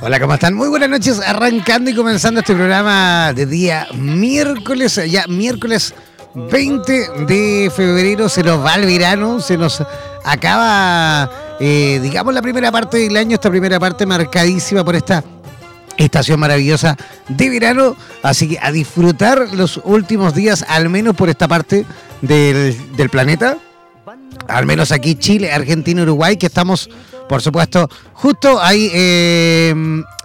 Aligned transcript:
Hola, 0.00 0.20
¿cómo 0.20 0.34
están? 0.34 0.54
Muy 0.54 0.68
buenas 0.68 0.90
noches, 0.90 1.20
arrancando 1.20 1.90
y 1.90 1.94
comenzando 1.94 2.40
este 2.40 2.54
programa 2.54 3.32
de 3.32 3.46
día 3.46 3.86
miércoles, 3.94 5.00
ya 5.10 5.26
miércoles 5.26 5.94
20 6.34 7.24
de 7.26 7.72
febrero, 7.74 8.28
se 8.28 8.42
nos 8.42 8.64
va 8.64 8.74
el 8.74 8.86
verano, 8.86 9.40
se 9.40 9.56
nos 9.56 9.82
acaba, 10.24 11.30
eh, 11.60 11.98
digamos, 12.02 12.34
la 12.34 12.42
primera 12.42 12.70
parte 12.70 12.98
del 12.98 13.16
año, 13.16 13.34
esta 13.34 13.50
primera 13.50 13.80
parte 13.80 14.06
marcadísima 14.06 14.84
por 14.84 14.94
esta 14.94 15.24
estación 15.96 16.38
maravillosa 16.38 16.96
de 17.28 17.50
verano, 17.50 17.96
así 18.22 18.50
que 18.50 18.58
a 18.60 18.70
disfrutar 18.70 19.48
los 19.54 19.80
últimos 19.84 20.34
días, 20.34 20.64
al 20.68 20.88
menos 20.90 21.16
por 21.16 21.28
esta 21.28 21.48
parte 21.48 21.84
del, 22.22 22.96
del 22.96 23.10
planeta, 23.10 23.58
al 24.46 24.66
menos 24.66 24.92
aquí 24.92 25.14
Chile, 25.14 25.52
Argentina, 25.52 26.02
Uruguay, 26.02 26.36
que 26.36 26.46
estamos 26.46 26.88
por 27.28 27.42
supuesto, 27.42 27.88
justo 28.14 28.60
ahí 28.60 28.90
eh, 28.92 29.74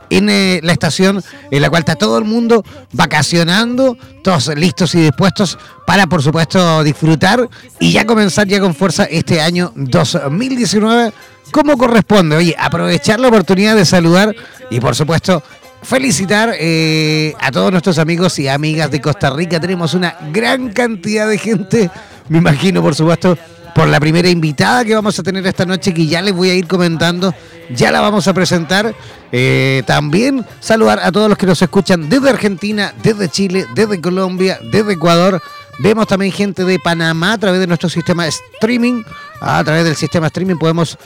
en 0.10 0.30
eh, 0.30 0.60
la 0.64 0.72
estación 0.72 1.22
en 1.52 1.62
la 1.62 1.70
cual 1.70 1.82
está 1.82 1.96
todo 1.96 2.18
el 2.18 2.24
mundo 2.24 2.64
vacacionando, 2.94 3.98
todos 4.24 4.56
listos 4.56 4.96
y 4.96 5.02
dispuestos 5.02 5.60
para, 5.86 6.08
por 6.08 6.24
supuesto, 6.24 6.84
disfrutar 6.84 7.48
y 7.80 7.92
ya 7.92 8.06
comenzar 8.06 8.48
ya 8.48 8.60
con 8.60 8.74
fuerza 8.74 9.04
este 9.04 9.42
año 9.42 9.74
2019 9.76 11.14
como 11.52 11.78
corresponde. 11.78 12.38
Oye, 12.38 12.56
aprovechar 12.58 13.20
la 13.20 13.28
oportunidad 13.28 13.76
de 13.76 13.86
saludar 13.86 14.34
y, 14.70 14.80
por 14.80 14.96
supuesto, 14.96 15.44
felicitar 15.84 16.54
eh, 16.60 17.34
a 17.40 17.52
todos 17.52 17.72
nuestros 17.72 17.98
amigos 17.98 18.38
y 18.40 18.48
amigas 18.48 18.90
de 18.90 19.02
Costa 19.02 19.30
Rica. 19.30 19.60
Tenemos 19.60 19.94
una 19.94 20.16
gran 20.32 20.72
cantidad 20.72 21.28
de 21.28 21.38
gente, 21.38 21.90
me 22.30 22.40
imagino, 22.40 22.82
por 22.82 22.96
supuesto, 22.96 23.38
por 23.76 23.88
la 23.88 24.00
primera 24.00 24.30
invitada 24.30 24.86
que 24.86 24.96
vamos 24.96 25.18
a 25.18 25.24
tener 25.24 25.46
esta 25.46 25.66
noche, 25.66 25.94
que 25.94 26.06
ya 26.06 26.22
les 26.22 26.34
voy 26.34 26.50
a 26.50 26.54
ir 26.54 26.68
comentando, 26.68 27.34
ya 27.74 27.92
la 27.92 28.02
vamos 28.02 28.28
a 28.28 28.34
presentar. 28.34 28.94
Eh, 29.32 29.84
también 29.86 30.46
saludar 30.60 31.00
a 31.00 31.12
todos 31.12 31.28
los 31.28 31.38
que 31.38 31.48
nos 31.48 31.62
escuchan 31.62 32.08
desde 32.08 32.30
Argentina, 32.30 32.94
desde 33.02 33.30
Chile, 33.30 33.66
desde 33.76 34.00
Colombia, 34.00 34.60
desde 34.72 34.94
Ecuador. 34.94 35.42
Vemos 35.80 36.06
también 36.08 36.32
gente 36.32 36.66
de 36.66 36.78
Panamá 36.80 37.34
a 37.34 37.38
través 37.40 37.60
de 37.60 37.68
nuestro 37.68 37.90
sistema 37.90 38.28
streaming. 38.28 39.04
A 39.42 39.64
través 39.64 39.86
del 39.86 39.96
sistema 39.96 40.28
streaming 40.28 40.58
podemos 40.58 40.98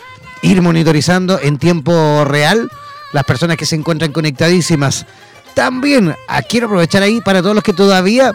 ir 0.41 0.61
monitorizando 0.61 1.39
en 1.41 1.57
tiempo 1.57 2.25
real 2.25 2.69
las 3.13 3.23
personas 3.23 3.57
que 3.57 3.65
se 3.65 3.75
encuentran 3.75 4.11
conectadísimas. 4.11 5.05
También 5.53 6.15
ah, 6.27 6.41
quiero 6.41 6.67
aprovechar 6.67 7.03
ahí 7.03 7.21
para 7.21 7.41
todos 7.41 7.55
los 7.55 7.63
que 7.63 7.73
todavía 7.73 8.33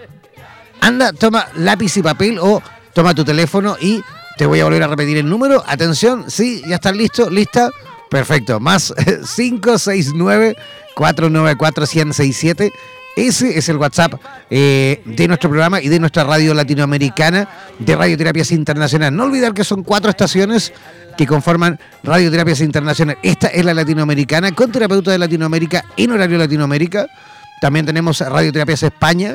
anda, 0.81 1.13
toma 1.13 1.47
lápiz 1.55 1.97
y 1.97 2.03
papel 2.03 2.41
o 2.41 2.61
toma 2.93 3.15
tu 3.15 3.25
teléfono 3.25 3.77
y 3.81 4.03
te 4.37 4.47
voy 4.47 4.61
a 4.61 4.65
volver 4.65 4.83
a 4.83 4.89
repetir 4.89 5.19
el 5.19 5.29
número. 5.29 5.63
Atención, 5.67 6.25
sí, 6.29 6.63
ya 6.67 6.75
están 6.75 6.97
listos, 6.97 7.31
lista. 7.31 7.71
Perfecto, 8.15 8.61
más 8.61 8.95
569 9.35 10.55
494-167. 10.95 12.71
Ese 13.17 13.59
es 13.59 13.69
el 13.69 13.77
WhatsApp 13.77 14.15
eh, 14.51 15.03
de 15.05 15.27
nuestro 15.27 15.51
programa 15.51 15.81
y 15.81 15.89
de 15.89 15.99
nuestra 15.99 16.23
radio 16.23 16.55
latinoamericana 16.55 17.49
de 17.81 17.97
Radioterapias 17.97 18.53
Internacional. 18.53 19.17
No 19.17 19.25
olvidar 19.25 19.53
que 19.53 19.65
son 19.65 19.83
cuatro 19.83 20.11
estaciones 20.11 20.73
que 21.19 21.27
conforman 21.27 21.81
Radioterapias 22.05 22.61
Internacional. 22.61 23.19
Esta 23.25 23.49
es 23.49 23.65
la 23.65 23.75
latinoamericana 23.75 24.53
con 24.53 24.71
terapeuta 24.71 25.11
de 25.11 25.19
Latinoamérica 25.19 25.85
en 25.97 26.13
horario 26.13 26.39
Latinoamérica. 26.39 27.09
También 27.61 27.85
tenemos 27.85 28.21
Radioterapias 28.21 28.85
España 28.85 29.35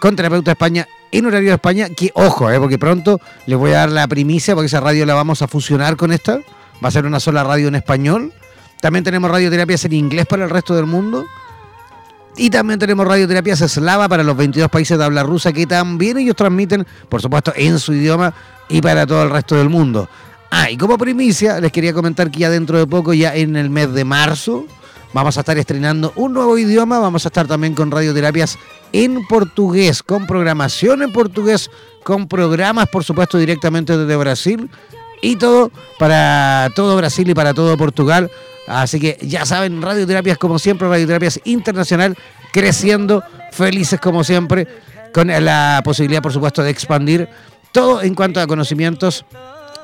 con 0.00 0.14
terapeuta 0.14 0.52
España 0.52 0.86
en 1.10 1.26
horario 1.26 1.48
de 1.48 1.54
España. 1.56 1.88
Que 1.88 2.12
ojo, 2.14 2.48
eh, 2.48 2.60
porque 2.60 2.78
pronto 2.78 3.20
les 3.46 3.58
voy 3.58 3.72
a 3.72 3.78
dar 3.78 3.90
la 3.90 4.06
primicia 4.06 4.54
porque 4.54 4.66
esa 4.66 4.78
radio 4.78 5.04
la 5.04 5.14
vamos 5.14 5.42
a 5.42 5.48
fusionar 5.48 5.96
con 5.96 6.12
esta. 6.12 6.38
Va 6.82 6.88
a 6.88 6.90
ser 6.90 7.06
una 7.06 7.20
sola 7.20 7.44
radio 7.44 7.68
en 7.68 7.74
español 7.74 8.32
también 8.80 9.04
tenemos 9.04 9.30
radioterapias 9.30 9.84
en 9.84 9.92
inglés 9.92 10.26
para 10.26 10.44
el 10.44 10.50
resto 10.50 10.74
del 10.74 10.86
mundo. 10.86 11.26
Y 12.36 12.48
también 12.48 12.78
tenemos 12.78 13.06
radioterapias 13.06 13.60
eslava 13.60 14.08
para 14.08 14.22
los 14.22 14.36
22 14.36 14.70
países 14.70 14.96
de 14.96 15.04
habla 15.04 15.22
rusa 15.22 15.52
que 15.52 15.66
también 15.66 16.16
ellos 16.16 16.36
transmiten, 16.36 16.86
por 17.08 17.20
supuesto, 17.20 17.52
en 17.54 17.78
su 17.78 17.92
idioma 17.92 18.32
y 18.68 18.80
para 18.80 19.06
todo 19.06 19.22
el 19.22 19.30
resto 19.30 19.56
del 19.56 19.68
mundo. 19.68 20.08
Ah, 20.50 20.70
y 20.70 20.76
como 20.76 20.96
primicia, 20.96 21.60
les 21.60 21.70
quería 21.70 21.92
comentar 21.92 22.30
que 22.30 22.40
ya 22.40 22.50
dentro 22.50 22.78
de 22.78 22.86
poco, 22.86 23.12
ya 23.12 23.34
en 23.34 23.56
el 23.56 23.68
mes 23.68 23.92
de 23.92 24.04
marzo, 24.04 24.64
vamos 25.12 25.36
a 25.36 25.40
estar 25.40 25.58
estrenando 25.58 26.12
un 26.16 26.32
nuevo 26.32 26.56
idioma. 26.56 26.98
Vamos 26.98 27.26
a 27.26 27.28
estar 27.28 27.46
también 27.46 27.74
con 27.74 27.90
radioterapias 27.90 28.58
en 28.92 29.26
portugués, 29.26 30.02
con 30.02 30.26
programación 30.26 31.02
en 31.02 31.12
portugués, 31.12 31.70
con 32.04 32.26
programas, 32.26 32.88
por 32.88 33.04
supuesto, 33.04 33.36
directamente 33.36 33.98
desde 33.98 34.16
Brasil. 34.16 34.70
Y 35.22 35.36
todo 35.36 35.70
para 35.98 36.70
todo 36.74 36.96
Brasil 36.96 37.28
y 37.28 37.34
para 37.34 37.54
todo 37.54 37.76
Portugal 37.76 38.30
Así 38.70 39.00
que 39.00 39.18
ya 39.20 39.44
saben, 39.46 39.82
radioterapias 39.82 40.38
como 40.38 40.58
siempre, 40.58 40.88
radioterapias 40.88 41.40
internacional, 41.44 42.16
creciendo, 42.52 43.24
felices 43.50 43.98
como 44.00 44.22
siempre, 44.22 44.66
con 45.12 45.26
la 45.26 45.80
posibilidad, 45.84 46.22
por 46.22 46.32
supuesto, 46.32 46.62
de 46.62 46.70
expandir 46.70 47.28
todo 47.72 48.00
en 48.00 48.14
cuanto 48.14 48.40
a 48.40 48.46
conocimientos 48.46 49.24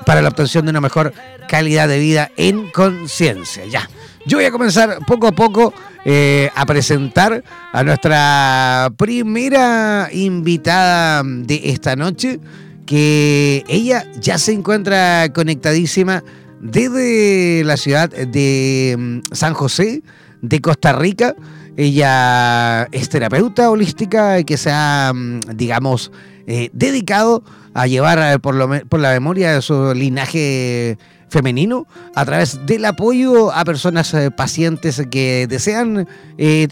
para 0.04 0.22
la 0.22 0.28
obtención 0.28 0.64
de 0.64 0.70
una 0.70 0.80
mejor 0.80 1.12
calidad 1.48 1.88
de 1.88 1.98
vida 1.98 2.30
en 2.36 2.70
conciencia. 2.70 3.64
Ya, 3.66 3.90
yo 4.24 4.38
voy 4.38 4.44
a 4.44 4.52
comenzar 4.52 4.98
poco 5.04 5.26
a 5.26 5.32
poco 5.32 5.74
eh, 6.04 6.48
a 6.54 6.64
presentar 6.64 7.42
a 7.72 7.82
nuestra 7.82 8.92
primera 8.96 10.10
invitada 10.12 11.24
de 11.24 11.60
esta 11.64 11.96
noche, 11.96 12.38
que 12.86 13.64
ella 13.68 14.06
ya 14.20 14.38
se 14.38 14.52
encuentra 14.52 15.32
conectadísima 15.32 16.22
desde 16.60 17.62
la 17.64 17.76
ciudad 17.76 18.08
de 18.10 18.96
mm, 18.98 19.34
San 19.34 19.54
José, 19.54 20.02
de 20.40 20.60
Costa 20.60 20.92
Rica. 20.92 21.34
Ella 21.76 22.84
es 22.92 23.08
terapeuta 23.08 23.70
holística 23.70 24.42
que 24.44 24.56
se 24.56 24.70
ha, 24.72 25.12
mm, 25.14 25.40
digamos, 25.54 26.12
eh, 26.46 26.70
dedicado 26.72 27.42
a 27.74 27.86
llevar 27.86 28.18
eh, 28.18 28.38
por, 28.38 28.86
por 28.88 29.00
la 29.00 29.10
memoria 29.10 29.52
de 29.52 29.62
su 29.62 29.92
linaje 29.94 30.96
femenino 31.28 31.86
a 32.14 32.24
través 32.24 32.64
del 32.66 32.84
apoyo 32.84 33.52
a 33.52 33.64
personas 33.64 34.14
eh, 34.14 34.30
pacientes 34.30 35.02
que 35.10 35.48
desean 35.48 36.06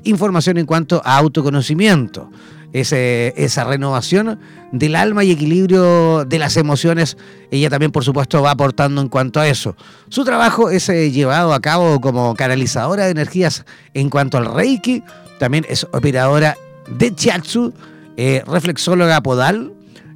información 0.05 0.59
en 0.59 0.67
cuanto 0.67 1.03
a 1.05 1.19
autoconocimiento 1.19 2.31
esa 2.75 3.65
renovación 3.65 4.41
del 4.73 4.97
alma 4.97 5.23
y 5.23 5.31
equilibrio 5.31 6.25
de 6.25 6.39
las 6.41 6.57
emociones, 6.57 7.17
ella 7.53 7.71
también 7.71 7.93
por 7.93 8.05
supuesto 8.05 8.43
va 8.43 8.51
aportando 8.51 9.01
en 9.01 9.09
cuanto 9.09 9.39
a 9.39 9.47
eso. 9.47 9.77
Su 10.09 10.25
trabajo 10.25 10.71
es 10.71 10.89
eh, 10.89 11.13
llevado 11.13 11.55
a 11.55 11.61
cabo 11.61 12.01
como 12.01 12.35
canalizadora 12.35 13.05
de 13.05 13.13
energías 13.13 13.65
en 13.95 14.11
cuanto 14.11 14.39
al 14.39 14.53
Reiki, 14.53 15.05
también 15.39 15.65
es 15.69 15.87
operadora 15.93 16.57
de 16.89 17.15
Chiatsu, 17.15 17.73
eh, 18.17 18.43
reflexóloga 18.47 19.23
podal, 19.23 19.73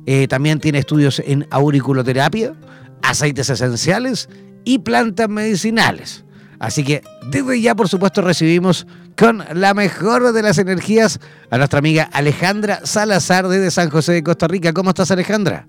eh, 0.06 0.26
también 0.26 0.58
tiene 0.58 0.78
estudios 0.78 1.22
en 1.24 1.46
auriculoterapia, 1.50 2.54
aceites 3.02 3.50
esenciales 3.50 4.28
y 4.64 4.80
plantas 4.80 5.28
medicinales. 5.28 6.24
Así 6.60 6.84
que 6.84 7.02
desde 7.26 7.60
ya, 7.60 7.74
por 7.74 7.88
supuesto, 7.88 8.20
recibimos 8.20 8.86
con 9.16 9.44
la 9.54 9.74
mejor 9.74 10.32
de 10.32 10.42
las 10.42 10.58
energías 10.58 11.20
a 11.50 11.58
nuestra 11.58 11.78
amiga 11.78 12.08
Alejandra 12.12 12.80
Salazar 12.84 13.46
desde 13.48 13.70
San 13.70 13.90
José 13.90 14.12
de 14.12 14.22
Costa 14.22 14.48
Rica. 14.48 14.72
¿Cómo 14.72 14.90
estás, 14.90 15.10
Alejandra? 15.10 15.68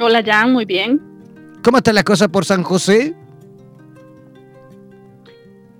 Hola, 0.00 0.22
Jan, 0.24 0.52
muy 0.52 0.64
bien. 0.64 1.00
¿Cómo 1.62 1.78
están 1.78 1.94
las 1.94 2.04
cosas 2.04 2.28
por 2.28 2.44
San 2.44 2.62
José? 2.62 3.14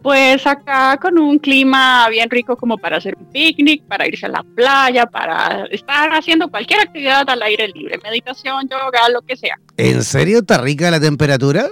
Pues 0.03 0.47
acá 0.47 0.99
con 1.03 1.19
un 1.19 1.38
clima 1.38 2.08
bien 2.08 2.31
rico 2.31 2.56
como 2.56 2.79
para 2.79 2.99
hacer 2.99 3.17
un 3.19 3.26
picnic, 3.31 3.82
para 3.87 4.06
irse 4.06 4.26
a 4.26 4.29
la 4.29 4.44
playa, 4.55 5.06
para 5.06 5.64
estar 5.67 6.11
haciendo 6.12 6.49
cualquier 6.49 6.81
actividad 6.81 7.29
al 7.29 7.43
aire 7.43 7.69
libre, 7.69 7.99
meditación, 8.05 8.69
yoga, 8.69 9.08
lo 9.12 9.23
que 9.23 9.37
sea. 9.37 9.58
¿En 9.76 10.05
serio 10.05 10.38
está 10.38 10.58
rica 10.58 10.91
la 10.91 11.00
temperatura? 11.00 11.67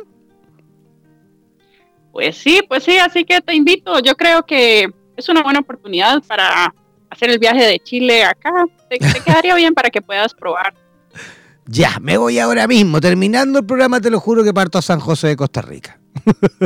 Pues 2.14 2.36
sí, 2.36 2.60
pues 2.68 2.84
sí, 2.84 2.96
así 2.96 3.24
que 3.24 3.40
te 3.40 3.56
invito. 3.56 3.98
Yo 3.98 4.14
creo 4.14 4.46
que 4.46 4.88
es 5.16 5.28
una 5.28 5.42
buena 5.42 5.58
oportunidad 5.58 6.22
para 6.22 6.72
hacer 7.10 7.28
el 7.28 7.40
viaje 7.40 7.66
de 7.66 7.80
Chile 7.80 8.22
acá. 8.22 8.52
Te, 8.88 8.98
quedaría 8.98 9.56
bien 9.56 9.74
para 9.74 9.90
que 9.90 10.00
puedas 10.00 10.32
probar. 10.32 10.72
Ya, 11.66 11.98
me 12.00 12.16
voy 12.16 12.38
ahora 12.38 12.68
mismo. 12.68 13.00
Terminando 13.00 13.58
el 13.58 13.66
programa, 13.66 14.00
te 14.00 14.10
lo 14.10 14.20
juro 14.20 14.44
que 14.44 14.54
parto 14.54 14.78
a 14.78 14.82
San 14.82 15.00
José 15.00 15.26
de 15.26 15.36
Costa 15.36 15.60
Rica. 15.60 15.98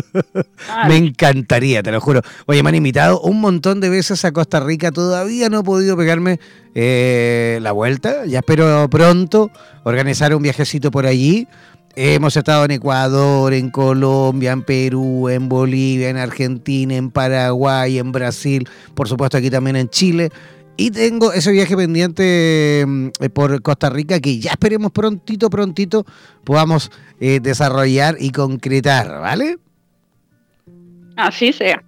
me 0.86 0.96
encantaría, 0.98 1.82
te 1.82 1.92
lo 1.92 2.00
juro. 2.02 2.20
Oye, 2.44 2.62
me 2.62 2.68
han 2.68 2.74
invitado 2.74 3.18
un 3.22 3.40
montón 3.40 3.80
de 3.80 3.88
veces 3.88 4.26
a 4.26 4.32
Costa 4.32 4.60
Rica. 4.60 4.92
Todavía 4.92 5.48
no 5.48 5.60
he 5.60 5.64
podido 5.64 5.96
pegarme 5.96 6.40
eh, 6.74 7.58
la 7.62 7.72
vuelta. 7.72 8.26
Ya 8.26 8.40
espero 8.40 8.86
pronto 8.90 9.50
organizar 9.84 10.34
un 10.34 10.42
viajecito 10.42 10.90
por 10.90 11.06
allí. 11.06 11.48
Hemos 12.00 12.36
estado 12.36 12.64
en 12.64 12.70
Ecuador, 12.70 13.52
en 13.52 13.70
Colombia, 13.70 14.52
en 14.52 14.62
Perú, 14.62 15.28
en 15.28 15.48
Bolivia, 15.48 16.08
en 16.10 16.16
Argentina, 16.16 16.94
en 16.94 17.10
Paraguay, 17.10 17.98
en 17.98 18.12
Brasil, 18.12 18.68
por 18.94 19.08
supuesto 19.08 19.36
aquí 19.36 19.50
también 19.50 19.74
en 19.74 19.88
Chile. 19.88 20.30
Y 20.76 20.92
tengo 20.92 21.32
ese 21.32 21.50
viaje 21.50 21.76
pendiente 21.76 22.84
mm, 22.86 23.08
eh, 23.18 23.30
por 23.30 23.60
Costa 23.62 23.90
Rica 23.90 24.20
que 24.20 24.38
ya 24.38 24.52
esperemos 24.52 24.92
prontito, 24.92 25.50
prontito 25.50 26.06
podamos 26.44 26.92
eh, 27.18 27.40
desarrollar 27.42 28.14
y 28.20 28.30
concretar, 28.30 29.20
¿vale? 29.20 29.58
Así 31.16 31.52
sea. 31.52 31.82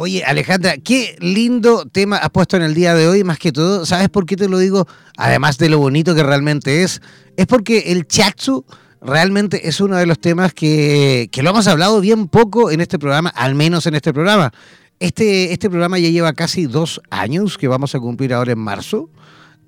Oye, 0.00 0.22
Alejandra, 0.22 0.76
qué 0.76 1.16
lindo 1.18 1.84
tema 1.84 2.18
has 2.18 2.30
puesto 2.30 2.56
en 2.56 2.62
el 2.62 2.72
día 2.72 2.94
de 2.94 3.08
hoy, 3.08 3.24
más 3.24 3.36
que 3.36 3.50
todo. 3.50 3.84
¿Sabes 3.84 4.08
por 4.08 4.26
qué 4.26 4.36
te 4.36 4.48
lo 4.48 4.56
digo? 4.58 4.86
Además 5.16 5.58
de 5.58 5.68
lo 5.68 5.80
bonito 5.80 6.14
que 6.14 6.22
realmente 6.22 6.84
es, 6.84 7.02
es 7.36 7.48
porque 7.48 7.90
el 7.90 8.06
chatsu 8.06 8.64
realmente 9.02 9.68
es 9.68 9.80
uno 9.80 9.96
de 9.96 10.06
los 10.06 10.20
temas 10.20 10.54
que, 10.54 11.28
lo 11.42 11.50
hemos 11.50 11.66
hablado 11.66 12.00
bien 12.00 12.28
poco 12.28 12.70
en 12.70 12.80
este 12.80 12.96
programa, 12.96 13.30
al 13.30 13.56
menos 13.56 13.88
en 13.88 13.96
este 13.96 14.12
programa. 14.12 14.52
Este, 15.00 15.52
este 15.52 15.68
programa 15.68 15.98
ya 15.98 16.10
lleva 16.10 16.32
casi 16.32 16.66
dos 16.66 17.00
años 17.10 17.58
que 17.58 17.66
vamos 17.66 17.96
a 17.96 17.98
cumplir 17.98 18.34
ahora 18.34 18.52
en 18.52 18.60
marzo. 18.60 19.10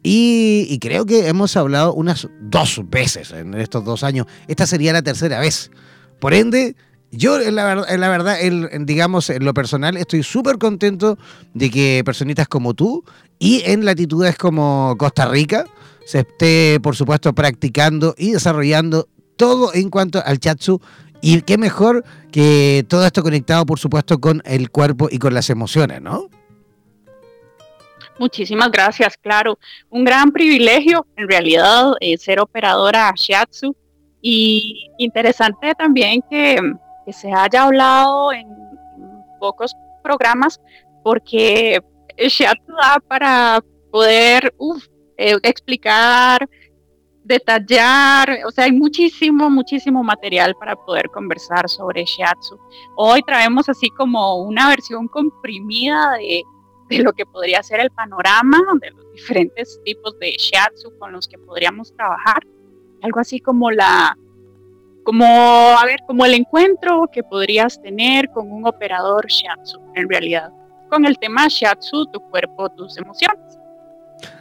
Y, 0.05 0.65
y, 0.71 0.79
creo 0.79 1.07
que 1.07 1.27
hemos 1.27 1.57
hablado 1.57 1.93
unas 1.93 2.29
dos 2.41 2.83
veces 2.89 3.33
en 3.33 3.55
estos 3.55 3.85
dos 3.85 4.05
años. 4.05 4.29
Esta 4.47 4.69
sería 4.69 4.93
la 4.93 5.03
tercera 5.03 5.41
vez. 5.41 5.73
Por 6.21 6.35
ende, 6.35 6.77
yo, 7.13 7.41
en 7.41 7.57
la, 7.57 7.65
verdad, 7.65 7.97
la 7.99 8.09
verdad 8.09 8.37
digamos, 8.81 9.31
en 9.31 9.45
lo 9.45 9.53
personal, 9.53 9.97
estoy 9.97 10.23
súper 10.23 10.59
contento 10.59 11.19
de 11.55 11.71
que 11.71 12.03
personitas 12.05 12.47
como 12.47 12.75
tú 12.75 13.05
y 13.39 13.63
en 13.65 13.85
latitudes 13.85 14.37
como 14.37 14.95
Costa 14.97 15.27
Rica 15.27 15.65
se 16.05 16.21
esté, 16.21 16.79
por 16.81 16.95
supuesto, 16.95 17.33
practicando 17.33 18.15
y 18.17 18.33
desarrollando 18.33 19.09
todo 19.37 19.75
en 19.75 19.91
cuanto 19.91 20.23
al 20.25 20.39
chatsu. 20.39 20.81
Y 21.21 21.43
qué 21.43 21.59
mejor 21.59 22.05
que 22.31 22.85
todo 22.89 23.05
esto 23.05 23.23
conectado, 23.23 23.67
por 23.67 23.79
supuesto, 23.79 24.21
con 24.21 24.43
el 24.45 24.71
cuerpo 24.71 25.09
y 25.11 25.19
con 25.19 25.35
las 25.35 25.51
emociones, 25.51 26.01
¿no? 26.01 26.29
Muchísimas 28.19 28.71
gracias, 28.71 29.17
claro. 29.17 29.59
Un 29.89 30.05
gran 30.05 30.31
privilegio, 30.31 31.07
en 31.17 31.29
realidad, 31.29 31.93
eh, 32.01 32.19
ser 32.19 32.41
operadora 32.41 33.13
Shiatsu. 33.17 33.75
Y 34.23 34.91
interesante 34.99 35.75
también 35.75 36.23
que 36.31 36.59
se 37.09 37.33
haya 37.33 37.65
hablado 37.65 38.33
en, 38.33 38.47
pocos 39.41 39.75
programas, 40.03 40.61
porque 41.03 41.81
Shiatsu 42.19 42.73
da 42.73 43.01
para 43.01 43.61
poder 43.91 44.55
eh, 45.17 45.37
explicar, 45.43 46.49
detallar, 47.25 48.41
o 48.47 48.51
sea, 48.51 48.65
hay 48.65 48.73
muchísimo, 48.73 49.51
muchísimo 49.51 50.03
material 50.03 50.55
para 50.59 50.77
poder 50.77 51.09
conversar 51.09 51.69
sobre 51.69 52.05
Shiatsu. 52.05 52.59
Hoy 52.97 53.23
traemos 53.23 53.69
así 53.69 53.89
como 53.91 54.43
una 54.43 54.69
versión 54.69 55.09
comprimida 55.09 56.13
de, 56.19 56.43
de 56.89 57.03
lo 57.03 57.13
que 57.13 57.25
podría 57.27 57.63
ser 57.63 57.81
el 57.81 57.91
panorama 57.91 58.59
de 58.81 58.91
los 58.91 59.13
diferentes 59.13 59.81
tipos 59.85 60.19
de 60.19 60.33
Shiatsu 60.33 60.97
con 60.99 61.13
los 61.13 61.29
que 61.29 61.39
podríamos 61.39 61.95
trabajar. 61.95 62.47
Algo 63.03 63.21
así 63.21 63.41
como 63.41 63.71
la, 63.71 64.17
como, 65.05 65.25
a 65.25 65.85
ver, 65.85 66.01
como 66.07 66.25
el 66.25 66.35
encuentro 66.35 67.09
que 67.13 67.23
podrías 67.23 67.81
tener 67.81 68.31
con 68.31 68.51
un 68.51 68.67
operador 68.67 69.27
shiatsu, 69.27 69.81
en 69.95 70.09
realidad, 70.09 70.51
con 70.89 71.05
el 71.05 71.19
tema 71.19 71.47
shiatsu, 71.49 72.07
tu 72.07 72.21
cuerpo, 72.21 72.69
tus 72.71 72.97
emociones. 72.99 73.59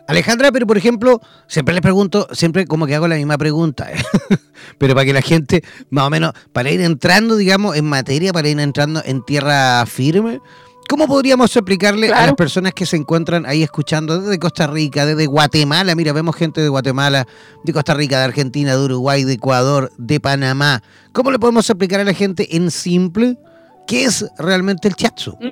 Alejandra, 0.08 0.52
pero 0.52 0.66
por 0.66 0.78
ejemplo, 0.78 1.22
siempre 1.48 1.74
les 1.74 1.82
pregunto, 1.82 2.28
siempre 2.32 2.66
como 2.66 2.88
que 2.88 2.96
hago 2.96 3.08
la 3.08 3.16
misma 3.16 3.38
pregunta, 3.38 3.92
¿eh? 3.92 3.98
pero 4.78 4.96
para 4.96 5.06
que 5.06 5.14
la 5.14 5.22
gente, 5.22 5.64
más 5.90 6.08
o 6.08 6.10
menos, 6.10 6.34
para 6.52 6.72
ir 6.72 6.82
entrando, 6.82 7.38
digamos, 7.38 7.78
en 7.78 7.86
materia, 7.86 8.34
para 8.34 8.50
ir 8.50 8.60
entrando 8.60 9.02
en 9.06 9.24
tierra 9.24 9.86
firme, 9.86 10.42
¿Cómo 10.90 11.06
podríamos 11.08 11.56
explicarle 11.56 12.12
a 12.12 12.26
las 12.26 12.34
personas 12.34 12.74
que 12.74 12.88
se 12.88 12.98
encuentran 12.98 13.46
ahí 13.46 13.62
escuchando 13.62 14.20
desde 14.20 14.40
Costa 14.40 14.66
Rica, 14.66 15.06
desde 15.06 15.28
Guatemala? 15.28 15.94
Mira, 15.94 16.14
vemos 16.14 16.36
gente 16.36 16.62
de 16.62 16.68
Guatemala, 16.68 17.28
de 17.64 17.74
Costa 17.74 17.94
Rica, 17.94 18.18
de 18.18 18.24
Argentina, 18.24 18.76
de 18.76 18.84
Uruguay, 18.84 19.24
de 19.24 19.34
Ecuador, 19.34 19.92
de 20.00 20.20
Panamá. 20.20 20.82
¿Cómo 21.14 21.30
le 21.30 21.38
podemos 21.38 21.70
explicar 21.70 22.00
a 22.00 22.06
la 22.06 22.16
gente 22.16 22.56
en 22.58 22.72
simple 22.72 23.38
qué 23.86 24.06
es 24.06 24.26
realmente 24.40 24.88
el 24.88 24.96
chatsu? 24.96 25.38
Mm. 25.40 25.50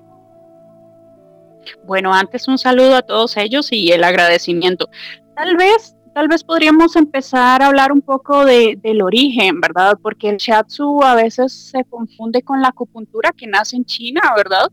Bueno, 1.86 2.16
antes 2.16 2.48
un 2.48 2.58
saludo 2.58 2.96
a 2.96 3.04
todos 3.04 3.38
ellos 3.38 3.72
y 3.72 3.92
el 3.92 4.04
agradecimiento. 4.04 4.90
Tal 5.36 5.56
vez 5.56 5.97
tal 6.18 6.28
vez 6.28 6.44
podríamos 6.44 6.96
empezar 6.96 7.62
a 7.62 7.68
hablar 7.68 7.92
un 7.92 8.02
poco 8.02 8.44
de, 8.44 8.76
del 8.82 9.04
origen, 9.04 9.62
¿verdad? 9.62 10.00
Porque 10.02 10.30
el 10.30 10.38
shiatsu 10.38 11.04
a 11.04 11.14
veces 11.14 11.54
se 11.54 11.86
confunde 11.86 12.42
con 12.42 12.60
la 12.60 12.70
acupuntura 12.70 13.32
que 13.38 13.46
nace 13.46 13.76
en 13.76 13.86
China, 13.86 14.22
¿verdad? 14.36 14.68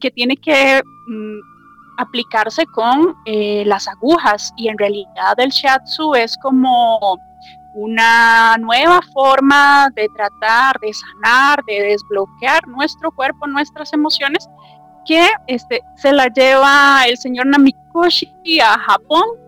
Que 0.00 0.10
tiene 0.10 0.36
que 0.36 0.82
mm, 1.06 1.38
aplicarse 1.98 2.66
con 2.66 3.14
eh, 3.26 3.62
las 3.64 3.86
agujas 3.86 4.52
y 4.56 4.66
en 4.66 4.76
realidad 4.76 5.34
el 5.36 5.50
shiatsu 5.50 6.16
es 6.16 6.36
como 6.42 6.98
una 7.76 8.56
nueva 8.58 8.98
forma 9.12 9.90
de 9.94 10.08
tratar, 10.16 10.80
de 10.80 10.92
sanar, 10.92 11.62
de 11.68 11.80
desbloquear 11.80 12.66
nuestro 12.66 13.12
cuerpo, 13.12 13.46
nuestras 13.46 13.92
emociones, 13.92 14.48
que 15.06 15.28
este, 15.46 15.80
se 15.94 16.12
la 16.12 16.26
lleva 16.26 17.04
el 17.06 17.16
señor 17.18 17.46
Namikoshi 17.46 18.58
a 18.60 18.76
Japón 18.80 19.47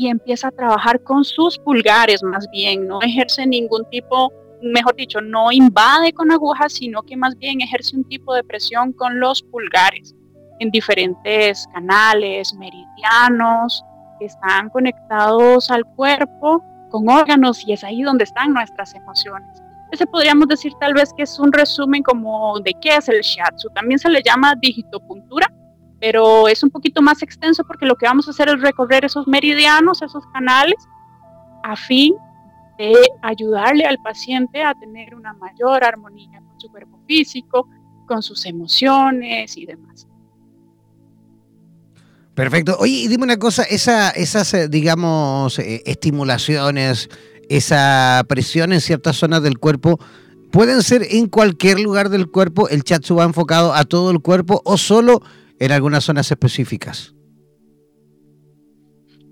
y 0.00 0.08
empieza 0.08 0.48
a 0.48 0.50
trabajar 0.50 1.02
con 1.02 1.24
sus 1.24 1.58
pulgares 1.58 2.22
más 2.22 2.48
bien, 2.50 2.88
no 2.88 3.02
ejerce 3.02 3.46
ningún 3.46 3.84
tipo, 3.90 4.32
mejor 4.62 4.96
dicho, 4.96 5.20
no 5.20 5.52
invade 5.52 6.14
con 6.14 6.32
agujas, 6.32 6.72
sino 6.72 7.02
que 7.02 7.18
más 7.18 7.36
bien 7.36 7.60
ejerce 7.60 7.96
un 7.96 8.04
tipo 8.04 8.32
de 8.32 8.42
presión 8.42 8.94
con 8.94 9.20
los 9.20 9.42
pulgares 9.42 10.14
en 10.58 10.70
diferentes 10.70 11.66
canales, 11.74 12.54
meridianos, 12.54 13.84
que 14.18 14.24
están 14.24 14.70
conectados 14.70 15.70
al 15.70 15.84
cuerpo 15.84 16.64
con 16.90 17.06
órganos 17.10 17.62
y 17.66 17.74
es 17.74 17.84
ahí 17.84 18.00
donde 18.00 18.24
están 18.24 18.54
nuestras 18.54 18.94
emociones. 18.94 19.62
Ese 19.92 20.06
podríamos 20.06 20.48
decir 20.48 20.72
tal 20.80 20.94
vez 20.94 21.12
que 21.14 21.24
es 21.24 21.38
un 21.38 21.52
resumen 21.52 22.02
como 22.02 22.58
de 22.60 22.74
qué 22.80 22.96
es 22.96 23.08
el 23.10 23.20
shiatsu. 23.20 23.68
También 23.74 23.98
se 23.98 24.08
le 24.08 24.22
llama 24.22 24.54
digitopuntura 24.62 25.46
pero 26.00 26.48
es 26.48 26.62
un 26.62 26.70
poquito 26.70 27.02
más 27.02 27.22
extenso 27.22 27.62
porque 27.64 27.86
lo 27.86 27.96
que 27.96 28.06
vamos 28.06 28.26
a 28.26 28.30
hacer 28.30 28.48
es 28.48 28.60
recorrer 28.60 29.04
esos 29.04 29.28
meridianos, 29.28 30.00
esos 30.02 30.24
canales, 30.32 30.76
a 31.62 31.76
fin 31.76 32.14
de 32.78 32.94
ayudarle 33.22 33.84
al 33.84 33.98
paciente 33.98 34.62
a 34.62 34.74
tener 34.74 35.14
una 35.14 35.34
mayor 35.34 35.84
armonía 35.84 36.40
con 36.40 36.58
su 36.58 36.70
cuerpo 36.70 36.98
físico, 37.06 37.68
con 38.06 38.22
sus 38.22 38.46
emociones 38.46 39.56
y 39.58 39.66
demás. 39.66 40.06
Perfecto. 42.34 42.76
Oye, 42.78 43.06
dime 43.06 43.24
una 43.24 43.38
cosa, 43.38 43.64
esa, 43.64 44.08
esas, 44.10 44.54
eh, 44.54 44.68
digamos, 44.68 45.58
eh, 45.58 45.82
estimulaciones, 45.84 47.10
esa 47.50 48.24
presión 48.26 48.72
en 48.72 48.80
ciertas 48.80 49.16
zonas 49.16 49.42
del 49.42 49.58
cuerpo, 49.58 50.00
¿pueden 50.50 50.82
ser 50.82 51.06
en 51.10 51.26
cualquier 51.26 51.80
lugar 51.80 52.08
del 52.08 52.30
cuerpo? 52.30 52.70
¿El 52.70 52.84
chatsu 52.84 53.16
va 53.16 53.24
enfocado 53.24 53.74
a 53.74 53.84
todo 53.84 54.10
el 54.10 54.20
cuerpo 54.20 54.62
o 54.64 54.78
solo 54.78 55.20
en 55.60 55.72
algunas 55.72 56.04
zonas 56.04 56.30
específicas? 56.30 57.14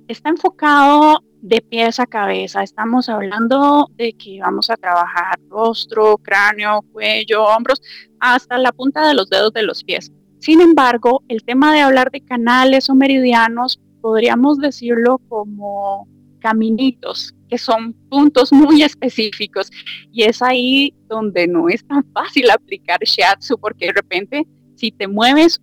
Está 0.06 0.28
enfocado 0.28 1.24
de 1.40 1.60
pies 1.62 1.98
a 1.98 2.06
cabeza. 2.06 2.62
Estamos 2.62 3.08
hablando 3.08 3.88
de 3.96 4.12
que 4.12 4.40
vamos 4.40 4.70
a 4.70 4.76
trabajar 4.76 5.38
rostro, 5.48 6.18
cráneo, 6.18 6.82
cuello, 6.92 7.44
hombros, 7.44 7.80
hasta 8.20 8.58
la 8.58 8.72
punta 8.72 9.08
de 9.08 9.14
los 9.14 9.28
dedos 9.28 9.52
de 9.52 9.62
los 9.62 9.82
pies. 9.82 10.12
Sin 10.38 10.60
embargo, 10.60 11.22
el 11.28 11.42
tema 11.42 11.74
de 11.74 11.80
hablar 11.80 12.10
de 12.10 12.20
canales 12.20 12.90
o 12.90 12.94
meridianos, 12.94 13.80
podríamos 14.00 14.58
decirlo 14.58 15.18
como 15.28 16.06
caminitos, 16.40 17.34
que 17.48 17.58
son 17.58 17.94
puntos 18.10 18.52
muy 18.52 18.82
específicos. 18.90 19.70
Y 20.12 20.24
es 20.24 20.42
ahí 20.42 20.94
donde 21.08 21.46
no 21.48 21.68
es 21.68 21.86
tan 21.86 22.04
fácil 22.12 22.50
aplicar 22.50 23.00
shiatsu, 23.00 23.58
porque 23.58 23.86
de 23.86 23.92
repente, 23.92 24.46
si 24.76 24.90
te 24.92 25.08
mueves 25.08 25.60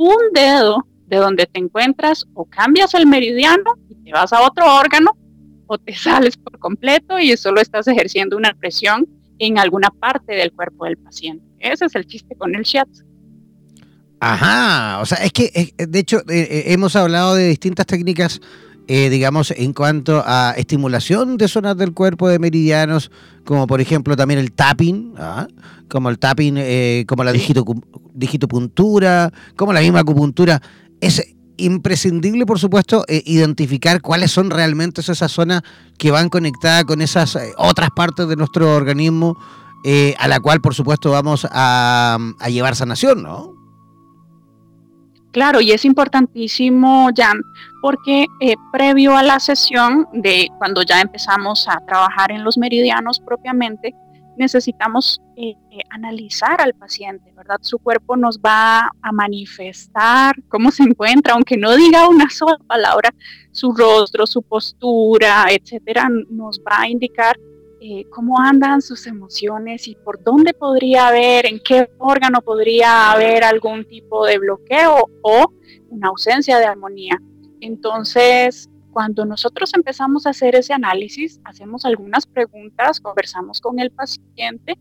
un 0.00 0.32
dedo 0.32 0.86
de 1.08 1.18
donde 1.18 1.44
te 1.44 1.60
encuentras, 1.60 2.24
o 2.32 2.46
cambias 2.46 2.94
el 2.94 3.06
meridiano 3.06 3.74
y 3.90 3.96
te 3.96 4.12
vas 4.12 4.32
a 4.32 4.46
otro 4.46 4.64
órgano, 4.74 5.10
o 5.66 5.76
te 5.76 5.94
sales 5.94 6.38
por 6.38 6.58
completo 6.58 7.18
y 7.18 7.36
solo 7.36 7.60
estás 7.60 7.86
ejerciendo 7.86 8.38
una 8.38 8.54
presión 8.54 9.06
en 9.38 9.58
alguna 9.58 9.90
parte 9.90 10.32
del 10.32 10.52
cuerpo 10.52 10.86
del 10.86 10.96
paciente. 10.96 11.44
Ese 11.58 11.84
es 11.84 11.94
el 11.94 12.06
chiste 12.06 12.34
con 12.34 12.54
el 12.54 12.62
shiatsu. 12.62 13.04
Ajá, 14.20 15.00
o 15.00 15.06
sea, 15.06 15.18
es 15.18 15.32
que 15.32 15.74
de 15.76 15.98
hecho 15.98 16.18
eh, 16.28 16.48
eh, 16.50 16.62
hemos 16.68 16.96
hablado 16.96 17.34
de 17.34 17.48
distintas 17.48 17.86
técnicas, 17.86 18.40
eh, 18.92 19.08
digamos, 19.08 19.52
en 19.52 19.72
cuanto 19.72 20.20
a 20.26 20.52
estimulación 20.56 21.36
de 21.36 21.46
zonas 21.46 21.76
del 21.76 21.94
cuerpo 21.94 22.28
de 22.28 22.40
meridianos, 22.40 23.12
como 23.44 23.68
por 23.68 23.80
ejemplo 23.80 24.16
también 24.16 24.40
el 24.40 24.50
tapping, 24.50 25.14
¿ah? 25.16 25.46
como 25.86 26.10
el 26.10 26.18
tapping, 26.18 27.06
como 27.06 27.22
la 27.22 27.32
digitopuntura, 27.32 29.32
como 29.54 29.72
la 29.72 29.80
misma 29.80 30.00
acupuntura. 30.00 30.60
Es 31.00 31.22
imprescindible, 31.56 32.46
por 32.46 32.58
supuesto, 32.58 33.04
identificar 33.08 34.00
cuáles 34.00 34.32
son 34.32 34.50
realmente 34.50 35.02
esas 35.02 35.30
zonas 35.30 35.62
que 35.96 36.10
van 36.10 36.28
conectadas 36.28 36.84
con 36.84 37.00
esas 37.00 37.38
otras 37.58 37.90
partes 37.94 38.26
de 38.26 38.34
nuestro 38.34 38.74
organismo, 38.74 39.38
a 40.18 40.26
la 40.26 40.40
cual, 40.40 40.60
por 40.60 40.74
supuesto, 40.74 41.12
vamos 41.12 41.46
a, 41.48 42.18
a 42.40 42.48
llevar 42.48 42.74
sanación, 42.74 43.22
¿no? 43.22 43.59
Claro, 45.32 45.60
y 45.60 45.70
es 45.70 45.84
importantísimo, 45.84 47.08
Jan, 47.16 47.40
porque 47.80 48.26
eh, 48.40 48.56
previo 48.72 49.16
a 49.16 49.22
la 49.22 49.38
sesión 49.38 50.08
de 50.12 50.48
cuando 50.58 50.82
ya 50.82 51.00
empezamos 51.00 51.68
a 51.68 51.78
trabajar 51.86 52.32
en 52.32 52.42
los 52.42 52.58
meridianos 52.58 53.20
propiamente, 53.20 53.94
necesitamos 54.36 55.20
eh, 55.36 55.54
eh, 55.70 55.80
analizar 55.90 56.60
al 56.60 56.74
paciente, 56.74 57.30
¿verdad? 57.36 57.58
Su 57.60 57.78
cuerpo 57.78 58.16
nos 58.16 58.40
va 58.40 58.90
a 59.02 59.12
manifestar 59.12 60.34
cómo 60.48 60.70
se 60.72 60.82
encuentra, 60.82 61.34
aunque 61.34 61.56
no 61.56 61.76
diga 61.76 62.08
una 62.08 62.28
sola 62.30 62.58
palabra, 62.66 63.14
su 63.52 63.72
rostro, 63.72 64.26
su 64.26 64.42
postura, 64.42 65.46
etcétera, 65.50 66.08
nos 66.28 66.58
va 66.60 66.80
a 66.80 66.88
indicar 66.88 67.36
eh, 67.82 68.04
cómo 68.10 68.38
andan 68.38 68.82
sus 68.82 69.06
emociones 69.06 69.88
y 69.88 69.94
por 69.94 70.22
dónde 70.22 70.52
podría 70.52 71.08
haber, 71.08 71.46
en 71.46 71.60
qué 71.60 71.90
órgano 71.98 72.42
podría 72.42 73.10
haber 73.10 73.42
algún 73.42 73.86
tipo 73.86 74.26
de 74.26 74.38
bloqueo 74.38 75.06
o 75.22 75.52
una 75.88 76.08
ausencia 76.08 76.58
de 76.58 76.66
armonía. 76.66 77.18
Entonces, 77.60 78.68
cuando 78.92 79.24
nosotros 79.24 79.72
empezamos 79.74 80.26
a 80.26 80.30
hacer 80.30 80.56
ese 80.56 80.74
análisis, 80.74 81.40
hacemos 81.44 81.86
algunas 81.86 82.26
preguntas, 82.26 83.00
conversamos 83.00 83.60
con 83.60 83.78
el 83.78 83.90
paciente 83.90 84.78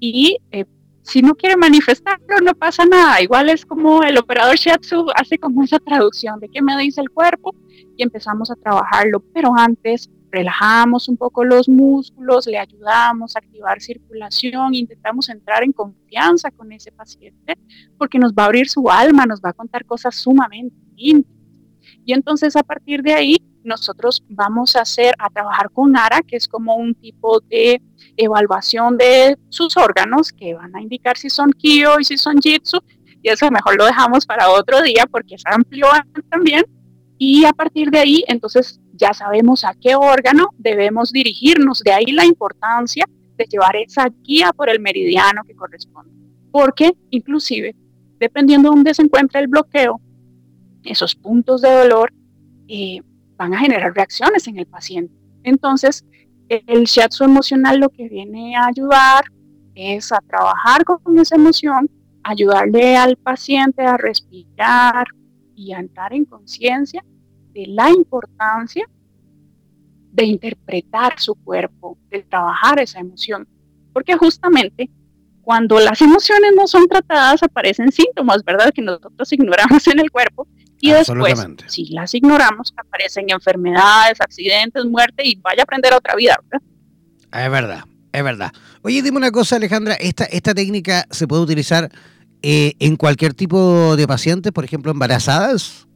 y 0.00 0.38
eh, 0.50 0.64
si 1.02 1.22
no 1.22 1.34
quiere 1.34 1.56
manifestarlo, 1.56 2.38
no 2.42 2.54
pasa 2.54 2.84
nada. 2.84 3.20
Igual 3.20 3.50
es 3.50 3.64
como 3.64 4.02
el 4.02 4.18
operador 4.18 4.56
Shiatsu 4.56 5.06
hace 5.14 5.38
como 5.38 5.62
esa 5.62 5.78
traducción 5.78 6.40
de 6.40 6.48
qué 6.48 6.62
me 6.62 6.76
dice 6.78 7.00
el 7.00 7.10
cuerpo 7.10 7.54
y 7.96 8.02
empezamos 8.02 8.50
a 8.50 8.56
trabajarlo. 8.56 9.20
Pero 9.32 9.52
antes 9.56 10.10
relajamos 10.32 11.08
un 11.08 11.16
poco 11.16 11.44
los 11.44 11.68
músculos, 11.68 12.46
le 12.46 12.58
ayudamos 12.58 13.36
a 13.36 13.38
activar 13.38 13.80
circulación, 13.80 14.74
intentamos 14.74 15.28
entrar 15.28 15.62
en 15.62 15.72
confianza 15.72 16.50
con 16.50 16.72
ese 16.72 16.90
paciente 16.90 17.58
porque 17.98 18.18
nos 18.18 18.32
va 18.32 18.44
a 18.44 18.46
abrir 18.46 18.68
su 18.68 18.90
alma, 18.90 19.26
nos 19.26 19.40
va 19.40 19.50
a 19.50 19.52
contar 19.52 19.84
cosas 19.84 20.16
sumamente 20.16 20.74
íntimas. 20.96 21.60
Y 22.04 22.14
entonces 22.14 22.56
a 22.56 22.62
partir 22.62 23.02
de 23.02 23.12
ahí 23.12 23.36
nosotros 23.62 24.24
vamos 24.28 24.74
a 24.74 24.80
hacer, 24.80 25.14
a 25.18 25.28
trabajar 25.28 25.70
con 25.70 25.96
ARA, 25.96 26.20
que 26.26 26.36
es 26.36 26.48
como 26.48 26.76
un 26.76 26.94
tipo 26.94 27.40
de 27.40 27.80
evaluación 28.16 28.96
de 28.96 29.36
sus 29.50 29.76
órganos 29.76 30.32
que 30.32 30.54
van 30.54 30.74
a 30.74 30.80
indicar 30.80 31.16
si 31.16 31.30
son 31.30 31.52
Kyo 31.52 32.00
y 32.00 32.04
si 32.04 32.16
son 32.16 32.40
Jitsu. 32.40 32.78
Y 33.22 33.28
eso 33.28 33.48
mejor 33.50 33.76
lo 33.76 33.84
dejamos 33.84 34.26
para 34.26 34.50
otro 34.50 34.82
día 34.82 35.06
porque 35.08 35.36
es 35.36 35.42
amplio 35.44 35.86
también. 36.30 36.64
Y 37.18 37.44
a 37.44 37.52
partir 37.52 37.90
de 37.90 38.00
ahí, 38.00 38.24
entonces 38.26 38.80
ya 38.92 39.14
sabemos 39.14 39.64
a 39.64 39.74
qué 39.74 39.94
órgano 39.94 40.50
debemos 40.58 41.12
dirigirnos. 41.12 41.80
De 41.80 41.92
ahí 41.92 42.12
la 42.12 42.24
importancia 42.24 43.04
de 43.36 43.46
llevar 43.50 43.76
esa 43.76 44.08
guía 44.22 44.52
por 44.52 44.68
el 44.68 44.80
meridiano 44.80 45.42
que 45.44 45.54
corresponde. 45.54 46.12
Porque 46.50 46.92
inclusive, 47.10 47.74
dependiendo 48.18 48.70
de 48.70 48.76
dónde 48.76 48.94
se 48.94 49.02
encuentra 49.02 49.40
el 49.40 49.48
bloqueo, 49.48 50.00
esos 50.84 51.14
puntos 51.14 51.62
de 51.62 51.70
dolor 51.70 52.12
eh, 52.68 53.00
van 53.36 53.54
a 53.54 53.58
generar 53.58 53.94
reacciones 53.94 54.46
en 54.46 54.58
el 54.58 54.66
paciente. 54.66 55.14
Entonces, 55.42 56.04
el 56.48 56.84
shiatsu 56.84 57.24
emocional 57.24 57.78
lo 57.80 57.88
que 57.88 58.08
viene 58.08 58.56
a 58.56 58.66
ayudar 58.66 59.24
es 59.74 60.12
a 60.12 60.18
trabajar 60.18 60.84
con 60.84 61.18
esa 61.18 61.36
emoción, 61.36 61.88
ayudarle 62.22 62.96
al 62.96 63.16
paciente 63.16 63.82
a 63.82 63.96
respirar 63.96 65.06
y 65.54 65.72
a 65.72 65.78
entrar 65.78 66.12
en 66.12 66.26
conciencia 66.26 67.02
de 67.52 67.66
la 67.66 67.90
importancia 67.90 68.88
de 70.12 70.24
interpretar 70.24 71.18
su 71.18 71.34
cuerpo, 71.34 71.98
de 72.10 72.22
trabajar 72.22 72.80
esa 72.80 73.00
emoción. 73.00 73.48
Porque 73.92 74.16
justamente 74.16 74.90
cuando 75.42 75.80
las 75.80 76.00
emociones 76.00 76.52
no 76.54 76.66
son 76.66 76.86
tratadas 76.86 77.42
aparecen 77.42 77.90
síntomas, 77.90 78.44
¿verdad? 78.44 78.72
Que 78.72 78.82
nosotros 78.82 79.32
ignoramos 79.32 79.86
en 79.88 79.98
el 79.98 80.10
cuerpo 80.10 80.46
y 80.80 80.90
después, 80.90 81.46
si 81.68 81.86
las 81.86 82.14
ignoramos, 82.14 82.74
aparecen 82.76 83.30
enfermedades, 83.30 84.20
accidentes, 84.20 84.84
muerte 84.84 85.22
y 85.24 85.36
vaya 85.36 85.62
a 85.62 85.64
aprender 85.64 85.92
otra 85.94 86.16
vida, 86.16 86.36
¿verdad? 86.50 86.66
Es 87.32 87.50
verdad, 87.50 87.84
es 88.12 88.24
verdad. 88.24 88.52
Oye, 88.82 89.00
dime 89.00 89.16
una 89.16 89.30
cosa, 89.30 89.56
Alejandra, 89.56 89.94
¿esta, 89.94 90.24
esta 90.24 90.54
técnica 90.54 91.06
se 91.10 91.26
puede 91.28 91.42
utilizar 91.42 91.90
eh, 92.42 92.74
en 92.80 92.96
cualquier 92.96 93.32
tipo 93.32 93.96
de 93.96 94.06
pacientes, 94.06 94.52
por 94.52 94.64
ejemplo, 94.64 94.90
embarazadas? 94.90 95.86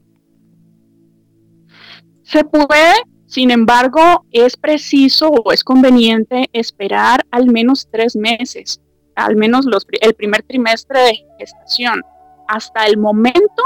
Se 2.27 2.43
puede, 2.45 2.93
sin 3.27 3.53
embargo, 3.53 4.27
es 4.33 4.57
preciso 4.57 5.29
o 5.29 5.53
es 5.53 5.63
conveniente 5.63 6.51
esperar 6.53 7.25
al 7.31 7.47
menos 7.47 7.89
tres 7.89 8.17
meses, 8.17 8.81
al 9.15 9.37
menos 9.37 9.65
el 10.01 10.15
primer 10.15 10.43
trimestre 10.43 11.01
de 11.03 11.25
gestación. 11.39 12.03
Hasta 12.49 12.87
el 12.87 12.99
momento, 12.99 13.63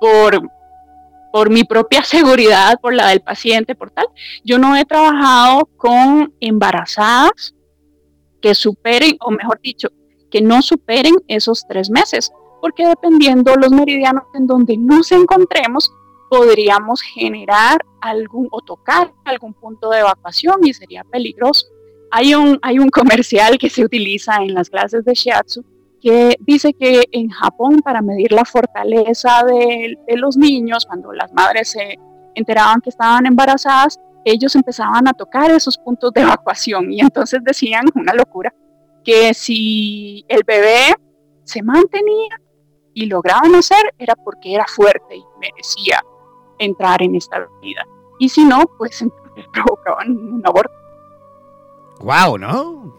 por, 0.00 0.50
por 1.32 1.48
mi 1.48 1.62
propia 1.62 2.02
seguridad, 2.04 2.80
por 2.80 2.92
la 2.92 3.06
del 3.06 3.20
paciente, 3.20 3.76
por 3.76 3.92
tal, 3.92 4.08
yo 4.44 4.58
no 4.58 4.76
he 4.76 4.84
trabajado 4.84 5.66
con 5.76 6.34
embarazadas 6.40 7.54
que 8.40 8.56
superen, 8.56 9.16
o 9.20 9.30
mejor 9.30 9.60
dicho, 9.62 9.90
que 10.28 10.42
no 10.42 10.60
superen 10.60 11.14
esos 11.28 11.64
tres 11.68 11.88
meses, 11.88 12.32
porque 12.60 12.84
dependiendo 12.84 13.54
los 13.54 13.70
meridianos 13.70 14.24
en 14.34 14.48
donde 14.48 14.76
nos 14.76 15.12
encontremos, 15.12 15.92
podríamos 16.32 17.02
generar 17.02 17.84
algún 18.00 18.48
o 18.52 18.62
tocar 18.62 19.12
algún 19.26 19.52
punto 19.52 19.90
de 19.90 19.98
evacuación 19.98 20.64
y 20.64 20.72
sería 20.72 21.04
peligroso. 21.04 21.66
Hay 22.10 22.34
un, 22.34 22.58
hay 22.62 22.78
un 22.78 22.88
comercial 22.88 23.58
que 23.58 23.68
se 23.68 23.84
utiliza 23.84 24.36
en 24.36 24.54
las 24.54 24.70
clases 24.70 25.04
de 25.04 25.12
shiatsu 25.12 25.62
que 26.00 26.38
dice 26.40 26.72
que 26.72 27.04
en 27.12 27.28
Japón 27.28 27.82
para 27.84 28.00
medir 28.00 28.32
la 28.32 28.46
fortaleza 28.46 29.44
de, 29.44 29.98
de 30.08 30.16
los 30.16 30.38
niños, 30.38 30.86
cuando 30.86 31.12
las 31.12 31.30
madres 31.34 31.72
se 31.72 31.98
enteraban 32.34 32.80
que 32.80 32.88
estaban 32.88 33.26
embarazadas, 33.26 34.00
ellos 34.24 34.56
empezaban 34.56 35.06
a 35.08 35.12
tocar 35.12 35.50
esos 35.50 35.76
puntos 35.76 36.14
de 36.14 36.22
evacuación 36.22 36.90
y 36.90 37.00
entonces 37.00 37.40
decían 37.44 37.84
una 37.94 38.14
locura, 38.14 38.54
que 39.04 39.34
si 39.34 40.24
el 40.28 40.44
bebé 40.46 40.94
se 41.44 41.62
mantenía 41.62 42.40
y 42.94 43.04
lograba 43.04 43.46
nacer 43.50 43.92
era 43.98 44.14
porque 44.14 44.54
era 44.54 44.64
fuerte 44.66 45.16
y 45.16 45.24
merecía 45.38 46.02
entrar 46.64 47.02
en 47.02 47.14
esta 47.14 47.48
vida. 47.60 47.86
Y 48.18 48.28
si 48.28 48.44
no, 48.44 48.64
pues 48.78 49.04
provocaban 49.52 50.10
un 50.10 50.42
aborto. 50.44 50.72
Wow, 52.00 52.38
¿no? 52.38 52.94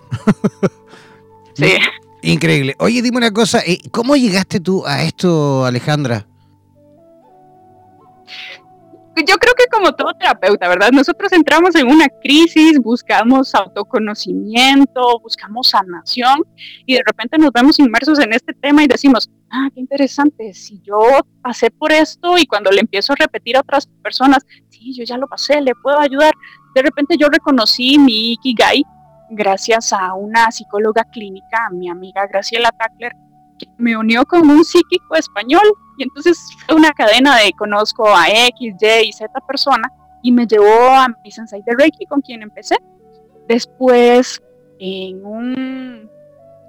sí. 1.54 1.74
Increíble. 2.22 2.74
Oye, 2.80 3.02
dime 3.02 3.18
una 3.18 3.32
cosa, 3.32 3.60
eh, 3.66 3.80
¿cómo 3.92 4.16
llegaste 4.16 4.62
tú 4.62 4.86
a 4.86 5.04
esto, 5.04 5.66
Alejandra? 5.66 6.26
yo 9.16 9.36
creo 9.38 9.54
que 9.54 9.66
como 9.72 9.94
todo 9.94 10.14
terapeuta, 10.16 10.68
¿verdad? 10.68 10.92
Nosotros 10.92 11.32
entramos 11.34 11.76
en 11.76 11.88
una 11.88 12.08
crisis, 12.10 12.80
buscamos 12.80 13.54
autoconocimiento, 13.54 15.20
buscamos 15.20 15.70
sanación 15.70 16.44
y 16.86 16.96
de 16.96 17.04
repente 17.06 17.38
nos 17.38 17.52
vemos 17.52 17.78
inmersos 17.78 18.20
en 18.20 18.34
este 18.34 18.54
tema 18.54 18.84
y 18.84 18.88
decimos, 18.88 19.30
ah, 19.54 19.70
qué 19.74 19.80
interesante, 19.80 20.54
si 20.54 20.82
yo 20.82 21.00
pasé 21.42 21.70
por 21.70 21.92
esto 21.92 22.38
y 22.38 22.46
cuando 22.46 22.72
le 22.72 22.82
empiezo 22.82 23.14
a 23.14 23.18
repetir 23.18 23.56
a 23.56 23.62
otras 23.62 23.88
personas, 24.02 24.46
sí, 24.70 24.94
yo 24.94 25.04
ya 25.04 25.18
lo 25.18 25.28
pasé, 25.28 25.62
le 25.62 25.74
puedo 25.76 26.00
ayudar, 26.00 26.34
de 26.74 26.82
repente 26.82 27.16
yo 27.18 27.28
reconocí 27.30 28.00
mi 28.00 28.34
Ikigai 28.34 28.84
gracias 29.30 29.94
a 29.94 30.14
una 30.16 30.52
psicóloga 30.52 31.04
clínica, 31.06 31.70
mi 31.72 31.88
amiga 31.88 32.26
Graciela 32.28 32.72
Tackler, 32.72 33.14
que 33.60 33.68
me 33.78 33.96
unió 33.96 34.26
con 34.26 34.50
un 34.50 34.66
psíquico 34.66 35.16
español 35.16 35.64
y 35.98 36.04
entonces 36.04 36.40
fue 36.66 36.76
una 36.76 36.92
cadena 36.92 37.38
de 37.38 37.54
conozco 37.54 38.08
a 38.08 38.28
X, 38.30 38.76
Y 38.82 39.08
y 39.08 39.14
Z 39.14 39.32
persona 39.48 39.88
y 40.24 40.32
me 40.32 40.48
llevó 40.48 40.90
a 40.90 41.08
mi 41.24 41.32
sensei 41.32 41.62
de 41.64 41.76
Reiki 41.78 42.06
con 42.06 42.22
quien 42.22 42.42
empecé. 42.42 42.78
Después, 43.48 44.42
en 44.80 45.24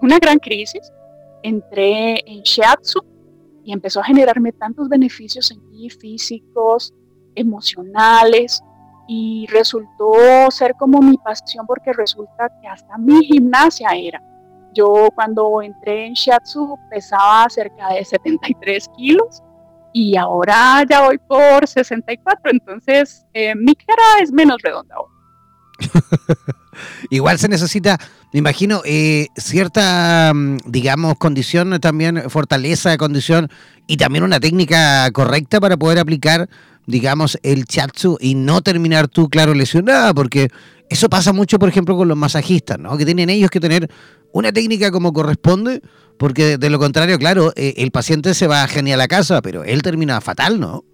una 0.00 0.18
gran 0.18 0.38
crisis, 0.38 0.92
entré 1.44 2.20
en 2.26 2.42
Shiatsu 2.42 3.00
y 3.64 3.72
empezó 3.72 4.00
a 4.00 4.04
generarme 4.04 4.50
tantos 4.52 4.88
beneficios 4.88 5.50
en 5.50 5.70
mí, 5.70 5.88
físicos, 5.90 6.92
emocionales, 7.34 8.60
y 9.06 9.46
resultó 9.50 10.50
ser 10.50 10.74
como 10.78 11.00
mi 11.02 11.18
pasión 11.18 11.66
porque 11.66 11.92
resulta 11.92 12.48
que 12.60 12.66
hasta 12.66 12.96
mi 12.96 13.22
gimnasia 13.24 13.90
era. 13.94 14.20
Yo 14.74 15.08
cuando 15.14 15.60
entré 15.62 16.06
en 16.06 16.14
Shiatsu 16.14 16.78
pesaba 16.90 17.46
cerca 17.48 17.90
de 17.90 18.04
73 18.04 18.88
kilos 18.96 19.42
y 19.92 20.16
ahora 20.16 20.82
ya 20.88 21.06
voy 21.06 21.18
por 21.18 21.68
64, 21.68 22.50
entonces 22.50 23.24
eh, 23.34 23.54
mi 23.54 23.74
cara 23.74 24.02
es 24.22 24.32
menos 24.32 24.56
redonda 24.62 24.96
ahora. 24.96 25.14
Igual 27.10 27.38
se 27.38 27.48
necesita, 27.48 27.98
me 28.34 28.38
imagino, 28.38 28.82
eh, 28.84 29.28
cierta, 29.36 30.32
mm, 30.34 30.56
digamos, 30.66 31.14
condición 31.18 31.78
también, 31.78 32.28
fortaleza 32.30 32.90
de 32.90 32.98
condición 32.98 33.48
y 33.86 33.96
también 33.96 34.24
una 34.24 34.40
técnica 34.40 35.08
correcta 35.12 35.60
para 35.60 35.76
poder 35.76 36.00
aplicar, 36.00 36.48
digamos, 36.84 37.38
el 37.44 37.64
chatsu 37.64 38.18
y 38.20 38.34
no 38.34 38.60
terminar 38.60 39.06
tú, 39.06 39.28
claro, 39.28 39.54
lesionada, 39.54 40.12
porque 40.12 40.48
eso 40.90 41.08
pasa 41.08 41.32
mucho, 41.32 41.60
por 41.60 41.68
ejemplo, 41.68 41.96
con 41.96 42.08
los 42.08 42.16
masajistas, 42.16 42.76
¿no? 42.76 42.98
Que 42.98 43.04
tienen 43.04 43.30
ellos 43.30 43.52
que 43.52 43.60
tener 43.60 43.88
una 44.32 44.50
técnica 44.50 44.90
como 44.90 45.12
corresponde, 45.12 45.80
porque 46.18 46.58
de 46.58 46.70
lo 46.70 46.80
contrario, 46.80 47.20
claro, 47.20 47.52
eh, 47.54 47.74
el 47.76 47.92
paciente 47.92 48.34
se 48.34 48.48
va 48.48 48.66
genial 48.66 49.00
a 49.00 49.06
casa, 49.06 49.42
pero 49.42 49.62
él 49.62 49.80
termina 49.82 50.20
fatal, 50.20 50.58
¿no? 50.58 50.84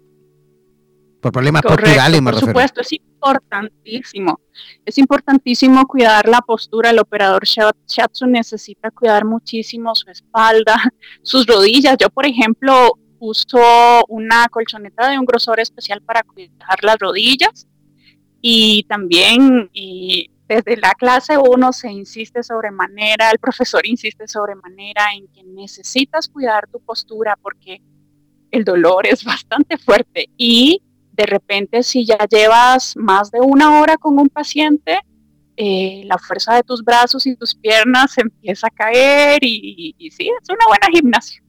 Por 1.21 1.31
problemas 1.31 1.61
posturales, 1.61 2.21
me 2.21 2.31
Por 2.31 2.39
supuesto, 2.39 2.81
es 2.81 2.93
importantísimo. 2.93 4.39
Es 4.83 4.97
importantísimo 4.97 5.85
cuidar 5.85 6.27
la 6.27 6.41
postura. 6.41 6.89
El 6.89 6.99
operador 6.99 7.43
Shatsu 7.45 8.25
necesita 8.25 8.89
cuidar 8.89 9.23
muchísimo 9.23 9.93
su 9.93 10.09
espalda, 10.09 10.75
sus 11.21 11.45
rodillas. 11.45 11.95
Yo, 11.99 12.09
por 12.09 12.25
ejemplo, 12.25 12.97
uso 13.19 13.59
una 14.07 14.47
colchoneta 14.49 15.09
de 15.09 15.19
un 15.19 15.25
grosor 15.25 15.59
especial 15.59 16.01
para 16.01 16.23
cuidar 16.23 16.83
las 16.83 16.97
rodillas 16.97 17.67
y 18.41 18.83
también 18.89 19.69
y 19.71 20.31
desde 20.47 20.75
la 20.77 20.93
clase 20.95 21.37
uno 21.37 21.71
se 21.71 21.91
insiste 21.91 22.41
sobremanera, 22.41 23.29
el 23.29 23.37
profesor 23.37 23.85
insiste 23.85 24.27
sobremanera 24.27 25.05
en 25.15 25.27
que 25.27 25.43
necesitas 25.43 26.27
cuidar 26.27 26.67
tu 26.67 26.79
postura 26.79 27.37
porque 27.39 27.81
el 28.49 28.63
dolor 28.65 29.05
es 29.05 29.23
bastante 29.23 29.77
fuerte 29.77 30.29
y 30.35 30.81
de 31.21 31.27
repente 31.27 31.83
si 31.83 32.05
ya 32.05 32.17
llevas 32.29 32.95
más 32.97 33.29
de 33.31 33.39
una 33.39 33.79
hora 33.79 33.97
con 33.97 34.17
un 34.17 34.29
paciente, 34.29 34.99
eh, 35.55 36.01
la 36.05 36.17
fuerza 36.17 36.55
de 36.55 36.63
tus 36.63 36.83
brazos 36.83 37.27
y 37.27 37.35
tus 37.35 37.53
piernas 37.53 38.17
empieza 38.17 38.67
a 38.67 38.71
caer 38.71 39.39
y, 39.43 39.95
sí, 40.11 40.29
es 40.41 40.49
una 40.49 40.65
buena 40.67 40.87
gimnasia. 40.91 41.43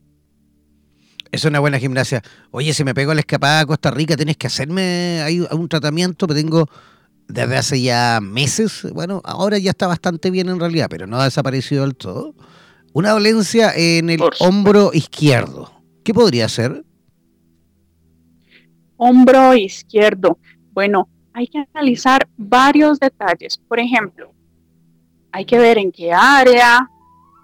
Es 1.31 1.47
una 1.47 1.61
buena 1.61 1.79
gimnasia. 1.79 2.21
Oye, 2.51 2.75
si 2.75 2.85
me 2.85 2.93
pego 2.93 3.15
la 3.15 3.21
escapada 3.21 3.61
a 3.61 3.67
Costa 3.67 3.91
Rica, 3.91 4.17
tienes 4.17 4.37
que 4.37 4.49
hacerme 4.49 5.23
hay 5.23 5.41
un 5.41 5.67
tratamiento 5.67 6.27
que 6.27 6.35
tengo 6.35 6.69
desde 7.27 7.57
hace 7.57 7.81
ya 7.81 8.21
meses. 8.21 8.87
Bueno, 8.93 9.23
ahora 9.25 9.57
ya 9.57 9.71
está 9.71 9.87
bastante 9.87 10.31
bien 10.31 10.51
en 10.51 10.61
realidad, 10.61 10.89
pero 10.91 11.07
no 11.07 11.19
ha 11.19 11.25
desaparecido 11.25 11.85
del 11.85 11.97
todo. 11.97 12.35
Una 12.93 13.13
dolencia 13.13 13.73
en 13.75 14.11
el 14.11 14.21
hombro 14.41 14.91
izquierdo. 14.93 15.73
¿Qué 16.05 16.13
podría 16.13 16.51
ser? 16.51 16.85
Hombro 19.03 19.55
izquierdo. 19.55 20.39
Bueno, 20.73 21.09
hay 21.35 21.49
que 21.49 21.59
analizar 21.75 22.29
varios 22.37 23.01
detalles. 23.01 23.59
Por 23.59 23.81
ejemplo, 23.81 24.33
hay 25.33 25.45
que 25.45 25.59
ver 25.59 25.79
en 25.79 25.91
qué 25.91 26.13
área, 26.13 26.89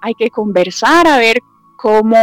hay 0.01 0.15
que 0.15 0.31
conversar 0.31 1.09
a 1.09 1.19
ver 1.19 1.39
cómo 1.77 2.17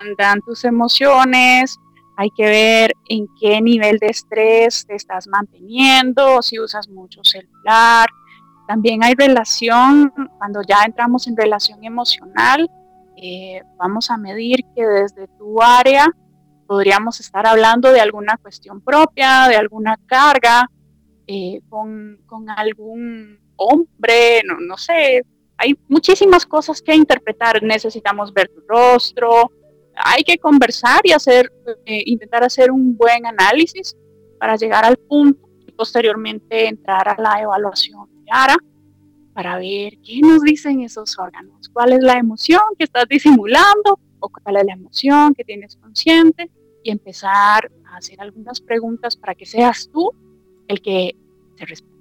andan 0.00 0.40
tus 0.42 0.64
emociones, 0.64 1.78
hay 2.18 2.28
que 2.36 2.44
ver 2.44 2.92
en 3.08 3.26
qué 3.40 3.62
nivel 3.62 3.98
de 3.98 4.08
estrés 4.08 4.84
te 4.86 4.96
estás 4.96 5.26
manteniendo, 5.28 6.42
si 6.42 6.60
usas 6.60 6.88
mucho 6.90 7.24
celular. 7.24 8.10
También 8.68 9.02
hay 9.02 9.14
relación, 9.14 10.12
cuando 10.36 10.60
ya 10.62 10.82
entramos 10.84 11.26
en 11.26 11.38
relación 11.38 11.82
emocional, 11.84 12.70
eh, 13.16 13.62
vamos 13.78 14.10
a 14.10 14.18
medir 14.18 14.60
que 14.74 14.84
desde 14.84 15.26
tu 15.38 15.62
área 15.62 16.06
podríamos 16.72 17.20
estar 17.20 17.46
hablando 17.46 17.92
de 17.92 18.00
alguna 18.00 18.38
cuestión 18.38 18.80
propia, 18.80 19.46
de 19.46 19.56
alguna 19.56 19.98
carga, 20.06 20.70
eh, 21.26 21.60
con, 21.68 22.18
algún 22.56 23.38
hombre, 23.56 24.40
no, 24.46 24.58
no 24.58 24.78
sé, 24.78 25.20
hay 25.58 25.78
muchísimas 25.86 26.46
cosas 26.46 26.80
que 26.80 26.94
interpretar, 26.94 27.62
necesitamos 27.62 28.32
ver 28.32 28.48
tu 28.48 28.62
rostro, 28.66 29.52
hay 29.94 30.24
que 30.24 30.38
conversar 30.38 31.02
y 31.04 31.12
hacer, 31.12 31.52
eh, 31.84 32.04
intentar 32.06 32.42
hacer 32.42 32.70
un 32.70 32.96
buen 32.96 33.26
análisis 33.26 33.94
para 34.38 34.56
llegar 34.56 34.86
al 34.86 34.96
punto 34.96 35.46
y 35.66 35.72
posteriormente 35.72 36.68
entrar 36.68 37.06
a 37.06 37.20
la 37.20 37.42
evaluación 37.42 38.08
clara 38.24 38.56
para 39.34 39.58
ver 39.58 39.98
qué 40.02 40.20
nos 40.22 40.40
dicen 40.40 40.80
esos 40.80 41.18
órganos, 41.18 41.68
cuál 41.68 41.92
es 41.92 42.02
la 42.02 42.14
emoción 42.14 42.62
que 42.78 42.84
estás 42.84 43.06
disimulando 43.10 44.00
o 44.20 44.30
cuál 44.30 44.56
es 44.56 44.64
la 44.64 44.72
emoción 44.72 45.34
que 45.34 45.44
tienes 45.44 45.76
consciente 45.76 46.50
y 46.82 46.90
empezar 46.90 47.70
a 47.86 47.96
hacer 47.96 48.20
algunas 48.20 48.60
preguntas 48.60 49.16
para 49.16 49.34
que 49.34 49.46
seas 49.46 49.88
tú 49.92 50.10
el 50.68 50.80
que 50.80 51.16
se 51.56 51.66
responda. 51.66 51.92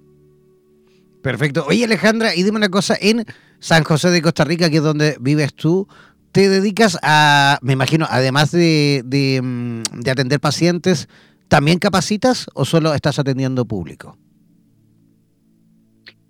Perfecto. 1.22 1.66
Oye 1.68 1.86
Alejandra, 1.86 2.36
y 2.36 2.44
dime 2.44 2.58
una 2.58 2.70
cosa, 2.70 2.96
en 3.00 3.26
San 3.60 3.84
José 3.84 4.10
de 4.10 4.22
Costa 4.22 4.44
Rica, 4.44 4.70
que 4.70 4.78
es 4.78 4.84
donde 4.84 5.18
vives 5.20 5.54
tú, 5.54 5.88
¿te 6.32 6.50
dedicas 6.50 6.98
a, 7.04 7.60
me 7.62 7.74
imagino, 7.74 8.08
además 8.10 8.52
de, 8.52 9.04
de, 9.06 9.40
mm, 9.42 10.02
de 10.02 10.12
atender 10.12 10.40
pacientes, 10.40 11.08
también 11.48 11.80
capacitas 11.80 12.48
o 12.54 12.66
solo 12.66 12.94
estás 12.94 13.20
atendiendo 13.20 13.66
público? 13.66 14.18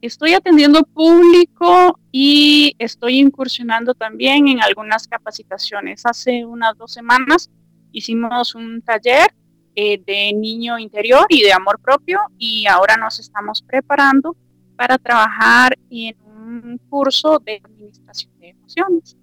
Estoy 0.02 0.34
atendiendo 0.34 0.84
público 0.84 2.00
y 2.12 2.76
estoy 2.80 3.20
incursionando 3.20 3.94
también 3.94 4.48
en 4.48 4.62
algunas 4.62 5.08
capacitaciones. 5.08 6.08
Hace 6.08 6.44
unas 6.44 6.76
dos 6.76 6.92
semanas 6.92 7.52
hicimos 7.92 8.56
un 8.56 8.82
taller 8.82 9.34
eh, 9.76 10.02
de 10.06 10.34
niño 10.34 10.78
interior 10.78 11.26
y 11.30 11.44
de 11.44 11.54
amor 11.54 11.80
propio 11.80 12.20
y 12.38 12.66
ahora 12.68 12.98
nos 12.98 13.20
estamos 13.20 13.62
preparando 13.62 14.36
para 14.76 14.98
trabajar 14.98 15.78
en 15.90 16.16
un 16.22 16.78
curso 16.90 17.40
de 17.40 17.62
administración 17.64 18.32
de 18.40 18.50
emociones. 18.50 19.18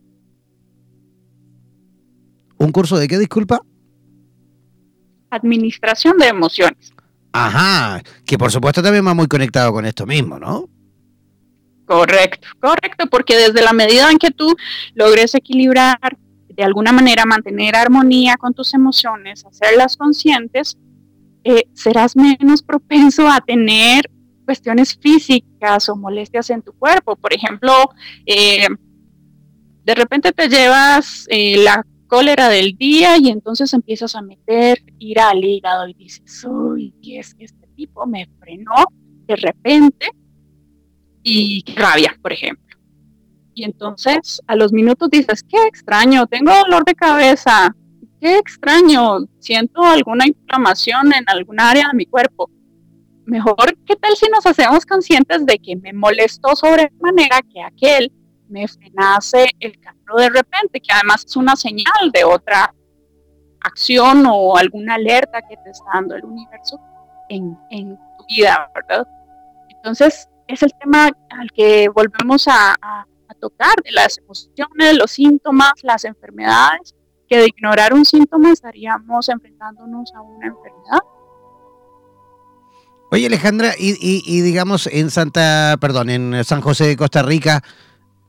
¿Un 2.56 2.72
curso 2.72 2.96
de 2.96 3.06
qué, 3.06 3.18
disculpa? 3.18 3.60
Administración 5.30 6.16
de 6.16 6.28
emociones. 6.28 6.92
Ajá, 7.32 8.02
que 8.24 8.38
por 8.38 8.50
supuesto 8.50 8.82
también 8.82 9.06
va 9.06 9.14
muy 9.14 9.26
conectado 9.26 9.72
con 9.72 9.84
esto 9.84 10.06
mismo, 10.06 10.38
¿no? 10.38 10.68
Correcto, 11.84 12.48
correcto, 12.60 13.06
porque 13.10 13.36
desde 13.36 13.62
la 13.62 13.72
medida 13.72 14.10
en 14.10 14.18
que 14.18 14.30
tú 14.30 14.56
logres 14.94 15.34
equilibrar 15.34 16.18
de 16.58 16.64
alguna 16.64 16.90
manera 16.90 17.24
mantener 17.24 17.76
armonía 17.76 18.36
con 18.36 18.52
tus 18.52 18.74
emociones, 18.74 19.46
hacerlas 19.46 19.96
conscientes, 19.96 20.76
eh, 21.44 21.62
serás 21.72 22.16
menos 22.16 22.64
propenso 22.64 23.28
a 23.30 23.40
tener 23.40 24.10
cuestiones 24.44 24.98
físicas 25.00 25.88
o 25.88 25.94
molestias 25.94 26.50
en 26.50 26.62
tu 26.62 26.72
cuerpo. 26.72 27.14
Por 27.14 27.32
ejemplo, 27.32 27.72
eh, 28.26 28.66
de 29.84 29.94
repente 29.94 30.32
te 30.32 30.48
llevas 30.48 31.26
eh, 31.28 31.58
la 31.62 31.86
cólera 32.08 32.48
del 32.48 32.76
día 32.76 33.16
y 33.18 33.28
entonces 33.28 33.72
empiezas 33.72 34.16
a 34.16 34.22
meter 34.22 34.82
ira 34.98 35.30
al 35.30 35.44
hígado 35.44 35.86
y 35.86 35.94
dices, 35.94 36.44
uy, 36.44 36.92
es 37.04 37.36
que 37.36 37.44
este 37.44 37.68
tipo 37.76 38.04
me 38.04 38.28
frenó 38.40 38.74
de 39.28 39.36
repente 39.36 40.10
y 41.22 41.62
rabia, 41.76 42.18
por 42.20 42.32
ejemplo. 42.32 42.67
Y 43.58 43.64
entonces 43.64 44.40
a 44.46 44.54
los 44.54 44.72
minutos 44.72 45.10
dices, 45.10 45.42
qué 45.42 45.66
extraño, 45.66 46.28
tengo 46.28 46.52
dolor 46.54 46.84
de 46.84 46.94
cabeza, 46.94 47.74
qué 48.20 48.38
extraño, 48.38 49.26
siento 49.40 49.82
alguna 49.82 50.28
inflamación 50.28 51.12
en 51.12 51.24
alguna 51.26 51.70
área 51.70 51.88
de 51.88 51.94
mi 51.94 52.06
cuerpo. 52.06 52.48
Mejor, 53.24 53.76
¿qué 53.84 53.96
tal 53.96 54.14
si 54.14 54.28
nos 54.28 54.46
hacemos 54.46 54.86
conscientes 54.86 55.44
de 55.44 55.58
que 55.58 55.74
me 55.74 55.92
molestó 55.92 56.54
sobremanera 56.54 57.40
que 57.52 57.60
aquel 57.60 58.12
me 58.48 58.68
frenase 58.68 59.48
el 59.58 59.76
carro 59.80 60.18
de 60.18 60.30
repente, 60.30 60.80
que 60.80 60.92
además 60.94 61.24
es 61.26 61.34
una 61.34 61.56
señal 61.56 62.12
de 62.12 62.22
otra 62.22 62.72
acción 63.62 64.22
o 64.30 64.56
alguna 64.56 64.94
alerta 64.94 65.42
que 65.42 65.56
te 65.56 65.70
está 65.70 65.90
dando 65.94 66.14
el 66.14 66.24
universo 66.24 66.78
en, 67.28 67.56
tu 67.68 68.24
vida, 68.28 68.70
¿verdad? 68.72 69.04
Entonces, 69.68 70.28
es 70.46 70.62
el 70.62 70.72
tema 70.74 71.10
al 71.30 71.50
que 71.50 71.88
volvemos 71.88 72.46
a 72.46 72.76
tocar, 73.34 73.74
de 73.84 73.92
las 73.92 74.18
emociones, 74.18 74.96
los 74.96 75.10
síntomas, 75.10 75.72
las 75.82 76.04
enfermedades, 76.04 76.94
que 77.28 77.38
de 77.38 77.46
ignorar 77.46 77.92
un 77.92 78.04
síntoma 78.04 78.52
estaríamos 78.52 79.28
enfrentándonos 79.28 80.12
a 80.14 80.22
una 80.22 80.46
enfermedad. 80.46 81.00
Oye 83.10 83.26
Alejandra, 83.26 83.72
y, 83.78 84.40
digamos 84.42 84.86
en 84.86 85.10
Santa, 85.10 85.76
perdón, 85.80 86.10
en 86.10 86.44
San 86.44 86.60
José 86.60 86.86
de 86.86 86.96
Costa 86.96 87.22
Rica, 87.22 87.62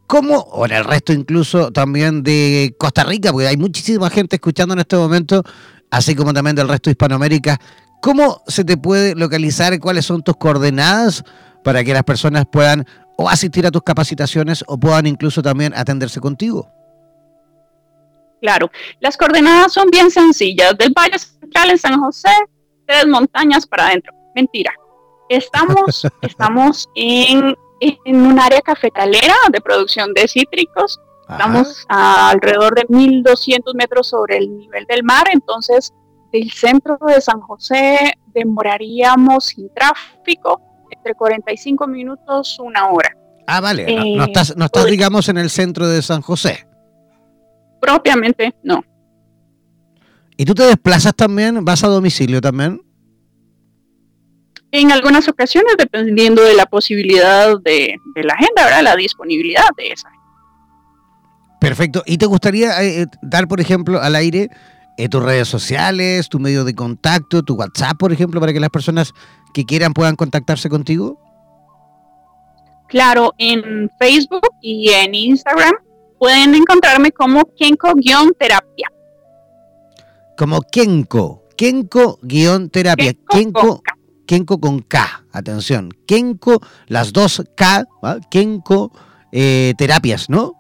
¿cómo, 0.08 0.38
o 0.38 0.66
en 0.66 0.72
el 0.72 0.86
resto 0.86 1.12
incluso 1.12 1.72
también 1.72 2.24
de 2.24 2.76
Costa 2.80 3.04
Rica, 3.04 3.32
porque 3.32 3.48
hay 3.48 3.58
muchísima 3.58 4.10
gente 4.10 4.38
escuchando 4.38 4.74
en 4.74 4.80
este 4.80 4.96
momento, 4.96 5.44
así 5.92 6.16
como 6.16 6.34
también 6.34 6.56
del 6.56 6.70
resto 6.70 6.90
de 6.90 6.94
Hispanoamérica, 6.94 7.60
¿cómo 8.02 8.42
se 8.48 8.64
te 8.64 8.78
puede 8.78 9.16
localizar? 9.16 9.78
¿Cuáles 9.80 10.06
son 10.06 10.24
tus 10.24 10.38
coordenadas 10.38 11.24
para 11.64 11.84
que 11.84 11.94
las 11.94 12.04
personas 12.04 12.46
puedan 12.50 12.86
o 13.22 13.28
asistir 13.28 13.68
a 13.68 13.72
tus 13.72 13.84
capacitaciones 13.84 14.64
o 14.66 14.78
puedan 14.78 15.06
incluso 15.06 15.42
también 15.42 15.74
atenderse 15.76 16.22
contigo? 16.22 16.70
Claro, 18.40 18.72
las 19.02 19.18
coordenadas 19.18 19.74
son 19.74 19.90
bien 19.90 20.10
sencillas. 20.10 20.78
Del 20.78 20.94
Valle 20.98 21.20
Central 21.20 21.72
en 21.72 21.78
San 21.78 22.00
José, 22.00 22.30
tres 22.88 23.06
montañas 23.08 23.68
para 23.68 23.88
adentro. 23.88 24.14
Mentira. 24.34 24.72
Estamos, 25.28 26.08
estamos 26.22 26.88
en, 26.96 27.58
un 28.06 28.40
área 28.40 28.62
cafetalera 28.62 29.36
de 29.52 29.60
producción 29.60 30.14
de 30.14 30.26
cítricos. 30.26 30.98
Estamos 31.30 31.86
a 31.90 32.30
alrededor 32.30 32.74
de 32.74 32.88
1.200 32.88 33.76
metros 33.76 34.08
sobre 34.08 34.38
el 34.38 34.58
nivel 34.58 34.86
del 34.86 35.04
mar. 35.04 35.28
Entonces, 35.30 35.94
del 36.32 36.50
centro 36.52 36.98
de 37.06 37.20
San 37.20 37.42
José 37.42 38.14
demoraríamos 38.34 39.48
sin 39.48 39.70
tráfico 39.74 40.62
entre 41.00 41.16
45 41.16 41.88
minutos, 41.88 42.60
una 42.60 42.88
hora. 42.90 43.16
Ah, 43.48 43.62
vale. 43.62 43.84
no, 43.96 44.24
eh, 44.24 44.28
estás, 44.28 44.56
no 44.56 44.66
estás, 44.66 44.86
digamos, 44.86 45.28
en 45.30 45.38
el 45.38 45.50
centro 45.50 45.88
de 45.88 46.02
San 46.02 46.22
José. 46.22 46.68
Propiamente, 47.82 48.54
no. 48.64 48.84
¿Y 50.38 50.46
tú 50.46 50.54
te 50.54 50.64
desplazas 50.64 51.16
también? 51.16 51.66
¿Vas 51.66 51.84
a 51.84 51.88
domicilio 51.88 52.42
también? 52.42 52.82
En 54.72 54.92
algunas 54.92 55.28
ocasiones, 55.28 55.74
dependiendo 55.78 56.44
de 56.44 56.54
la 56.54 56.66
posibilidad 56.68 57.60
de, 57.60 57.98
la 58.16 58.34
agenda, 58.34 58.66
¿verdad? 58.66 58.84
La 58.84 58.96
disponibilidad 58.96 59.66
de 59.78 59.94
esa. 59.94 60.10
Perfecto. 61.60 62.04
¿Y 62.06 62.18
te 62.18 62.28
gustaría 62.28 62.82
eh, 62.84 63.08
dar, 63.22 63.48
por 63.48 63.60
ejemplo, 63.60 64.00
al 64.00 64.16
aire 64.16 64.50
eh, 64.98 65.10
tus 65.10 65.24
redes 65.24 65.48
sociales, 65.48 66.30
tu 66.30 66.40
medio 66.40 66.66
de 66.66 66.76
contacto, 66.76 67.42
tu 67.42 67.56
WhatsApp, 67.56 67.98
por 67.98 68.12
ejemplo, 68.12 68.40
para 68.40 68.54
que 68.54 68.60
las 68.60 68.70
personas 68.70 69.14
que 69.54 69.66
quieran 69.66 69.94
puedan 69.94 70.16
contactarse 70.16 70.70
contigo? 70.70 71.20
Claro, 72.88 73.34
en 73.38 73.90
Facebook 74.00 74.48
y 74.62 74.90
en 74.90 75.14
Instagram 75.14 75.76
pueden 76.18 76.56
encontrarme 76.56 77.12
como 77.12 77.44
Kenko-terapia. 77.56 78.92
Como 80.36 80.62
Kenko, 80.62 81.44
Kenko-terapia. 81.56 83.14
Kenko, 83.30 83.82
Kenko, 84.26 84.60
con 84.60 84.80
K, 84.80 85.26
atención. 85.32 85.92
Kenko, 86.08 86.60
las 86.88 87.14
dos 87.14 87.44
K, 87.56 87.86
Kenko 88.32 88.92
eh, 89.32 89.74
terapias, 89.78 90.30
¿no? 90.30 90.54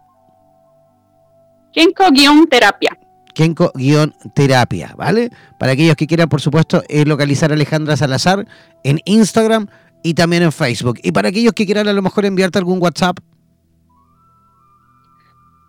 Kenko-terapia. 1.74 2.98
Kenko-terapia, 3.40 4.94
¿vale? 4.98 5.30
Para 5.58 5.72
aquellos 5.72 5.96
que 5.96 6.08
quieran, 6.08 6.28
por 6.28 6.42
supuesto, 6.42 6.84
eh, 6.90 7.06
localizar 7.06 7.52
a 7.52 7.54
Alejandra 7.54 7.96
Salazar 7.96 8.46
en 8.84 9.00
Instagram 9.06 9.68
y 10.04 10.14
también 10.14 10.44
en 10.44 10.52
Facebook. 10.52 11.00
Y 11.04 11.14
para 11.14 11.30
aquellos 11.30 11.54
que 11.54 11.66
quieran 11.66 11.88
a 11.88 11.94
lo 11.94 12.02
mejor 12.02 12.26
enviarte 12.26 12.58
algún 12.58 12.82
WhatsApp. 12.82 13.20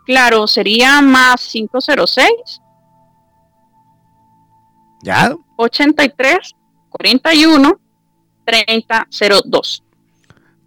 Claro, 0.05 0.49
sería 0.49 1.01
más 1.01 1.47
506. 1.47 2.29
¿Ya? 5.05 5.33
83 5.57 6.39
41 6.89 7.81
3002. 8.47 9.85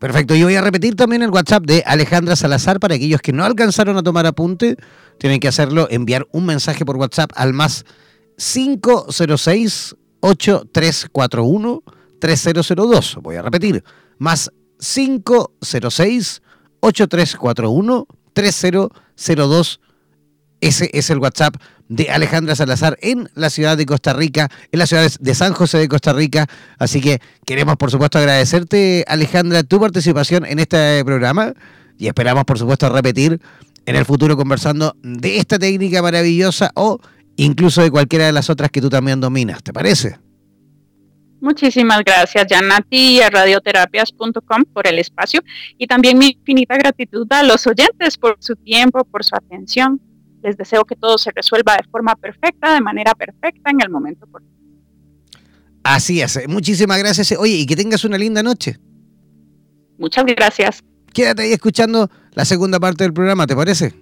Perfecto, 0.03 0.35
yo 0.35 0.47
voy 0.47 0.55
a 0.55 0.61
repetir 0.61 0.97
también 0.97 1.21
el 1.21 1.29
WhatsApp 1.29 1.63
de 1.63 1.81
Alejandra 1.85 2.35
Salazar 2.35 2.77
para 2.81 2.95
aquellos 2.95 3.21
que 3.21 3.31
no 3.31 3.45
alcanzaron 3.45 3.95
a 3.95 4.03
tomar 4.03 4.25
apunte, 4.25 4.75
tienen 5.17 5.39
que 5.39 5.47
hacerlo, 5.47 5.87
enviar 5.89 6.27
un 6.31 6.45
mensaje 6.45 6.85
por 6.85 6.97
WhatsApp 6.97 7.31
al 7.35 7.53
más 7.53 7.85
506 8.37 9.95
8341 10.21 11.83
3002. 12.19 13.17
Voy 13.21 13.35
a 13.35 13.41
repetir, 13.41 13.83
más 14.17 14.51
506 14.79 16.41
8341 16.79 18.07
3002. 18.33 19.79
Ese 20.61 20.89
es 20.93 21.09
el 21.09 21.19
WhatsApp 21.19 21.55
de 21.89 22.09
Alejandra 22.09 22.55
Salazar 22.55 22.97
en 23.01 23.29
la 23.35 23.49
ciudad 23.49 23.77
de 23.77 23.85
Costa 23.85 24.13
Rica, 24.13 24.49
en 24.71 24.79
la 24.79 24.87
ciudad 24.87 25.11
de 25.19 25.35
San 25.35 25.53
José 25.53 25.77
de 25.77 25.89
Costa 25.89 26.13
Rica. 26.13 26.47
Así 26.79 27.01
que 27.01 27.19
queremos, 27.45 27.75
por 27.75 27.91
supuesto, 27.91 28.17
agradecerte, 28.17 29.03
Alejandra, 29.07 29.63
tu 29.63 29.79
participación 29.79 30.45
en 30.45 30.59
este 30.59 31.03
programa 31.03 31.53
y 31.97 32.07
esperamos, 32.07 32.45
por 32.45 32.57
supuesto, 32.57 32.89
repetir 32.89 33.39
en 33.85 33.95
el 33.95 34.05
futuro 34.05 34.37
conversando 34.37 34.95
de 35.01 35.37
esta 35.37 35.59
técnica 35.59 36.01
maravillosa 36.01 36.71
o 36.75 36.99
incluso 37.35 37.81
de 37.81 37.91
cualquiera 37.91 38.25
de 38.25 38.31
las 38.31 38.49
otras 38.49 38.71
que 38.71 38.81
tú 38.81 38.89
también 38.89 39.19
dominas. 39.19 39.63
¿Te 39.63 39.73
parece? 39.73 40.17
Muchísimas 41.41 42.01
gracias, 42.05 42.45
Janati, 42.49 43.17
y 43.17 43.21
a 43.21 43.29
radioterapias.com 43.29 44.63
por 44.71 44.87
el 44.87 44.97
espacio 44.97 45.41
y 45.77 45.87
también 45.87 46.17
mi 46.17 46.27
infinita 46.27 46.77
gratitud 46.77 47.27
a 47.33 47.43
los 47.43 47.67
oyentes 47.67 48.17
por 48.17 48.37
su 48.39 48.55
tiempo, 48.55 49.03
por 49.03 49.25
su 49.25 49.35
atención. 49.35 49.99
Les 50.41 50.55
deseo 50.55 50.85
que 50.85 50.95
todo 50.95 51.17
se 51.17 51.31
resuelva 51.31 51.75
de 51.75 51.83
forma 51.89 52.15
perfecta, 52.15 52.73
de 52.73 52.79
manera 52.79 53.13
perfecta, 53.13 53.71
en 53.71 53.81
el 53.81 53.89
momento 53.89 54.25
oportuno. 54.25 54.53
Así 55.83 56.21
es. 56.21 56.47
Muchísimas 56.47 56.97
gracias. 56.99 57.33
Oye, 57.37 57.55
y 57.55 57.65
que 57.65 57.75
tengas 57.75 58.05
una 58.05 58.17
linda 58.17 58.41
noche. 58.41 58.79
Muchas 59.97 60.25
gracias. 60.25 60.81
Quédate 61.13 61.43
ahí 61.43 61.51
escuchando 61.51 62.09
la 62.33 62.45
segunda 62.45 62.79
parte 62.79 63.03
del 63.03 63.13
programa, 63.13 63.47
¿te 63.47 63.55
parece? 63.55 63.93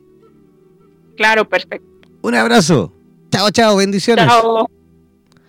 Claro, 1.17 1.47
perfecto. 1.47 1.87
Un 2.21 2.35
abrazo. 2.35 2.93
Chao, 3.31 3.49
chao. 3.51 3.77
Bendiciones. 3.77 4.25
Chao. 4.25 4.69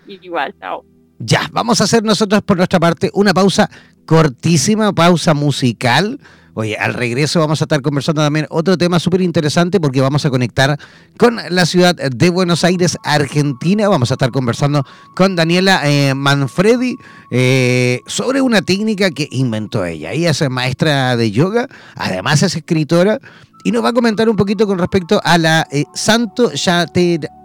Igual, 0.07 0.55
chao. 0.61 0.85
Ya, 1.18 1.49
vamos 1.53 1.81
a 1.81 1.85
hacer 1.85 2.03
nosotros 2.03 2.42
por 2.42 2.57
nuestra 2.57 2.81
parte 2.81 3.11
una 3.14 3.33
pausa 3.33 3.71
cortísima, 4.07 4.92
pausa 4.92 5.35
musical. 5.35 6.18
Oye, 6.55 6.77
al 6.77 6.93
regreso 6.93 7.41
vamos 7.41 7.62
a 7.62 7.65
estar 7.65 7.81
conversando 7.81 8.23
también 8.23 8.47
otro 8.51 8.77
tema 8.77 9.01
súper 9.01 9.23
interesante 9.23 9.81
porque 9.81 10.03
vamos 10.03 10.27
a 10.27 10.31
conectar 10.31 10.79
con 11.17 11.38
la 11.49 11.65
ciudad 11.65 11.95
de 11.95 12.31
Buenos 12.31 12.62
Aires, 12.65 12.99
Argentina. 13.05 13.88
Vamos 13.88 14.11
a 14.11 14.15
estar 14.15 14.31
conversando 14.31 14.85
con 15.17 15.35
Daniela 15.35 15.81
eh, 15.85 16.15
Manfredi 16.15 16.97
eh, 17.31 18.01
sobre 18.07 18.43
una 18.43 18.61
técnica 18.61 19.11
que 19.11 19.29
inventó 19.31 19.85
ella. 19.85 20.12
Ella 20.12 20.31
es 20.31 20.51
maestra 20.51 21.17
de 21.17 21.31
yoga, 21.31 21.69
además 21.97 22.43
es 22.43 22.55
escritora 22.55 23.19
y 23.65 23.73
nos 23.73 23.83
va 23.83 23.91
a 23.91 23.95
comentar 23.95 24.29
un 24.29 24.37
poquito 24.37 24.67
con 24.67 24.79
respecto 24.79 25.21
a 25.25 25.38
la 25.38 25.67
eh, 25.71 25.85
Santo 25.95 26.53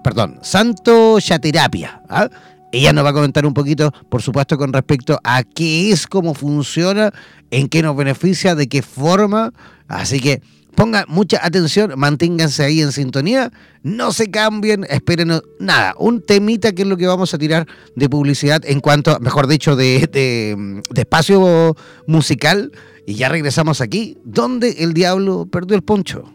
perdón, 0.04 0.40
Santo 0.42 1.20
Yaterapia. 1.20 2.02
¿ah? 2.10 2.28
Ella 2.72 2.94
nos 2.94 3.06
va 3.06 3.10
a 3.10 3.14
comentar 3.14 3.46
un 3.46 3.54
poquito, 3.54 3.92
por 4.10 4.22
supuesto, 4.22 4.58
con 4.58 4.74
respecto 4.74 5.20
a 5.24 5.44
qué 5.44 5.92
es, 5.92 6.06
cómo 6.06 6.34
funciona, 6.34 7.14
en 7.50 7.70
qué 7.70 7.82
nos 7.82 7.96
beneficia, 7.96 8.56
de 8.56 8.68
qué 8.68 8.82
forma. 8.82 9.54
Así 9.88 10.20
que 10.20 10.42
pongan 10.76 11.06
mucha 11.08 11.40
atención, 11.44 11.94
manténganse 11.98 12.64
ahí 12.64 12.82
en 12.82 12.92
sintonía, 12.92 13.52
no 13.84 14.12
se 14.12 14.30
cambien, 14.30 14.86
esperen 14.90 15.42
nada, 15.60 15.96
un 15.98 16.22
temita 16.22 16.74
que 16.74 16.84
es 16.84 16.88
lo 16.88 16.98
que 16.98 17.08
vamos 17.08 17.34
a 17.34 17.38
tirar 17.38 17.68
de 17.96 18.10
publicidad 18.10 18.62
en 18.66 18.80
cuanto, 18.80 19.18
mejor 19.22 19.48
dicho, 19.48 19.76
de 19.76 20.82
espacio 20.96 21.76
musical. 22.06 22.72
Y 23.10 23.14
ya 23.14 23.30
regresamos 23.30 23.80
aquí, 23.80 24.18
donde 24.26 24.70
el 24.80 24.94
diablo 24.94 25.46
perdió 25.50 25.78
el 25.78 25.82
poncho. 25.82 26.26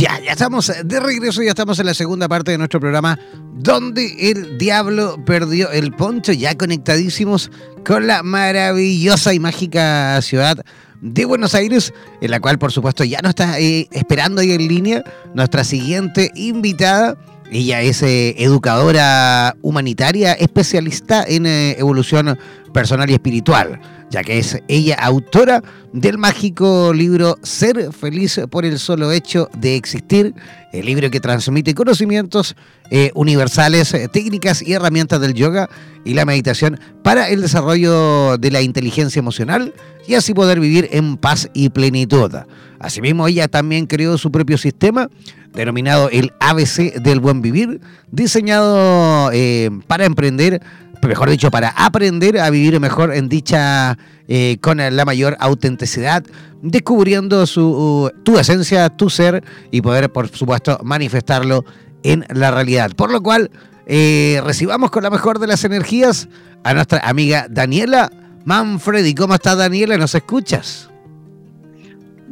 Ya, 0.00 0.18
ya 0.18 0.32
estamos 0.32 0.72
de 0.82 0.98
regreso, 0.98 1.42
ya 1.42 1.50
estamos 1.50 1.78
en 1.78 1.84
la 1.84 1.92
segunda 1.92 2.26
parte 2.26 2.52
de 2.52 2.56
nuestro 2.56 2.80
programa 2.80 3.18
donde 3.52 4.30
el 4.30 4.56
diablo 4.56 5.22
perdió 5.26 5.70
el 5.70 5.92
poncho, 5.92 6.32
ya 6.32 6.56
conectadísimos 6.56 7.50
con 7.84 8.06
la 8.06 8.22
maravillosa 8.22 9.34
y 9.34 9.38
mágica 9.38 10.22
ciudad 10.22 10.64
de 11.02 11.24
Buenos 11.26 11.54
Aires, 11.54 11.92
en 12.22 12.30
la 12.30 12.40
cual 12.40 12.58
por 12.58 12.72
supuesto 12.72 13.04
ya 13.04 13.20
nos 13.20 13.30
está 13.30 13.60
eh, 13.60 13.88
esperando 13.92 14.40
ahí 14.40 14.52
en 14.52 14.68
línea 14.68 15.04
nuestra 15.34 15.64
siguiente 15.64 16.30
invitada 16.34 17.18
Ella 17.52 17.82
es 17.82 18.02
eh, 18.02 18.36
educadora 18.38 19.56
humanitaria, 19.60 20.34
especialista 20.34 21.24
en 21.26 21.46
eh, 21.46 21.76
evolución 21.78 22.38
personal 22.72 23.10
y 23.10 23.14
espiritual, 23.14 23.80
ya 24.08 24.22
que 24.22 24.38
es 24.38 24.62
ella 24.68 24.94
autora 24.94 25.60
del 25.92 26.16
mágico 26.16 26.92
libro 26.94 27.36
Ser 27.42 27.92
feliz 27.92 28.40
por 28.50 28.64
el 28.64 28.78
solo 28.78 29.10
hecho 29.10 29.48
de 29.58 29.74
existir, 29.74 30.32
el 30.72 30.86
libro 30.86 31.10
que 31.10 31.18
transmite 31.18 31.74
conocimientos 31.74 32.54
eh, 32.92 33.10
universales, 33.14 33.96
técnicas 34.12 34.62
y 34.62 34.74
herramientas 34.74 35.20
del 35.20 35.34
yoga 35.34 35.68
y 36.04 36.14
la 36.14 36.24
meditación 36.24 36.78
para 37.02 37.30
el 37.30 37.40
desarrollo 37.40 38.38
de 38.38 38.52
la 38.52 38.62
inteligencia 38.62 39.18
emocional 39.18 39.74
y 40.06 40.14
así 40.14 40.34
poder 40.34 40.60
vivir 40.60 40.88
en 40.92 41.16
paz 41.16 41.50
y 41.52 41.70
plenitud. 41.70 42.32
Asimismo, 42.80 43.28
ella 43.28 43.46
también 43.46 43.86
creó 43.86 44.18
su 44.18 44.32
propio 44.32 44.58
sistema 44.58 45.08
denominado 45.52 46.08
el 46.10 46.32
ABC 46.40 46.94
del 46.94 47.20
buen 47.20 47.42
vivir, 47.42 47.80
diseñado 48.10 49.30
eh, 49.32 49.70
para 49.86 50.04
emprender, 50.06 50.62
mejor 51.02 51.30
dicho, 51.30 51.50
para 51.50 51.68
aprender 51.70 52.38
a 52.38 52.50
vivir 52.50 52.78
mejor 52.80 53.14
en 53.14 53.28
dicha, 53.28 53.98
eh, 54.28 54.58
con 54.60 54.78
la 54.78 55.04
mayor 55.04 55.36
autenticidad, 55.40 56.24
descubriendo 56.62 57.46
su, 57.46 58.10
tu 58.22 58.38
esencia, 58.38 58.88
tu 58.88 59.10
ser 59.10 59.44
y 59.70 59.82
poder, 59.82 60.10
por 60.10 60.28
supuesto, 60.28 60.78
manifestarlo 60.82 61.64
en 62.02 62.24
la 62.32 62.50
realidad. 62.50 62.92
Por 62.96 63.10
lo 63.10 63.20
cual, 63.22 63.50
eh, 63.86 64.40
recibamos 64.44 64.90
con 64.90 65.02
la 65.02 65.10
mejor 65.10 65.38
de 65.38 65.48
las 65.48 65.64
energías 65.64 66.28
a 66.62 66.74
nuestra 66.74 67.00
amiga 67.00 67.46
Daniela 67.50 68.10
Manfredi. 68.44 69.14
¿Cómo 69.14 69.34
estás, 69.34 69.58
Daniela? 69.58 69.96
¿Nos 69.96 70.14
escuchas? 70.14 70.89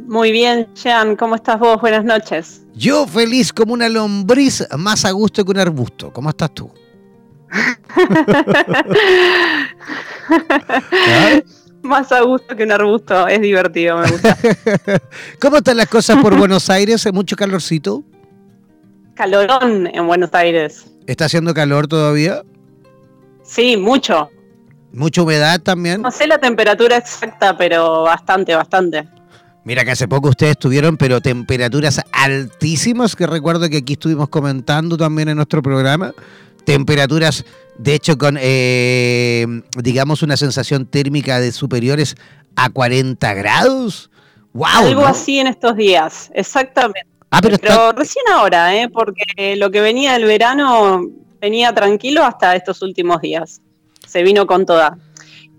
Muy 0.09 0.31
bien, 0.31 0.67
Jean, 0.73 1.15
¿cómo 1.15 1.35
estás 1.35 1.59
vos? 1.59 1.79
Buenas 1.79 2.03
noches. 2.03 2.63
Yo 2.73 3.05
feliz 3.05 3.53
como 3.53 3.73
una 3.73 3.87
lombriz, 3.87 4.67
más 4.75 5.05
a 5.05 5.11
gusto 5.11 5.45
que 5.45 5.51
un 5.51 5.59
arbusto. 5.59 6.11
¿Cómo 6.11 6.31
estás 6.31 6.51
tú? 6.51 6.71
Más 11.83 12.11
a 12.11 12.21
gusto 12.21 12.55
que 12.55 12.63
un 12.63 12.71
arbusto, 12.71 13.27
es 13.27 13.39
divertido, 13.39 13.99
me 13.99 14.09
gusta. 14.09 14.35
¿Cómo 15.39 15.57
están 15.57 15.77
las 15.77 15.87
cosas 15.87 16.17
por 16.17 16.35
Buenos 16.35 16.71
Aires? 16.71 17.07
¿Mucho 17.13 17.35
calorcito? 17.35 18.03
Calorón 19.13 19.85
en 19.93 20.07
Buenos 20.07 20.33
Aires. 20.33 20.87
¿Está 21.05 21.25
haciendo 21.25 21.53
calor 21.53 21.87
todavía? 21.87 22.41
Sí, 23.43 23.77
mucho. 23.77 24.31
¿Mucha 24.91 25.21
humedad 25.21 25.61
también? 25.61 26.01
No 26.01 26.09
sé 26.09 26.25
la 26.25 26.39
temperatura 26.39 26.97
exacta, 26.97 27.55
pero 27.55 28.01
bastante, 28.03 28.55
bastante. 28.55 29.07
Mira 29.63 29.83
que 29.83 29.91
hace 29.91 30.07
poco 30.07 30.29
ustedes 30.29 30.57
tuvieron, 30.57 30.97
pero 30.97 31.21
temperaturas 31.21 32.01
altísimas, 32.11 33.15
que 33.15 33.27
recuerdo 33.27 33.69
que 33.69 33.77
aquí 33.77 33.93
estuvimos 33.93 34.29
comentando 34.29 34.97
también 34.97 35.29
en 35.29 35.35
nuestro 35.35 35.61
programa. 35.61 36.13
Temperaturas, 36.65 37.45
de 37.77 37.95
hecho, 37.95 38.17
con, 38.17 38.37
eh, 38.39 39.45
digamos, 39.77 40.23
una 40.23 40.37
sensación 40.37 40.85
térmica 40.85 41.39
de 41.39 41.51
superiores 41.51 42.15
a 42.55 42.69
40 42.69 43.33
grados. 43.33 44.09
¡Wow! 44.53 44.67
Algo 44.87 45.05
así 45.05 45.39
en 45.39 45.47
estos 45.47 45.75
días, 45.75 46.31
exactamente. 46.33 47.07
Ah, 47.31 47.39
pero, 47.41 47.57
pero 47.59 47.91
recién 47.91 48.25
ahora, 48.31 48.75
¿eh? 48.75 48.89
porque 48.89 49.55
lo 49.55 49.69
que 49.69 49.81
venía 49.81 50.13
del 50.13 50.25
verano 50.25 51.05
venía 51.39 51.73
tranquilo 51.73 52.23
hasta 52.23 52.55
estos 52.55 52.81
últimos 52.81 53.21
días. 53.21 53.61
Se 54.07 54.23
vino 54.23 54.47
con 54.47 54.65
toda. 54.65 54.97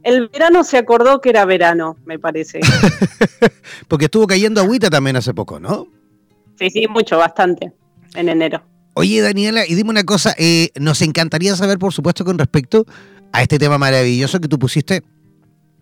El 0.03 0.29
verano 0.29 0.65
se 0.65 0.79
acordó 0.79 1.21
que 1.21 1.31
era 1.31 1.45
verano, 1.45 1.97
me 2.05 2.19
parece. 2.19 2.61
Porque 3.89 4.07
estuvo 4.07 4.27
cayendo 4.27 4.61
agüita 4.61 4.91
también 4.91 5.17
hace 5.17 5.35
poco, 5.35 5.61
¿no? 5.61 5.87
Sí, 6.59 6.71
sí, 6.71 6.87
mucho, 6.89 7.19
bastante, 7.19 7.73
en 8.15 8.29
enero. 8.29 8.63
Oye, 8.95 9.21
Daniela, 9.21 9.67
y 9.67 9.75
dime 9.75 9.91
una 9.91 10.05
cosa, 10.05 10.35
eh, 10.39 10.71
nos 10.79 11.01
encantaría 11.03 11.55
saber, 11.57 11.79
por 11.79 11.93
supuesto, 11.93 12.25
con 12.25 12.39
respecto 12.39 12.85
a 13.33 13.43
este 13.43 13.59
tema 13.59 13.79
maravilloso 13.79 14.41
que 14.41 14.49
tú 14.49 14.59
pusiste, 14.59 15.03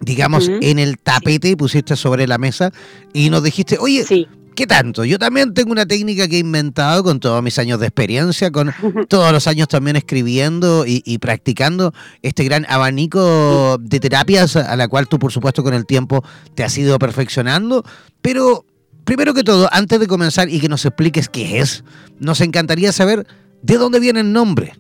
digamos, 0.01 0.49
en 0.49 0.79
el 0.79 0.99
tapete, 0.99 1.57
pusiste 1.57 1.97
sobre 1.97 2.27
la 2.27 2.39
mesa 2.39 2.71
y 3.13 3.31
nos 3.31 3.43
dijiste, 3.43 3.79
oye, 3.79 4.05
sí. 4.05 4.29
¿Qué 4.59 4.67
tanto? 4.67 5.05
Yo 5.05 5.21
también 5.21 5.55
tengo 5.55 5.71
una 5.71 5.87
técnica 5.87 6.27
que 6.27 6.35
he 6.35 6.41
inventado 6.41 7.05
con 7.05 7.21
todos 7.21 7.41
mis 7.45 7.61
años 7.61 7.79
de 7.79 7.87
experiencia, 7.87 8.51
con 8.51 8.75
todos 9.09 9.31
los 9.31 9.47
años 9.47 9.69
también 9.69 9.95
escribiendo 9.95 10.83
y, 10.85 11.19
practicando 11.19 11.95
este 12.23 12.43
gran 12.43 12.67
abanico 12.69 13.79
de 13.79 14.01
terapias 14.01 14.57
a 14.57 14.75
la 14.75 14.89
cual 14.89 15.07
tú, 15.07 15.21
por 15.21 15.31
supuesto, 15.31 15.63
con 15.63 15.75
el 15.75 15.87
tiempo 15.87 16.25
te 16.57 16.65
has 16.65 16.77
ido 16.77 16.99
perfeccionando. 16.99 17.85
Pero, 18.21 18.65
primero 19.05 19.33
que 19.33 19.45
todo, 19.45 19.69
antes 19.71 20.01
de 20.01 20.09
comenzar 20.09 20.49
y 20.49 20.59
que 20.59 20.69
nos 20.69 20.85
expliques 20.85 21.29
qué 21.29 21.61
es, 21.61 21.85
nos 22.19 22.41
encantaría 22.41 22.91
saber 22.91 23.29
de 23.63 23.79
dónde 23.79 24.01
viene 24.01 24.19
el 24.19 24.33
nombre. 24.33 24.73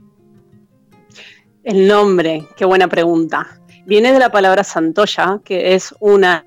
El 1.62 1.86
nombre, 1.86 2.48
qué 2.56 2.64
buena 2.64 2.88
pregunta 2.88 3.60
viene 3.88 4.12
de 4.12 4.18
la 4.18 4.30
palabra 4.30 4.62
santoya, 4.64 5.40
que 5.42 5.74
es 5.74 5.94
una 5.98 6.44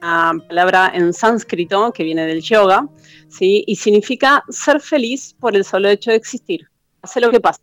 palabra 0.47 0.91
en 0.93 1.11
sánscrito 1.11 1.91
que 1.91 2.03
viene 2.03 2.27
del 2.27 2.43
yoga, 2.43 2.87
¿sí? 3.29 3.63
y 3.65 3.75
significa 3.77 4.43
ser 4.49 4.79
feliz 4.79 5.35
por 5.39 5.55
el 5.55 5.65
solo 5.65 5.89
hecho 5.89 6.11
de 6.11 6.17
existir. 6.17 6.67
Hace 7.01 7.19
lo 7.19 7.31
que 7.31 7.39
pasa. 7.39 7.59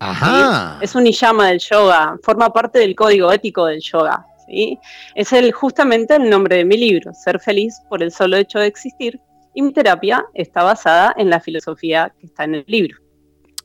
Ajá. 0.00 0.80
Es 0.82 0.96
un 0.96 1.04
niyama 1.04 1.50
del 1.50 1.60
yoga, 1.60 2.18
forma 2.20 2.52
parte 2.52 2.80
del 2.80 2.96
código 2.96 3.32
ético 3.32 3.66
del 3.66 3.80
yoga. 3.80 4.26
¿sí? 4.48 4.76
Es 5.14 5.32
el, 5.32 5.52
justamente 5.52 6.16
el 6.16 6.28
nombre 6.28 6.56
de 6.56 6.64
mi 6.64 6.76
libro, 6.76 7.12
Ser 7.14 7.38
feliz 7.38 7.80
por 7.88 8.02
el 8.02 8.10
solo 8.10 8.38
hecho 8.38 8.58
de 8.58 8.66
existir. 8.66 9.20
Y 9.54 9.62
mi 9.62 9.72
terapia 9.72 10.26
está 10.34 10.64
basada 10.64 11.14
en 11.16 11.30
la 11.30 11.38
filosofía 11.38 12.12
que 12.18 12.26
está 12.26 12.42
en 12.42 12.56
el 12.56 12.64
libro. 12.66 12.98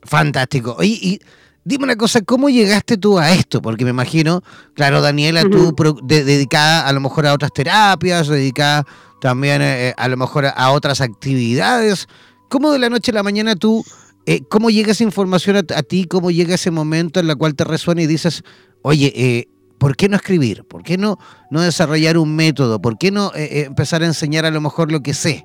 Fantástico. 0.04 0.76
y 0.84 1.18
Dime 1.66 1.82
una 1.82 1.96
cosa, 1.96 2.20
¿cómo 2.20 2.48
llegaste 2.48 2.96
tú 2.96 3.18
a 3.18 3.32
esto? 3.32 3.60
Porque 3.60 3.82
me 3.82 3.90
imagino, 3.90 4.40
claro, 4.74 5.00
Daniela, 5.00 5.42
tú 5.42 5.74
dedicada 6.04 6.86
a 6.86 6.92
lo 6.92 7.00
mejor 7.00 7.26
a 7.26 7.34
otras 7.34 7.52
terapias, 7.52 8.28
dedicada 8.28 8.86
también 9.20 9.60
eh, 9.62 9.92
a 9.96 10.06
lo 10.06 10.16
mejor 10.16 10.46
a 10.46 10.70
otras 10.70 11.00
actividades. 11.00 12.06
¿Cómo 12.48 12.70
de 12.70 12.78
la 12.78 12.88
noche 12.88 13.10
a 13.10 13.14
la 13.14 13.24
mañana 13.24 13.56
tú, 13.56 13.84
eh, 14.26 14.42
cómo 14.48 14.70
llega 14.70 14.92
esa 14.92 15.02
información 15.02 15.56
a, 15.56 15.82
ti? 15.82 16.04
¿Cómo 16.04 16.30
llega 16.30 16.54
ese 16.54 16.70
momento 16.70 17.18
en 17.18 17.28
el 17.28 17.36
cual 17.36 17.56
te 17.56 17.64
resuena 17.64 18.00
y 18.00 18.06
dices, 18.06 18.44
oye, 18.82 19.12
eh, 19.16 19.48
¿por 19.78 19.96
qué 19.96 20.08
no 20.08 20.14
escribir? 20.14 20.62
¿Por 20.62 20.84
qué 20.84 20.96
no, 20.96 21.18
no 21.50 21.62
desarrollar 21.62 22.16
un 22.16 22.36
método? 22.36 22.80
¿Por 22.80 22.96
qué 22.96 23.10
no 23.10 23.32
empezar 23.34 24.04
a 24.04 24.06
enseñar 24.06 24.46
a 24.46 24.52
lo 24.52 24.60
mejor 24.60 24.92
lo 24.92 25.02
que 25.02 25.14
sé? 25.14 25.44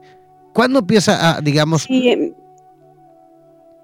¿Cuándo 0.54 0.78
empieza 0.78 1.38
a, 1.38 1.42
digamos... 1.42 1.86
Sí, 1.86 2.32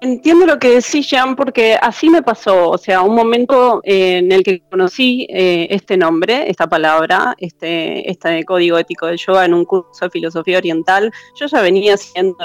Entiendo 0.00 0.46
lo 0.46 0.60
que 0.60 0.76
decís, 0.76 1.10
Jean, 1.10 1.34
porque 1.34 1.76
así 1.80 2.08
me 2.08 2.22
pasó. 2.22 2.70
O 2.70 2.78
sea, 2.78 3.02
un 3.02 3.16
momento 3.16 3.80
eh, 3.82 4.18
en 4.18 4.30
el 4.30 4.44
que 4.44 4.60
conocí 4.60 5.26
eh, 5.28 5.66
este 5.70 5.96
nombre, 5.96 6.48
esta 6.48 6.68
palabra, 6.68 7.34
este, 7.38 8.08
este 8.08 8.44
código 8.44 8.78
ético 8.78 9.06
del 9.06 9.18
yoga 9.18 9.44
en 9.44 9.54
un 9.54 9.64
curso 9.64 10.04
de 10.04 10.10
filosofía 10.10 10.58
oriental. 10.58 11.10
Yo 11.34 11.46
ya 11.46 11.60
venía 11.62 11.94
haciendo, 11.94 12.36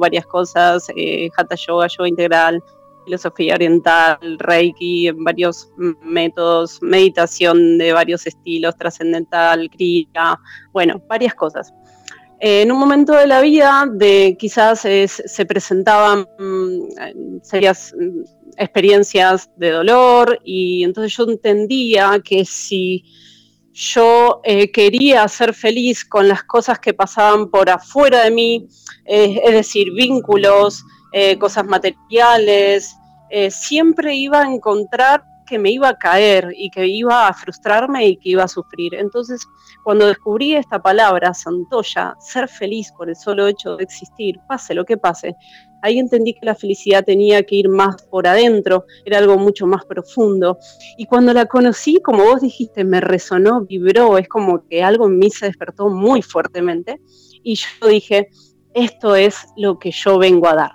varias 0.00 0.26
cosas, 0.26 0.88
eh, 0.96 1.28
hatha 1.36 1.54
yoga, 1.54 1.86
yoga 1.86 2.08
integral, 2.08 2.60
filosofía 3.04 3.54
oriental, 3.54 4.18
reiki, 4.40 5.12
varios 5.12 5.70
métodos, 6.02 6.82
meditación 6.82 7.78
de 7.78 7.92
varios 7.92 8.26
estilos, 8.26 8.76
trascendental, 8.76 9.70
kriya, 9.70 10.40
bueno, 10.72 11.00
varias 11.08 11.34
cosas. 11.36 11.72
Eh, 12.38 12.62
en 12.62 12.72
un 12.72 12.78
momento 12.78 13.14
de 13.14 13.26
la 13.26 13.40
vida 13.40 13.88
quizás 14.38 14.80
se 14.80 15.46
presentaban 15.46 16.26
mm, 16.38 17.40
serias 17.42 17.94
mm, 17.98 18.24
experiencias 18.58 19.50
de 19.56 19.70
dolor 19.70 20.38
y 20.44 20.84
entonces 20.84 21.16
yo 21.16 21.24
entendía 21.24 22.20
que 22.22 22.44
si 22.44 23.04
yo 23.72 24.40
eh, 24.44 24.70
quería 24.70 25.26
ser 25.28 25.54
feliz 25.54 26.04
con 26.04 26.28
las 26.28 26.44
cosas 26.44 26.78
que 26.78 26.94
pasaban 26.94 27.50
por 27.50 27.68
afuera 27.68 28.24
de 28.24 28.30
mí, 28.30 28.68
eh, 29.04 29.40
es 29.44 29.52
decir, 29.52 29.92
vínculos, 29.92 30.84
cosas 31.38 31.64
materiales, 31.64 32.94
siempre 33.48 34.14
iba 34.14 34.42
a 34.42 34.52
encontrar 34.52 35.24
que 35.46 35.58
me 35.58 35.70
iba 35.70 35.88
a 35.88 35.96
caer 35.96 36.52
y 36.54 36.70
que 36.70 36.86
iba 36.86 37.28
a 37.28 37.32
frustrarme 37.32 38.06
y 38.06 38.16
que 38.16 38.30
iba 38.30 38.44
a 38.44 38.48
sufrir. 38.48 38.94
Entonces, 38.94 39.46
cuando 39.84 40.06
descubrí 40.06 40.54
esta 40.54 40.80
palabra, 40.82 41.32
Santoya, 41.32 42.14
ser 42.18 42.48
feliz 42.48 42.92
por 42.96 43.08
el 43.08 43.16
solo 43.16 43.46
hecho 43.46 43.76
de 43.76 43.84
existir, 43.84 44.38
pase 44.48 44.74
lo 44.74 44.84
que 44.84 44.96
pase, 44.96 45.34
ahí 45.82 45.98
entendí 45.98 46.34
que 46.34 46.44
la 46.44 46.54
felicidad 46.54 47.04
tenía 47.04 47.42
que 47.44 47.56
ir 47.56 47.68
más 47.68 48.02
por 48.10 48.26
adentro, 48.26 48.84
era 49.04 49.18
algo 49.18 49.38
mucho 49.38 49.66
más 49.66 49.84
profundo. 49.84 50.58
Y 50.96 51.06
cuando 51.06 51.32
la 51.32 51.46
conocí, 51.46 52.00
como 52.02 52.24
vos 52.24 52.40
dijiste, 52.40 52.84
me 52.84 53.00
resonó, 53.00 53.62
vibró, 53.62 54.18
es 54.18 54.28
como 54.28 54.66
que 54.66 54.82
algo 54.82 55.06
en 55.06 55.18
mí 55.18 55.30
se 55.30 55.46
despertó 55.46 55.88
muy 55.88 56.22
fuertemente. 56.22 57.00
Y 57.42 57.54
yo 57.54 57.88
dije, 57.88 58.28
esto 58.74 59.14
es 59.14 59.46
lo 59.56 59.78
que 59.78 59.90
yo 59.90 60.18
vengo 60.18 60.48
a 60.48 60.54
dar. 60.54 60.72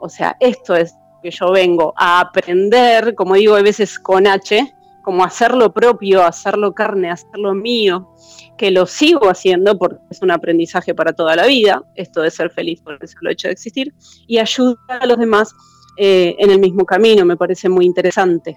O 0.00 0.08
sea, 0.08 0.36
esto 0.40 0.76
es 0.76 0.94
que 1.26 1.36
yo 1.36 1.50
vengo 1.50 1.92
a 1.96 2.20
aprender, 2.20 3.16
como 3.16 3.34
digo 3.34 3.56
a 3.56 3.62
veces 3.62 3.98
con 3.98 4.28
H, 4.28 4.72
como 5.02 5.24
hacerlo 5.24 5.72
propio, 5.72 6.24
hacerlo 6.24 6.72
carne, 6.72 7.10
hacerlo 7.10 7.52
mío, 7.52 8.14
que 8.56 8.70
lo 8.70 8.86
sigo 8.86 9.28
haciendo 9.28 9.76
porque 9.76 9.98
es 10.08 10.22
un 10.22 10.30
aprendizaje 10.30 10.94
para 10.94 11.12
toda 11.12 11.34
la 11.34 11.46
vida, 11.46 11.82
esto 11.96 12.22
de 12.22 12.30
ser 12.30 12.50
feliz 12.50 12.80
por 12.80 12.96
el 13.00 13.08
solo 13.08 13.30
hecho 13.30 13.48
de 13.48 13.52
existir, 13.52 13.92
y 14.28 14.38
ayudar 14.38 15.02
a 15.02 15.06
los 15.06 15.18
demás 15.18 15.52
eh, 15.98 16.36
en 16.38 16.50
el 16.50 16.60
mismo 16.60 16.84
camino, 16.84 17.24
me 17.24 17.36
parece 17.36 17.68
muy 17.68 17.86
interesante. 17.86 18.56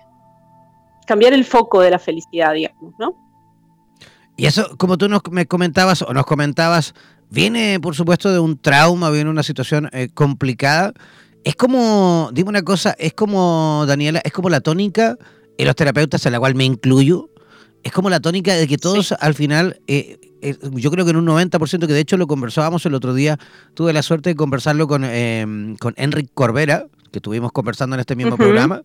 Cambiar 1.08 1.34
el 1.34 1.46
foco 1.46 1.82
de 1.82 1.90
la 1.90 1.98
felicidad, 1.98 2.54
digamos, 2.54 2.94
¿no? 3.00 3.16
Y 4.38 4.46
eso, 4.46 4.78
como 4.78 4.96
tú 5.00 5.10
nos 5.10 5.22
me 5.32 5.48
comentabas 5.48 6.04
o 6.04 6.14
nos 6.14 6.26
comentabas, 6.28 6.94
viene 7.32 7.80
por 7.80 7.96
supuesto 7.96 8.32
de 8.32 8.38
un 8.38 8.60
trauma, 8.60 9.10
viene 9.10 9.32
una 9.32 9.44
situación 9.44 9.90
eh, 9.92 10.10
complicada. 10.14 10.94
Es 11.44 11.56
como, 11.56 12.30
dime 12.34 12.50
una 12.50 12.64
cosa, 12.64 12.96
es 13.00 13.14
como, 13.14 13.86
Daniela, 13.88 14.22
es 14.24 14.32
como 14.32 14.50
la 14.50 14.60
tónica 14.62 15.18
en 15.58 15.68
los 15.68 15.76
terapeutas, 15.76 16.26
en 16.26 16.32
la 16.34 16.40
cual 16.40 16.56
me 16.56 16.66
incluyo, 16.66 17.30
es 17.84 17.92
como 17.92 18.10
la 18.10 18.20
tónica 18.20 18.54
de 18.54 18.68
que 18.68 18.78
todos 18.78 19.14
al 19.14 19.34
final, 19.34 19.80
eh, 19.88 20.20
eh, 20.42 20.58
yo 20.74 20.92
creo 20.92 21.06
que 21.06 21.12
en 21.12 21.18
un 21.18 21.26
90%, 21.26 21.88
que 21.88 21.94
de 21.94 22.00
hecho 22.00 22.18
lo 22.18 22.28
conversábamos 22.28 22.86
el 22.86 22.94
otro 22.94 23.14
día, 23.14 23.38
tuve 23.74 23.94
la 23.94 24.02
suerte 24.02 24.30
de 24.30 24.36
conversarlo 24.36 24.88
con, 24.88 25.04
eh, 25.06 25.76
con 25.80 25.94
Enric 25.98 26.30
Corbera, 26.34 26.88
que 27.12 27.20
estuvimos 27.20 27.52
conversando 27.52 27.96
en 27.96 28.02
este 28.02 28.16
mismo 28.16 28.38
programa, 28.38 28.82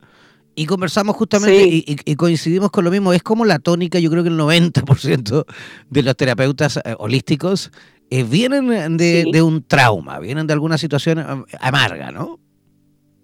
y 0.55 0.67
conversamos 0.67 1.17
justamente 1.17 1.67
y, 1.67 2.15
coincidimos 2.15 2.71
con 2.71 2.85
lo 2.85 2.91
mismo, 2.93 3.13
es 3.13 3.23
como 3.23 3.45
la 3.45 3.59
tónica, 3.59 3.99
yo 3.99 4.11
creo 4.11 4.23
que 4.23 4.29
el 4.29 4.39
90% 4.39 5.45
de 5.91 6.03
los 6.03 6.17
terapeutas 6.17 6.79
holísticos 6.99 7.73
vienen 8.11 8.97
de, 8.97 9.27
de, 9.31 9.43
un 9.43 9.63
trauma, 9.65 10.19
vienen 10.19 10.47
de 10.47 10.53
alguna 10.53 10.79
situación 10.79 11.45
amarga, 11.61 12.11
¿no? 12.11 12.39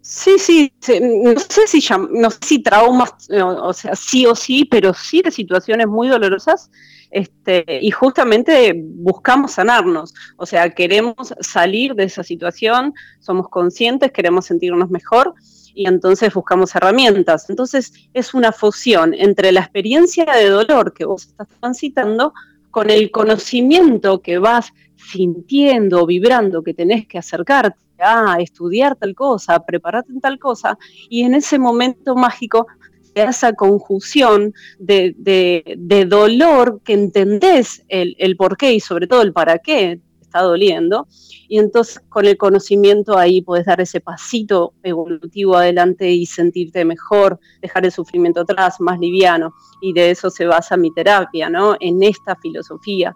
Sí, 0.03 0.39
sí, 0.39 0.73
no 1.01 1.39
sé 1.39 1.67
si 1.67 1.87
no 2.13 2.31
sé 2.31 2.39
si 2.43 2.63
traumas, 2.63 3.13
o 3.31 3.73
sea, 3.73 3.95
sí 3.95 4.27
o 4.27 4.35
sí, 4.35 4.65
pero 4.65 4.93
sí 4.95 5.23
de 5.23 5.31
situaciones 5.31 5.87
muy 5.87 6.09
dolorosas, 6.09 6.71
este, 7.11 7.65
y 7.83 7.91
justamente 7.91 8.75
buscamos 8.77 9.53
sanarnos, 9.53 10.15
o 10.37 10.47
sea, 10.47 10.71
queremos 10.71 11.35
salir 11.41 11.95
de 11.95 12.05
esa 12.05 12.25
situación, 12.25 12.95
somos 13.21 13.49
conscientes, 13.49 14.11
queremos 14.11 14.47
sentirnos 14.47 14.91
mejor, 14.91 15.35
y 15.75 15.87
entonces 15.87 16.33
buscamos 16.35 16.75
herramientas. 16.75 17.49
Entonces 17.49 17.93
es 18.13 18.35
una 18.35 18.53
fusión 18.53 19.15
entre 19.15 19.53
la 19.53 19.61
experiencia 19.61 20.25
de 20.25 20.49
dolor 20.49 20.93
que 20.93 21.05
vos 21.05 21.27
estás 21.27 21.49
transitando 21.61 22.33
con 22.71 22.91
el 22.91 23.11
conocimiento 23.11 24.21
que 24.21 24.39
vas 24.39 24.73
sintiendo, 24.97 26.07
vibrando, 26.07 26.63
que 26.63 26.75
tenés 26.75 27.07
que 27.07 27.19
acercarte 27.19 27.79
a 27.99 28.37
estudiar 28.41 28.97
tal 28.97 29.15
cosa, 29.15 29.55
a 29.55 29.65
prepararte 29.65 30.13
en 30.13 30.21
tal 30.21 30.39
cosa, 30.39 30.79
y 31.09 31.23
en 31.23 31.35
ese 31.35 31.59
momento 31.59 32.15
mágico 32.15 32.67
esa 33.15 33.53
conjunción 33.55 34.55
de, 34.79 36.07
dolor 36.09 36.81
que 36.85 36.95
entendés 36.95 37.85
el, 37.89 38.15
el 38.19 38.37
por 38.37 38.57
qué 38.57 38.73
y 38.73 38.81
sobre 38.81 39.07
todo 39.07 39.23
el 39.23 39.33
para 39.33 39.59
qué 39.59 40.01
está 40.31 40.43
doliendo, 40.43 41.09
y 41.49 41.59
entonces 41.59 42.01
con 42.09 42.25
el 42.25 42.37
conocimiento 42.37 43.19
ahí 43.19 43.43
puedes 43.43 43.67
dar 43.67 43.81
ese 43.81 44.01
pasito 44.01 44.75
evolutivo 44.85 45.57
adelante 45.57 46.09
y 46.09 46.25
sentirte 46.25 46.85
mejor, 46.85 47.41
dejar 47.61 47.85
el 47.85 47.91
sufrimiento 47.91 48.43
atrás, 48.43 48.77
más 48.81 49.01
liviano, 49.01 49.53
y 49.83 49.93
de 49.93 50.13
eso 50.13 50.31
se 50.31 50.47
basa 50.47 50.77
mi 50.77 50.95
terapia, 50.95 51.51
¿no? 51.51 51.77
En 51.81 52.03
esta 52.05 52.37
filosofía 52.37 53.13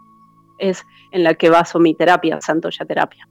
es 0.59 0.83
en 1.13 1.23
la 1.23 1.35
que 1.35 1.51
baso 1.51 1.79
mi 1.79 1.95
terapia, 1.95 2.41
Santoya 2.41 2.85
Terapia. 2.85 3.29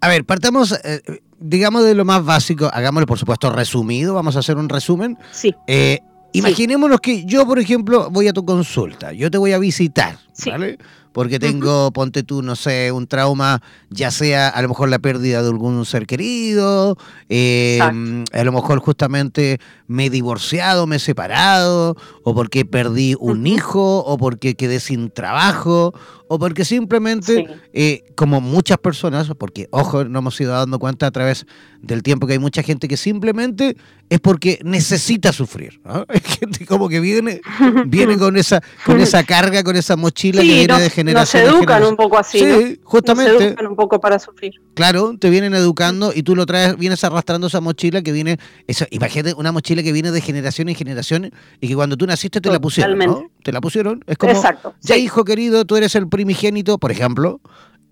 A 0.00 0.08
ver, 0.08 0.24
partamos, 0.24 0.72
eh, 0.84 1.00
digamos, 1.38 1.84
de 1.84 1.94
lo 1.94 2.04
más 2.04 2.24
básico, 2.24 2.68
hagámoslo 2.72 3.06
por 3.06 3.18
supuesto 3.18 3.50
resumido, 3.50 4.14
vamos 4.14 4.34
a 4.36 4.40
hacer 4.40 4.56
un 4.56 4.68
resumen. 4.68 5.16
Sí. 5.30 5.54
Eh, 5.66 6.00
imaginémonos 6.32 7.00
que 7.00 7.24
yo, 7.24 7.46
por 7.46 7.58
ejemplo, 7.58 8.10
voy 8.10 8.28
a 8.28 8.32
tu 8.32 8.44
consulta, 8.44 9.12
yo 9.12 9.30
te 9.30 9.38
voy 9.38 9.52
a 9.52 9.58
visitar, 9.58 10.18
¿vale? 10.46 10.78
Porque 11.14 11.38
tengo, 11.38 11.92
ponte 11.92 12.24
tú, 12.24 12.42
no 12.42 12.56
sé, 12.56 12.90
un 12.90 13.06
trauma, 13.06 13.62
ya 13.88 14.10
sea 14.10 14.48
a 14.48 14.60
lo 14.62 14.68
mejor 14.68 14.88
la 14.88 14.98
pérdida 14.98 15.42
de 15.42 15.48
algún 15.48 15.86
ser 15.86 16.08
querido, 16.08 16.98
eh, 17.28 17.78
a 17.80 18.44
lo 18.44 18.52
mejor 18.52 18.80
justamente 18.80 19.60
me 19.86 20.06
he 20.06 20.10
divorciado, 20.10 20.88
me 20.88 20.96
he 20.96 20.98
separado, 20.98 21.96
o 22.24 22.34
porque 22.34 22.64
perdí 22.64 23.14
un 23.20 23.46
hijo, 23.46 24.00
o 24.00 24.18
porque 24.18 24.56
quedé 24.56 24.80
sin 24.80 25.08
trabajo, 25.08 25.94
o 26.34 26.38
porque 26.38 26.64
simplemente, 26.64 27.46
eh, 27.72 28.04
como 28.16 28.40
muchas 28.40 28.78
personas, 28.78 29.30
porque 29.38 29.68
ojo, 29.70 30.04
no 30.04 30.18
hemos 30.18 30.40
ido 30.40 30.52
dando 30.52 30.80
cuenta 30.80 31.06
a 31.06 31.10
través 31.12 31.46
del 31.80 32.02
tiempo 32.02 32.26
que 32.26 32.32
hay 32.32 32.38
mucha 32.38 32.62
gente 32.62 32.88
que 32.88 32.96
simplemente 32.96 33.76
es 34.10 34.18
porque 34.18 34.58
necesita 34.64 35.32
sufrir. 35.32 35.80
¿no? 35.84 36.04
Hay 36.08 36.20
gente 36.20 36.66
como 36.66 36.88
que 36.88 36.98
viene, 37.00 37.40
viene 37.86 38.18
con 38.18 38.36
esa, 38.36 38.60
con 38.84 39.00
esa 39.00 39.22
carga, 39.22 39.62
con 39.62 39.76
esa 39.76 39.96
mochila 39.96 40.42
que 40.42 40.48
viene 40.48 40.80
de 40.80 41.14
nos 41.14 41.34
educan 41.34 41.84
un 41.84 41.96
poco 41.96 42.18
así. 42.18 42.38
Sí, 42.38 42.80
justamente. 42.82 43.32
Nos 43.32 43.42
educan 43.42 43.66
un 43.68 43.76
poco 43.76 44.00
para 44.00 44.18
sufrir. 44.18 44.54
Claro, 44.74 45.16
te 45.18 45.30
vienen 45.30 45.54
educando 45.54 46.12
y 46.14 46.22
tú 46.22 46.34
lo 46.34 46.46
traes, 46.46 46.76
vienes 46.76 47.04
arrastrando 47.04 47.46
esa 47.46 47.60
mochila 47.60 48.02
que 48.02 48.10
viene, 48.10 48.38
eso, 48.66 48.86
imagínate 48.90 49.34
una 49.34 49.52
mochila 49.52 49.82
que 49.82 49.92
viene 49.92 50.10
de 50.10 50.20
generación 50.20 50.68
en 50.68 50.74
generación 50.74 51.30
y 51.60 51.68
que 51.68 51.74
cuando 51.74 51.96
tú 51.96 52.06
naciste 52.06 52.40
te 52.40 52.50
la 52.50 52.60
pusieron, 52.60 52.98
¿no? 52.98 53.30
Te 53.44 53.52
la 53.52 53.60
pusieron. 53.60 54.02
Es 54.06 54.16
como, 54.16 54.32
Exacto, 54.32 54.74
ya 54.80 54.96
hijo 54.96 55.24
querido, 55.24 55.66
tú 55.66 55.76
eres 55.76 55.94
el 55.96 56.08
primigénito, 56.08 56.78
por 56.78 56.90
ejemplo, 56.90 57.42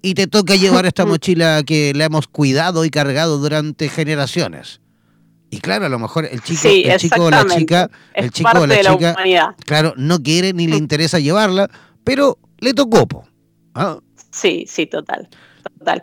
y 0.00 0.14
te 0.14 0.26
toca 0.26 0.56
llevar 0.56 0.86
esta 0.86 1.04
mochila 1.06 1.62
que 1.62 1.92
la 1.94 2.06
hemos 2.06 2.26
cuidado 2.26 2.86
y 2.86 2.90
cargado 2.90 3.36
durante 3.36 3.90
generaciones. 3.90 4.80
Y 5.50 5.58
claro, 5.58 5.84
a 5.84 5.90
lo 5.90 5.98
mejor 5.98 6.24
el 6.24 6.40
chico, 6.40 6.66
el 6.66 6.98
chico 6.98 7.24
o 7.24 7.30
la 7.30 7.44
chica, 7.44 7.90
el 8.14 8.30
chico 8.30 8.48
o 8.58 8.66
la 8.66 8.80
chica, 8.80 9.14
claro, 9.66 9.92
no 9.98 10.22
quiere 10.22 10.54
ni 10.54 10.66
le 10.66 10.76
interesa 10.76 11.18
llevarla, 11.18 11.68
pero 12.02 12.38
le 12.60 12.72
tocó. 12.72 13.28
¿ah? 13.74 13.98
Sí, 14.30 14.64
sí, 14.66 14.86
total, 14.86 15.28
total. 15.78 16.00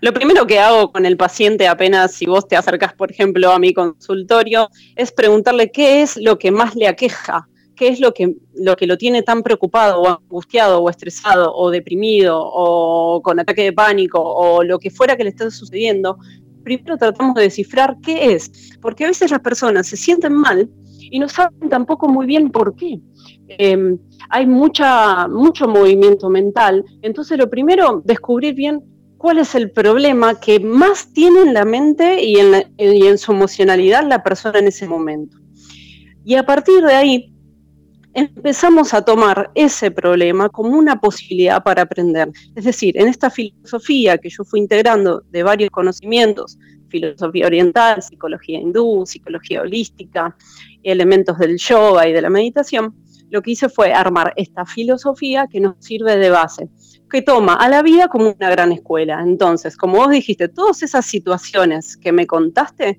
Lo 0.00 0.12
primero 0.12 0.48
que 0.48 0.58
hago 0.58 0.90
con 0.90 1.06
el 1.06 1.16
paciente 1.16 1.68
apenas 1.68 2.12
si 2.14 2.26
vos 2.26 2.48
te 2.48 2.56
acercas, 2.56 2.92
por 2.94 3.12
ejemplo, 3.12 3.52
a 3.52 3.60
mi 3.60 3.72
consultorio, 3.72 4.68
es 4.96 5.12
preguntarle 5.12 5.70
qué 5.70 6.02
es 6.02 6.16
lo 6.16 6.40
que 6.40 6.50
más 6.50 6.74
le 6.74 6.88
aqueja, 6.88 7.48
qué 7.78 7.88
es 7.88 8.00
lo 8.00 8.12
que, 8.12 8.34
lo 8.54 8.76
que 8.76 8.86
lo 8.86 8.98
tiene 8.98 9.22
tan 9.22 9.42
preocupado 9.42 10.02
o 10.02 10.08
angustiado 10.08 10.82
o 10.82 10.90
estresado 10.90 11.54
o 11.54 11.70
deprimido 11.70 12.38
o 12.40 13.22
con 13.22 13.38
ataque 13.38 13.62
de 13.62 13.72
pánico 13.72 14.20
o 14.20 14.64
lo 14.64 14.78
que 14.78 14.90
fuera 14.90 15.16
que 15.16 15.24
le 15.24 15.30
esté 15.30 15.50
sucediendo. 15.50 16.18
Primero 16.64 16.98
tratamos 16.98 17.34
de 17.36 17.42
descifrar 17.42 17.96
qué 18.02 18.34
es, 18.34 18.76
porque 18.82 19.04
a 19.04 19.08
veces 19.08 19.30
las 19.30 19.40
personas 19.40 19.86
se 19.86 19.96
sienten 19.96 20.34
mal 20.34 20.68
y 21.10 21.18
no 21.18 21.28
saben 21.28 21.68
tampoco 21.70 22.08
muy 22.08 22.26
bien 22.26 22.50
por 22.50 22.74
qué. 22.74 23.00
Em, 23.46 23.98
hay 24.28 24.46
mucha, 24.46 25.28
mucho 25.28 25.68
movimiento 25.68 26.28
mental. 26.28 26.84
Entonces, 27.00 27.38
lo 27.38 27.48
primero, 27.48 28.02
descubrir 28.04 28.54
bien 28.54 28.82
cuál 29.16 29.38
es 29.38 29.54
el 29.54 29.70
problema 29.70 30.38
que 30.38 30.60
más 30.60 31.12
tiene 31.12 31.40
en 31.42 31.54
la 31.54 31.64
mente 31.64 32.22
y 32.22 32.36
en, 32.36 32.74
y 32.76 33.06
en 33.06 33.16
su 33.16 33.32
emocionalidad 33.32 34.06
la 34.06 34.22
persona 34.22 34.58
en 34.58 34.66
ese 34.66 34.86
momento. 34.86 35.38
Y 36.24 36.34
a 36.34 36.44
partir 36.44 36.82
de 36.82 36.92
ahí, 36.92 37.32
empezamos 38.18 38.94
a 38.94 39.02
tomar 39.02 39.50
ese 39.54 39.90
problema 39.90 40.48
como 40.48 40.76
una 40.76 41.00
posibilidad 41.00 41.62
para 41.62 41.82
aprender. 41.82 42.30
Es 42.56 42.64
decir, 42.64 42.96
en 42.96 43.08
esta 43.08 43.30
filosofía 43.30 44.18
que 44.18 44.28
yo 44.28 44.44
fui 44.44 44.60
integrando 44.60 45.22
de 45.30 45.42
varios 45.42 45.70
conocimientos, 45.70 46.58
filosofía 46.88 47.46
oriental, 47.46 48.02
psicología 48.02 48.58
hindú, 48.58 49.04
psicología 49.06 49.62
holística, 49.62 50.36
elementos 50.82 51.38
del 51.38 51.58
yoga 51.58 52.08
y 52.08 52.12
de 52.12 52.22
la 52.22 52.30
meditación, 52.30 52.94
lo 53.30 53.42
que 53.42 53.52
hice 53.52 53.68
fue 53.68 53.92
armar 53.92 54.32
esta 54.36 54.64
filosofía 54.64 55.46
que 55.50 55.60
nos 55.60 55.76
sirve 55.78 56.16
de 56.16 56.30
base, 56.30 56.68
que 57.10 57.22
toma 57.22 57.54
a 57.54 57.68
la 57.68 57.82
vida 57.82 58.08
como 58.08 58.30
una 58.30 58.50
gran 58.50 58.72
escuela. 58.72 59.20
Entonces, 59.22 59.76
como 59.76 59.98
vos 59.98 60.10
dijiste, 60.10 60.48
todas 60.48 60.82
esas 60.82 61.06
situaciones 61.06 61.96
que 61.96 62.10
me 62.10 62.26
contaste 62.26 62.98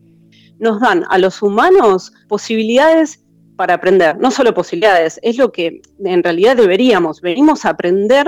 nos 0.59 0.79
dan 0.81 1.03
a 1.09 1.17
los 1.17 1.41
humanos 1.41 2.13
posibilidades 2.27 3.25
para 3.59 3.73
aprender, 3.73 4.17
no 4.17 4.31
solo 4.31 4.53
posibilidades, 4.53 5.19
es 5.21 5.37
lo 5.37 5.51
que 5.51 5.81
en 6.05 6.23
realidad 6.23 6.55
deberíamos, 6.55 7.19
venimos 7.19 7.65
a 7.65 7.71
aprender 7.71 8.25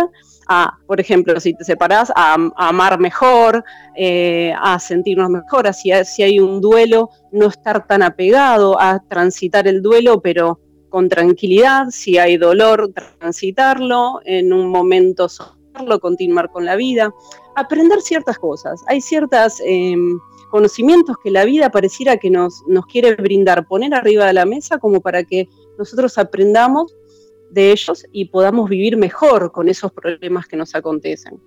a, 0.50 0.78
por 0.86 1.00
ejemplo, 1.00 1.40
si 1.40 1.54
te 1.54 1.64
separás, 1.64 2.12
a, 2.18 2.34
amar 2.58 3.00
mejor, 3.00 3.64
eh, 3.96 4.54
a 4.62 4.78
sentirnos 4.78 5.30
mejor, 5.30 5.74
si 5.74 5.90
hay 6.22 6.38
un 6.42 6.60
duelo, 6.60 7.12
no 7.32 7.48
estar 7.48 7.88
tan 7.88 8.04
apegado, 8.04 8.78
a 8.78 9.00
transitar 9.08 9.70
el 9.70 9.82
duelo, 9.82 10.20
pero 10.20 10.60
con 10.90 11.08
tranquilidad, 11.08 11.86
si 11.92 12.18
hay 12.18 12.36
dolor, 12.36 12.92
transitarlo, 13.18 14.20
en 14.26 14.52
un 14.52 14.68
momento 14.68 15.30
continuar 16.02 16.52
con 16.52 16.66
la 16.66 16.76
vida, 16.76 17.10
aprender 17.56 18.02
ciertas 18.02 18.38
cosas. 18.38 18.82
Hay 18.88 19.00
ciertos 19.00 19.62
em, 19.66 20.20
conocimientos 20.52 21.16
que 21.24 21.32
la 21.32 21.46
vida 21.46 21.72
pareciera 21.72 22.18
que 22.18 22.30
nos, 22.30 22.64
nos 22.68 22.86
quiere 22.86 23.16
brindar, 23.16 23.66
poner 23.66 23.96
arriba 23.96 24.28
de 24.28 24.34
la 24.34 24.46
mesa 24.46 24.78
como 24.78 25.02
para 25.02 25.24
que 25.24 25.48
nosotros 25.80 26.18
aprendamos 26.18 26.96
de 27.50 27.72
ellos 27.72 28.06
y 28.12 28.26
podamos 28.26 28.70
vivir 28.70 28.98
mejor 28.98 29.52
con 29.52 29.68
esos 29.70 29.92
problemas 29.92 30.48
que 30.48 30.58
nos 30.58 30.76
acontecen. 30.76 31.40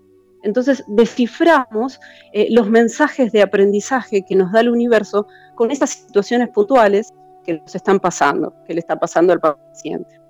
Entonces 0.43 0.85
desciframos 0.87 1.99
eh, 2.33 2.49
los 2.51 2.69
mensajes 2.69 3.33
de 3.33 3.43
aprendizaje 3.43 4.25
que 4.29 4.35
nos 4.35 4.53
da 4.53 4.61
el 4.61 4.69
universo 4.69 5.27
con 5.55 5.71
estas 5.71 5.91
situaciones 5.91 6.51
puntuales 6.51 7.13
que 7.45 7.55
nos 7.55 7.75
están 7.75 8.01
pasando, 8.01 8.55
que 8.67 8.75
le 8.75 8.81
está 8.81 8.99
pasando 8.99 9.33
al 9.33 9.41
paciente. 9.41 10.21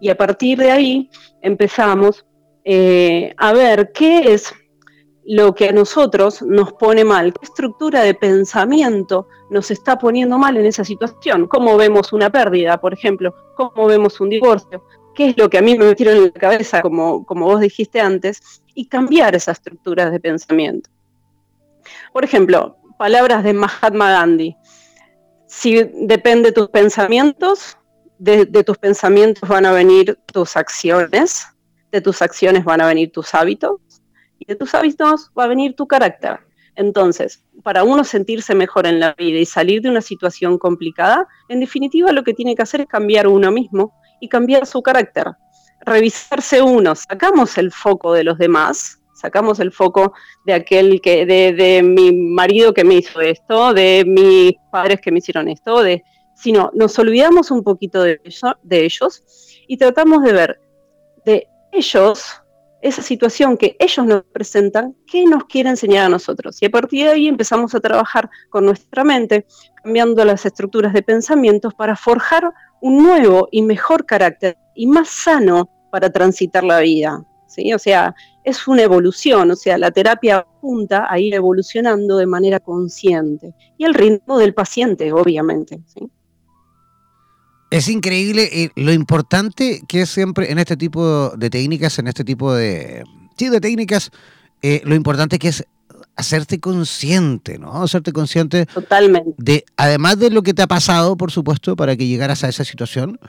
Y 0.00 0.08
a 0.08 0.16
partir 0.16 0.58
de 0.58 0.70
ahí 0.70 1.10
empezamos 1.42 2.24
eh, 2.64 3.34
a 3.36 3.52
ver 3.52 3.92
qué 3.92 4.32
es 4.32 4.54
lo 5.28 5.54
que 5.54 5.68
a 5.68 5.72
nosotros 5.72 6.40
nos 6.40 6.72
pone 6.72 7.04
mal, 7.04 7.34
qué 7.34 7.44
estructura 7.44 8.02
de 8.02 8.14
pensamiento 8.14 9.28
nos 9.50 9.70
está 9.70 9.98
poniendo 9.98 10.38
mal 10.38 10.56
en 10.56 10.64
esa 10.64 10.84
situación, 10.84 11.46
cómo 11.46 11.76
vemos 11.76 12.14
una 12.14 12.30
pérdida, 12.30 12.80
por 12.80 12.94
ejemplo, 12.94 13.34
cómo 13.54 13.86
vemos 13.86 14.20
un 14.22 14.30
divorcio, 14.30 14.82
qué 15.14 15.28
es 15.28 15.36
lo 15.36 15.50
que 15.50 15.58
a 15.58 15.60
mí 15.60 15.76
me 15.76 15.84
metieron 15.84 16.16
en 16.16 16.24
la 16.24 16.40
cabeza, 16.40 16.80
como, 16.80 17.26
como 17.26 17.44
vos 17.44 17.60
dijiste 17.60 18.00
antes, 18.00 18.62
y 18.74 18.86
cambiar 18.86 19.34
esas 19.34 19.58
estructuras 19.58 20.10
de 20.12 20.18
pensamiento. 20.18 20.88
Por 22.14 22.24
ejemplo, 22.24 22.78
palabras 22.98 23.44
de 23.44 23.52
Mahatma 23.52 24.10
Gandhi. 24.10 24.56
Si 25.46 25.74
depende 26.06 26.48
de 26.48 26.52
tus 26.52 26.70
pensamientos, 26.70 27.76
de, 28.18 28.46
de 28.46 28.64
tus 28.64 28.78
pensamientos 28.78 29.46
van 29.46 29.66
a 29.66 29.72
venir 29.72 30.18
tus 30.32 30.56
acciones, 30.56 31.48
de 31.92 32.00
tus 32.00 32.22
acciones 32.22 32.64
van 32.64 32.80
a 32.80 32.86
venir 32.86 33.12
tus 33.12 33.34
hábitos, 33.34 33.80
y 34.38 34.44
de 34.44 34.56
tus 34.56 34.74
hábitos 34.74 35.30
va 35.38 35.44
a 35.44 35.48
venir 35.48 35.74
tu 35.74 35.86
carácter. 35.86 36.40
Entonces, 36.78 37.44
para 37.64 37.82
uno 37.82 38.04
sentirse 38.04 38.54
mejor 38.54 38.86
en 38.86 39.00
la 39.00 39.12
vida 39.14 39.38
y 39.38 39.44
salir 39.44 39.82
de 39.82 39.90
una 39.90 40.00
situación 40.00 40.58
complicada, 40.58 41.26
en 41.48 41.58
definitiva 41.58 42.12
lo 42.12 42.22
que 42.22 42.34
tiene 42.34 42.54
que 42.54 42.62
hacer 42.62 42.82
es 42.82 42.86
cambiar 42.86 43.26
uno 43.26 43.50
mismo 43.50 43.94
y 44.20 44.28
cambiar 44.28 44.64
su 44.64 44.80
carácter. 44.80 45.26
Revisarse 45.84 46.62
uno, 46.62 46.94
sacamos 46.94 47.58
el 47.58 47.72
foco 47.72 48.12
de 48.12 48.22
los 48.22 48.38
demás, 48.38 49.00
sacamos 49.12 49.58
el 49.58 49.72
foco 49.72 50.12
de 50.46 50.54
aquel 50.54 51.00
que, 51.00 51.26
de, 51.26 51.82
mi 51.82 52.12
marido 52.12 52.72
que 52.72 52.84
me 52.84 52.94
hizo 52.94 53.20
esto, 53.20 53.74
de 53.74 54.04
mis 54.06 54.52
padres 54.70 55.00
que 55.00 55.10
me 55.10 55.18
hicieron 55.18 55.48
esto, 55.48 55.82
de, 55.82 56.04
sino 56.36 56.70
nos 56.74 56.96
olvidamos 56.98 57.50
un 57.50 57.64
poquito 57.64 58.02
de, 58.02 58.20
de 58.62 58.84
ellos 58.84 59.24
y 59.66 59.76
tratamos 59.76 60.22
de 60.22 60.32
ver 60.32 60.60
de 61.24 61.48
ellos 61.72 62.40
esa 62.80 63.02
situación 63.02 63.56
que 63.56 63.76
ellos 63.78 64.06
nos 64.06 64.22
presentan, 64.24 64.94
¿qué 65.06 65.24
nos 65.24 65.44
quiere 65.44 65.70
enseñar 65.70 66.06
a 66.06 66.08
nosotros? 66.08 66.58
Y 66.60 66.66
a 66.66 66.70
partir 66.70 67.06
de 67.06 67.12
ahí 67.12 67.28
empezamos 67.28 67.74
a 67.74 67.80
trabajar 67.80 68.30
con 68.50 68.64
nuestra 68.64 69.04
mente, 69.04 69.46
cambiando 69.82 70.24
las 70.24 70.46
estructuras 70.46 70.92
de 70.92 71.02
pensamientos 71.02 71.74
para 71.74 71.96
forjar 71.96 72.52
un 72.80 73.02
nuevo 73.02 73.48
y 73.50 73.62
mejor 73.62 74.06
carácter 74.06 74.56
y 74.74 74.86
más 74.86 75.08
sano 75.08 75.68
para 75.90 76.10
transitar 76.10 76.62
la 76.62 76.80
vida. 76.80 77.24
¿sí? 77.46 77.72
O 77.72 77.78
sea, 77.78 78.14
es 78.44 78.68
una 78.68 78.82
evolución, 78.82 79.50
o 79.50 79.56
sea, 79.56 79.76
la 79.76 79.90
terapia 79.90 80.38
apunta 80.38 81.06
a 81.10 81.18
ir 81.18 81.34
evolucionando 81.34 82.16
de 82.16 82.26
manera 82.26 82.60
consciente 82.60 83.54
y 83.76 83.84
el 83.84 83.94
ritmo 83.94 84.38
del 84.38 84.54
paciente, 84.54 85.12
obviamente. 85.12 85.80
¿sí? 85.86 86.08
Es 87.70 87.88
increíble 87.88 88.48
eh, 88.52 88.70
lo 88.76 88.92
importante 88.92 89.82
que 89.86 90.02
es 90.02 90.10
siempre 90.10 90.50
en 90.50 90.58
este 90.58 90.76
tipo 90.76 91.30
de 91.36 91.50
técnicas, 91.50 91.98
en 91.98 92.08
este 92.08 92.24
tipo 92.24 92.54
de, 92.54 93.04
sí, 93.36 93.48
de 93.50 93.60
técnicas, 93.60 94.10
eh, 94.62 94.80
lo 94.84 94.94
importante 94.94 95.38
que 95.38 95.48
es 95.48 95.64
hacerte 96.16 96.58
consciente, 96.60 97.58
¿no? 97.58 97.82
Hacerte 97.82 98.12
consciente 98.12 98.66
Totalmente. 98.66 99.34
de, 99.36 99.64
además 99.76 100.18
de 100.18 100.30
lo 100.30 100.42
que 100.42 100.54
te 100.54 100.62
ha 100.62 100.66
pasado, 100.66 101.16
por 101.16 101.30
supuesto, 101.30 101.76
para 101.76 101.96
que 101.96 102.06
llegaras 102.06 102.42
a 102.42 102.48
esa 102.48 102.64
situación, 102.64 103.20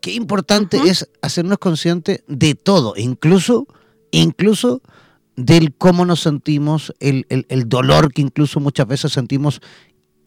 qué 0.00 0.12
importante 0.12 0.78
es 0.84 1.08
hacernos 1.22 1.58
conscientes 1.58 2.22
de 2.28 2.54
todo, 2.54 2.94
incluso, 2.96 3.66
incluso 4.10 4.82
del 5.34 5.74
cómo 5.74 6.04
nos 6.04 6.20
sentimos, 6.20 6.94
el, 7.00 7.26
el 7.28 7.68
dolor 7.68 8.12
que 8.12 8.22
incluso 8.22 8.60
muchas 8.60 8.86
veces 8.86 9.12
sentimos 9.12 9.60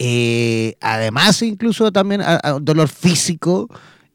eh, 0.04 0.74
además, 0.80 1.40
incluso 1.42 1.92
también 1.92 2.22
a, 2.22 2.58
dolor 2.60 2.88
físico, 2.88 3.68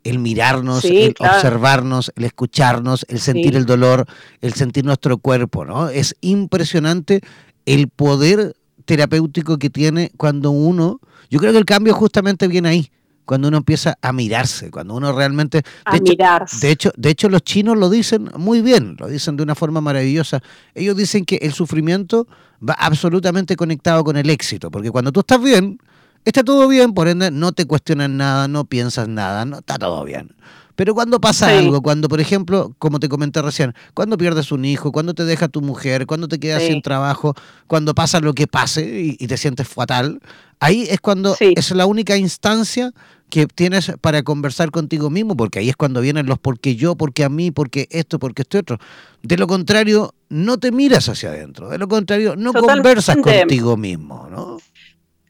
el 0.03 0.19
mirarnos, 0.19 0.83
el 0.83 1.15
observarnos, 1.17 2.11
el 2.17 2.25
escucharnos, 2.25 3.05
el 3.07 3.21
sentir 3.21 3.55
el 3.55 3.65
dolor, 3.65 4.05
el 4.41 4.53
sentir 4.53 4.83
nuestro 4.83 5.17
cuerpo, 5.17 5.63
¿no? 5.63 5.87
Es 5.87 6.13
impresionante 6.19 7.21
el 7.65 7.87
poder 7.87 8.57
terapéutico 8.83 9.57
que 9.57 9.69
tiene 9.69 10.11
cuando 10.17 10.51
uno, 10.51 10.99
yo 11.29 11.39
creo 11.39 11.53
que 11.53 11.59
el 11.59 11.63
cambio 11.63 11.93
justamente 11.93 12.49
viene 12.49 12.67
ahí, 12.67 12.91
cuando 13.27 13.49
uno 13.49 13.57
empieza 13.57 13.97
a 14.01 14.13
mirarse, 14.13 14.71
cuando 14.71 14.95
uno 14.95 15.11
realmente... 15.11 15.61
De, 15.91 15.97
hecho, 15.97 16.15
de 16.61 16.71
hecho, 16.71 16.91
de 16.95 17.09
hecho, 17.09 17.29
los 17.29 17.43
chinos 17.43 17.77
lo 17.77 17.89
dicen 17.89 18.31
muy 18.37 18.61
bien, 18.61 18.95
lo 18.97 19.07
dicen 19.07 19.35
de 19.35 19.43
una 19.43 19.53
forma 19.53 19.81
maravillosa. 19.81 20.41
Ellos 20.73 20.95
dicen 20.95 21.25
que 21.25 21.35
el 21.41 21.51
sufrimiento 21.51 22.25
va 22.67 22.73
absolutamente 22.73 23.57
conectado 23.57 24.05
con 24.05 24.15
el 24.15 24.29
éxito, 24.29 24.71
porque 24.71 24.89
cuando 24.89 25.11
tú 25.11 25.19
estás 25.19 25.43
bien, 25.43 25.77
está 26.23 26.41
todo 26.41 26.69
bien, 26.69 26.93
por 26.93 27.09
ende 27.09 27.29
no 27.29 27.51
te 27.51 27.65
cuestionan 27.65 28.15
nada, 28.15 28.47
no 28.47 28.63
piensas 28.63 29.09
nada, 29.09 29.43
no 29.43 29.57
está 29.57 29.77
todo 29.77 30.05
bien. 30.05 30.33
Pero 30.77 30.93
cuando 30.93 31.19
pasa 31.19 31.57
algo, 31.57 31.81
cuando, 31.81 32.07
por 32.07 32.21
ejemplo, 32.21 32.75
como 32.77 32.99
te 32.99 33.09
comenté 33.09 33.41
recién, 33.41 33.73
cuando 33.95 34.15
pierdes 34.15 34.51
un 34.51 34.63
hijo, 34.63 34.91
cuando 34.91 35.15
te 35.15 35.25
deja 35.25 35.47
tu 35.47 35.61
mujer, 35.61 36.05
cuando 36.05 36.27
te 36.27 36.39
quedas 36.39 36.61
sin 36.61 36.83
trabajo, 36.83 37.33
cuando 37.65 37.95
pasa 37.95 38.19
lo 38.19 38.33
que 38.33 38.45
pase 38.45 39.17
y, 39.19 39.25
te 39.25 39.37
sientes 39.37 39.67
fatal, 39.67 40.21
ahí 40.59 40.85
es 40.87 41.01
cuando 41.01 41.35
es 41.39 41.71
la 41.71 41.87
única 41.87 42.15
instancia 42.15 42.93
que 43.29 43.45
tienes 43.47 43.91
para 44.01 44.23
conversar 44.23 44.71
contigo 44.71 45.09
mismo, 45.09 45.35
porque 45.35 45.59
ahí 45.59 45.69
es 45.69 45.75
cuando 45.75 46.01
vienen 46.01 46.25
los 46.25 46.39
porque 46.39 46.75
yo, 46.75 46.95
porque 46.95 47.23
a 47.23 47.29
mí, 47.29 47.51
porque 47.51 47.87
esto, 47.91 48.19
porque 48.19 48.43
esto 48.43 48.59
otro. 48.59 48.77
De 49.21 49.37
lo 49.37 49.47
contrario, 49.47 50.13
no 50.29 50.57
te 50.57 50.71
miras 50.71 51.09
hacia 51.09 51.29
adentro. 51.29 51.69
De 51.69 51.77
lo 51.77 51.87
contrario, 51.87 52.35
no 52.35 52.53
conversas 52.53 53.17
contigo 53.17 53.75
mismo, 53.77 54.27
¿no? 54.29 54.57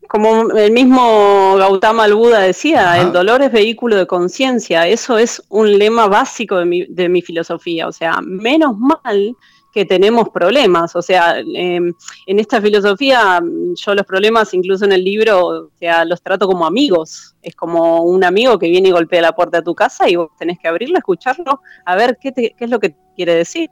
como 0.07 0.51
el 0.51 0.71
mismo 0.71 1.55
Gautama 1.57 2.05
el 2.05 2.15
Buda 2.15 2.39
decía, 2.39 3.01
el 3.01 3.11
dolor 3.11 3.41
es 3.41 3.51
vehículo 3.51 3.95
de 3.95 4.07
conciencia. 4.07 4.87
Eso 4.87 5.17
es 5.17 5.43
un 5.49 5.77
lema 5.77 6.07
básico 6.07 6.57
de 6.57 6.65
mi, 6.65 6.85
de 6.85 7.09
mi, 7.09 7.21
filosofía. 7.21 7.87
O 7.87 7.91
sea, 7.91 8.19
menos 8.21 8.77
mal 8.77 9.35
que 9.77 9.85
tenemos 9.85 10.29
problemas. 10.29 10.95
O 10.95 11.03
sea, 11.03 11.37
em, 11.39 11.93
en 12.25 12.39
esta 12.39 12.59
filosofía, 12.59 13.39
yo 13.75 13.93
los 13.93 14.05
problemas, 14.07 14.51
incluso 14.55 14.85
en 14.85 14.91
el 14.91 15.03
libro, 15.03 15.45
o 15.45 15.71
sea, 15.79 16.03
los 16.03 16.19
trato 16.19 16.47
como 16.47 16.65
amigos. 16.65 17.35
Es 17.43 17.55
como 17.55 18.01
un 18.01 18.23
amigo 18.23 18.57
que 18.57 18.69
viene 18.69 18.89
y 18.89 18.91
golpea 18.91 19.21
la 19.21 19.35
puerta 19.35 19.57
de 19.59 19.63
tu 19.63 19.75
casa 19.75 20.09
y 20.09 20.15
vos 20.15 20.29
tenés 20.39 20.57
que 20.57 20.67
abrirlo, 20.67 20.97
escucharlo, 20.97 21.61
a 21.85 21.95
ver 21.95 22.17
qué, 22.19 22.33
qué 22.33 22.55
es 22.57 22.69
lo 22.71 22.79
que 22.79 22.95
quiere 23.15 23.35
decir. 23.35 23.69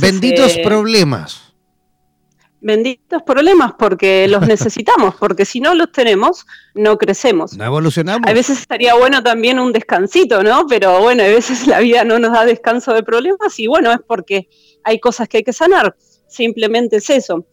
benditos 0.00 0.56
eh, 0.56 0.62
problemas 0.62 1.45
benditos 2.66 3.22
problemas 3.22 3.72
porque 3.78 4.26
los 4.28 4.46
necesitamos, 4.46 5.14
porque 5.14 5.44
si 5.44 5.60
no 5.60 5.74
los 5.74 5.92
tenemos, 5.92 6.44
no 6.74 6.98
crecemos. 6.98 7.56
No 7.56 7.64
evolucionamos. 7.64 8.28
A 8.28 8.34
veces 8.34 8.60
estaría 8.60 8.94
bueno 8.94 9.22
también 9.22 9.58
un 9.58 9.72
descansito, 9.72 10.42
¿no? 10.42 10.66
Pero 10.66 11.00
bueno, 11.00 11.22
a 11.22 11.28
veces 11.28 11.66
la 11.66 11.78
vida 11.78 12.04
no 12.04 12.18
nos 12.18 12.32
da 12.32 12.44
descanso 12.44 12.92
de 12.92 13.02
problemas 13.02 13.58
y 13.58 13.68
bueno, 13.68 13.92
es 13.92 14.00
porque 14.06 14.48
hay 14.82 14.98
cosas 14.98 15.28
que 15.28 15.38
hay 15.38 15.44
que 15.44 15.52
sanar. 15.52 15.96
Simplemente 16.28 16.96
es 16.96 17.08
eso. 17.08 17.46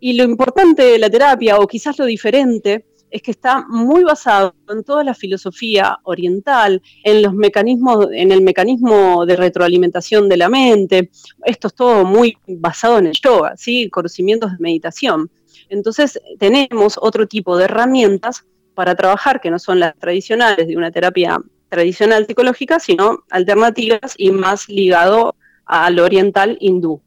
Y 0.00 0.14
lo 0.14 0.24
importante 0.24 0.82
de 0.82 0.98
la 0.98 1.08
terapia, 1.08 1.56
o 1.58 1.66
quizás 1.66 1.98
lo 1.98 2.04
diferente, 2.04 2.84
es 3.10 3.22
que 3.22 3.30
está 3.30 3.64
muy 3.68 4.04
basado 4.04 4.54
en 4.68 4.84
toda 4.84 5.04
la 5.04 5.14
filosofía 5.14 5.98
oriental, 6.04 6.82
en 7.04 7.22
los 7.22 7.34
mecanismos, 7.34 8.08
en 8.12 8.32
el 8.32 8.42
mecanismo 8.42 9.24
de 9.26 9.36
retroalimentación 9.36 10.28
de 10.28 10.36
la 10.36 10.48
mente. 10.48 11.10
Esto 11.44 11.68
es 11.68 11.74
todo 11.74 12.04
muy 12.04 12.36
basado 12.46 12.98
en 12.98 13.06
el 13.06 13.18
yoga, 13.20 13.56
¿sí? 13.56 13.88
conocimientos 13.90 14.52
de 14.52 14.58
meditación. 14.58 15.30
Entonces 15.68 16.20
tenemos 16.38 16.98
otro 17.00 17.26
tipo 17.26 17.56
de 17.56 17.64
herramientas 17.64 18.44
para 18.74 18.94
trabajar 18.94 19.40
que 19.40 19.50
no 19.50 19.58
son 19.58 19.80
las 19.80 19.96
tradicionales 19.98 20.68
de 20.68 20.76
una 20.76 20.90
terapia 20.90 21.38
tradicional 21.68 22.26
psicológica, 22.26 22.78
sino 22.78 23.24
alternativas 23.30 24.14
y 24.16 24.30
más 24.30 24.68
ligado 24.68 25.34
al 25.66 25.98
oriental 25.98 26.56
hindú. 26.60 27.02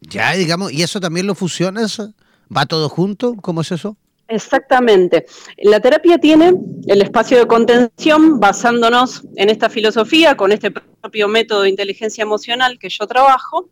Ya, 0.00 0.32
digamos, 0.32 0.72
¿y 0.72 0.82
eso 0.82 1.00
también 1.00 1.26
lo 1.26 1.34
fusionas? 1.34 1.98
¿Va 2.54 2.66
todo 2.66 2.88
junto? 2.88 3.36
¿Cómo 3.36 3.62
es 3.62 3.72
eso? 3.72 3.96
Exactamente. 4.28 5.26
La 5.58 5.80
terapia 5.80 6.18
tiene 6.18 6.54
el 6.86 7.02
espacio 7.02 7.38
de 7.38 7.46
contención 7.46 8.40
basándonos 8.40 9.22
en 9.36 9.50
esta 9.50 9.68
filosofía, 9.68 10.36
con 10.36 10.50
este 10.52 10.70
propio 10.70 11.28
método 11.28 11.62
de 11.62 11.70
inteligencia 11.70 12.22
emocional 12.22 12.78
que 12.78 12.88
yo 12.88 13.06
trabajo. 13.06 13.68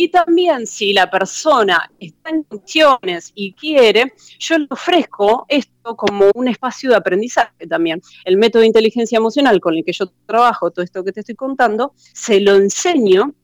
Y 0.00 0.10
también 0.10 0.66
si 0.66 0.92
la 0.92 1.10
persona 1.10 1.90
está 1.98 2.30
en 2.30 2.44
condiciones 2.44 3.32
y 3.34 3.52
quiere, 3.54 4.12
yo 4.38 4.56
le 4.56 4.68
ofrezco 4.70 5.44
esto 5.48 5.96
como 5.96 6.30
un 6.34 6.46
espacio 6.46 6.90
de 6.90 6.96
aprendizaje 6.96 7.66
también. 7.66 8.00
El 8.24 8.36
método 8.36 8.60
de 8.60 8.68
inteligencia 8.68 9.16
emocional 9.16 9.58
con 9.60 9.74
el 9.74 9.84
que 9.84 9.92
yo 9.92 10.06
trabajo, 10.26 10.70
todo 10.70 10.84
esto 10.84 11.02
que 11.02 11.10
te 11.10 11.20
estoy 11.20 11.34
contando, 11.34 11.94
se 11.96 12.40
lo 12.40 12.54
enseño 12.54 13.34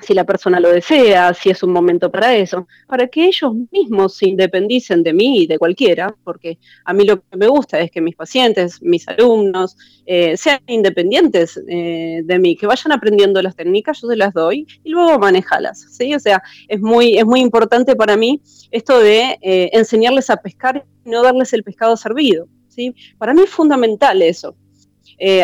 si 0.00 0.14
la 0.14 0.24
persona 0.24 0.60
lo 0.60 0.70
desea, 0.70 1.32
si 1.34 1.50
es 1.50 1.62
un 1.62 1.72
momento 1.72 2.10
para 2.10 2.34
eso, 2.34 2.66
para 2.86 3.06
que 3.08 3.26
ellos 3.26 3.52
mismos 3.70 4.16
se 4.16 4.28
independicen 4.28 5.02
de 5.02 5.12
mí 5.12 5.42
y 5.42 5.46
de 5.46 5.58
cualquiera, 5.58 6.14
porque 6.24 6.58
a 6.84 6.92
mí 6.92 7.04
lo 7.04 7.20
que 7.20 7.36
me 7.36 7.46
gusta 7.46 7.80
es 7.80 7.90
que 7.90 8.00
mis 8.00 8.16
pacientes, 8.16 8.82
mis 8.82 9.06
alumnos, 9.08 9.76
eh, 10.06 10.36
sean 10.36 10.60
independientes 10.66 11.60
eh, 11.68 12.22
de 12.24 12.38
mí, 12.38 12.56
que 12.56 12.66
vayan 12.66 12.92
aprendiendo 12.92 13.40
las 13.40 13.56
técnicas, 13.56 14.00
yo 14.00 14.08
se 14.08 14.16
las 14.16 14.34
doy 14.34 14.66
y 14.82 14.90
luego 14.90 15.18
manejalas, 15.18 15.86
¿sí? 15.90 16.14
O 16.14 16.20
sea, 16.20 16.42
es 16.68 16.80
muy, 16.80 17.16
es 17.16 17.24
muy 17.24 17.40
importante 17.40 17.96
para 17.96 18.16
mí 18.16 18.40
esto 18.70 18.98
de 18.98 19.38
eh, 19.40 19.70
enseñarles 19.72 20.30
a 20.30 20.36
pescar 20.36 20.84
y 21.04 21.10
no 21.10 21.22
darles 21.22 21.52
el 21.52 21.62
pescado 21.62 21.96
servido, 21.96 22.48
¿sí? 22.68 22.94
Para 23.18 23.32
mí 23.32 23.42
es 23.42 23.50
fundamental 23.50 24.20
eso. 24.22 24.56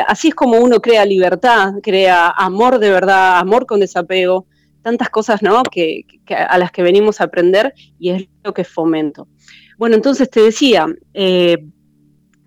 Así 0.06 0.28
es 0.28 0.34
como 0.34 0.58
uno 0.58 0.80
crea 0.80 1.04
libertad, 1.04 1.74
crea 1.82 2.28
amor 2.30 2.78
de 2.78 2.90
verdad, 2.90 3.38
amor 3.38 3.66
con 3.66 3.80
desapego, 3.80 4.46
tantas 4.82 5.10
cosas 5.10 5.42
¿no? 5.42 5.62
que, 5.62 6.04
a 6.28 6.58
las 6.58 6.70
que 6.72 6.82
venimos 6.82 7.20
a 7.20 7.24
aprender 7.24 7.74
y 7.98 8.10
es 8.10 8.28
lo 8.42 8.54
que 8.54 8.64
fomento. 8.64 9.28
Bueno, 9.78 9.96
entonces 9.96 10.28
te 10.30 10.42
decía, 10.42 10.86
eh, 11.14 11.58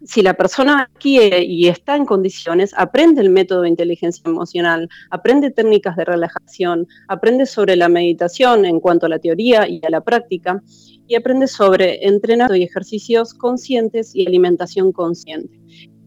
si 0.06 0.22
la 0.22 0.34
persona 0.34 0.90
quiere 1.00 1.44
y 1.44 1.68
está 1.68 1.96
en 1.96 2.06
condiciones, 2.06 2.74
aprende 2.78 3.22
el 3.22 3.30
método 3.30 3.62
de 3.62 3.70
inteligencia 3.70 4.22
emocional, 4.26 4.90
aprende 5.10 5.50
técnicas 5.50 5.96
de 5.96 6.06
relajación, 6.06 6.88
aprende 7.08 7.46
sobre 7.46 7.76
la 7.76 7.90
meditación 7.90 8.66
en 8.66 8.80
cuanto 8.80 9.06
a 9.06 9.10
la 9.10 9.20
teoría 9.20 9.68
y 9.68 9.82
a 9.86 9.90
la 9.90 10.02
práctica, 10.02 10.62
y 11.08 11.16
aprende 11.16 11.48
sobre 11.48 12.06
entrenamiento 12.06 12.56
y 12.56 12.64
ejercicios 12.64 13.34
conscientes 13.34 14.16
y 14.16 14.26
alimentación 14.28 14.92
consciente. 14.92 15.60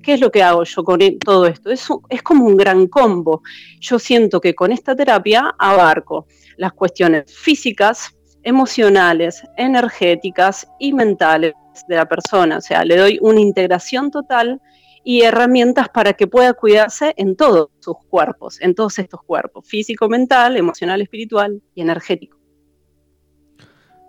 ¿Qué 0.07 0.15
es 0.15 0.21
lo 0.21 0.31
que 0.31 0.41
hago 0.41 0.63
yo 0.63 0.85
con 0.85 1.03
e-, 1.03 1.19
todo 1.19 1.47
esto? 1.47 1.69
Es, 1.69 2.23
como 2.23 2.47
un 2.47 2.57
gran 2.57 2.87
combo. 2.87 3.43
Yo 3.81 3.99
siento 3.99 4.41
que 4.41 4.55
con 4.55 4.71
esta 4.71 4.95
terapia 4.95 5.53
abarco 5.59 6.29
las 6.57 6.73
cuestiones 6.75 7.25
físicas, 7.37 8.15
emocionales, 8.45 9.43
energéticas 9.57 10.69
y 10.79 10.93
mentales 10.93 11.55
de 11.89 11.97
la 11.97 12.07
persona. 12.07 12.59
O 12.59 12.61
sea, 12.61 12.85
le 12.85 12.97
doy 12.97 13.19
una 13.21 13.41
integración 13.41 14.13
total 14.13 14.61
y 15.03 15.23
herramientas 15.23 15.89
para 15.89 16.13
que 16.13 16.29
pueda 16.29 16.53
cuidarse 16.53 17.13
en 17.17 17.35
todos 17.35 17.71
sus 17.81 17.97
cuerpos, 18.09 18.61
en 18.61 18.77
todos 18.77 19.01
estos 19.01 19.21
cuerpos, 19.27 19.67
físico, 19.67 20.09
mental, 20.09 20.57
emocional, 20.57 21.03
espiritual 21.03 21.61
y 21.75 21.81
energético. 21.81 22.39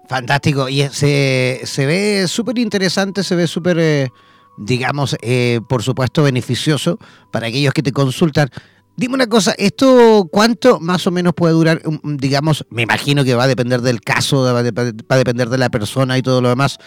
Fantástico, 0.07 0.69
y 0.69 0.83
se, 0.89 1.85
ve 1.87 2.25
súper 2.27 2.59
interesante, 2.59 3.23
se 3.23 3.35
ve 3.35 3.47
súper, 3.47 3.77
eh, 3.79 4.09
digamos, 4.57 5.15
eh, 5.21 5.61
por 5.69 5.83
supuesto, 5.83 6.23
beneficioso 6.23 6.97
para 7.31 7.47
aquellos 7.47 7.73
que 7.73 7.83
te 7.83 7.91
consultan. 7.91 8.49
Dime 8.95 9.13
una 9.13 9.27
cosa, 9.27 9.53
¿esto 9.57 10.27
cuánto 10.31 10.79
más 10.79 11.05
o 11.05 11.11
menos 11.11 11.33
puede 11.35 11.53
durar? 11.53 11.81
Digamos, 12.03 12.65
me 12.71 12.81
imagino 12.81 13.23
que 13.23 13.35
va 13.35 13.43
a 13.43 13.47
depender 13.47 13.81
del 13.81 14.01
caso, 14.01 14.41
va 14.41 14.59
a, 14.59 15.17
depender 15.17 15.49
de 15.49 15.57
la 15.57 15.69
persona 15.69 16.17
y 16.17 16.23
todo 16.23 16.41
lo 16.41 16.49
demás, 16.49 16.79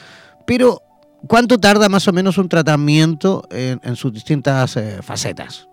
pero 0.44 0.82
¿cuánto 1.28 1.58
tarda 1.58 1.88
más 1.88 2.08
o 2.08 2.12
menos 2.12 2.36
un 2.36 2.48
tratamiento 2.48 3.46
en, 3.50 3.94
sus 3.94 4.12
distintas 4.12 4.76
eh, 4.76 4.98
facetas? 5.02 5.68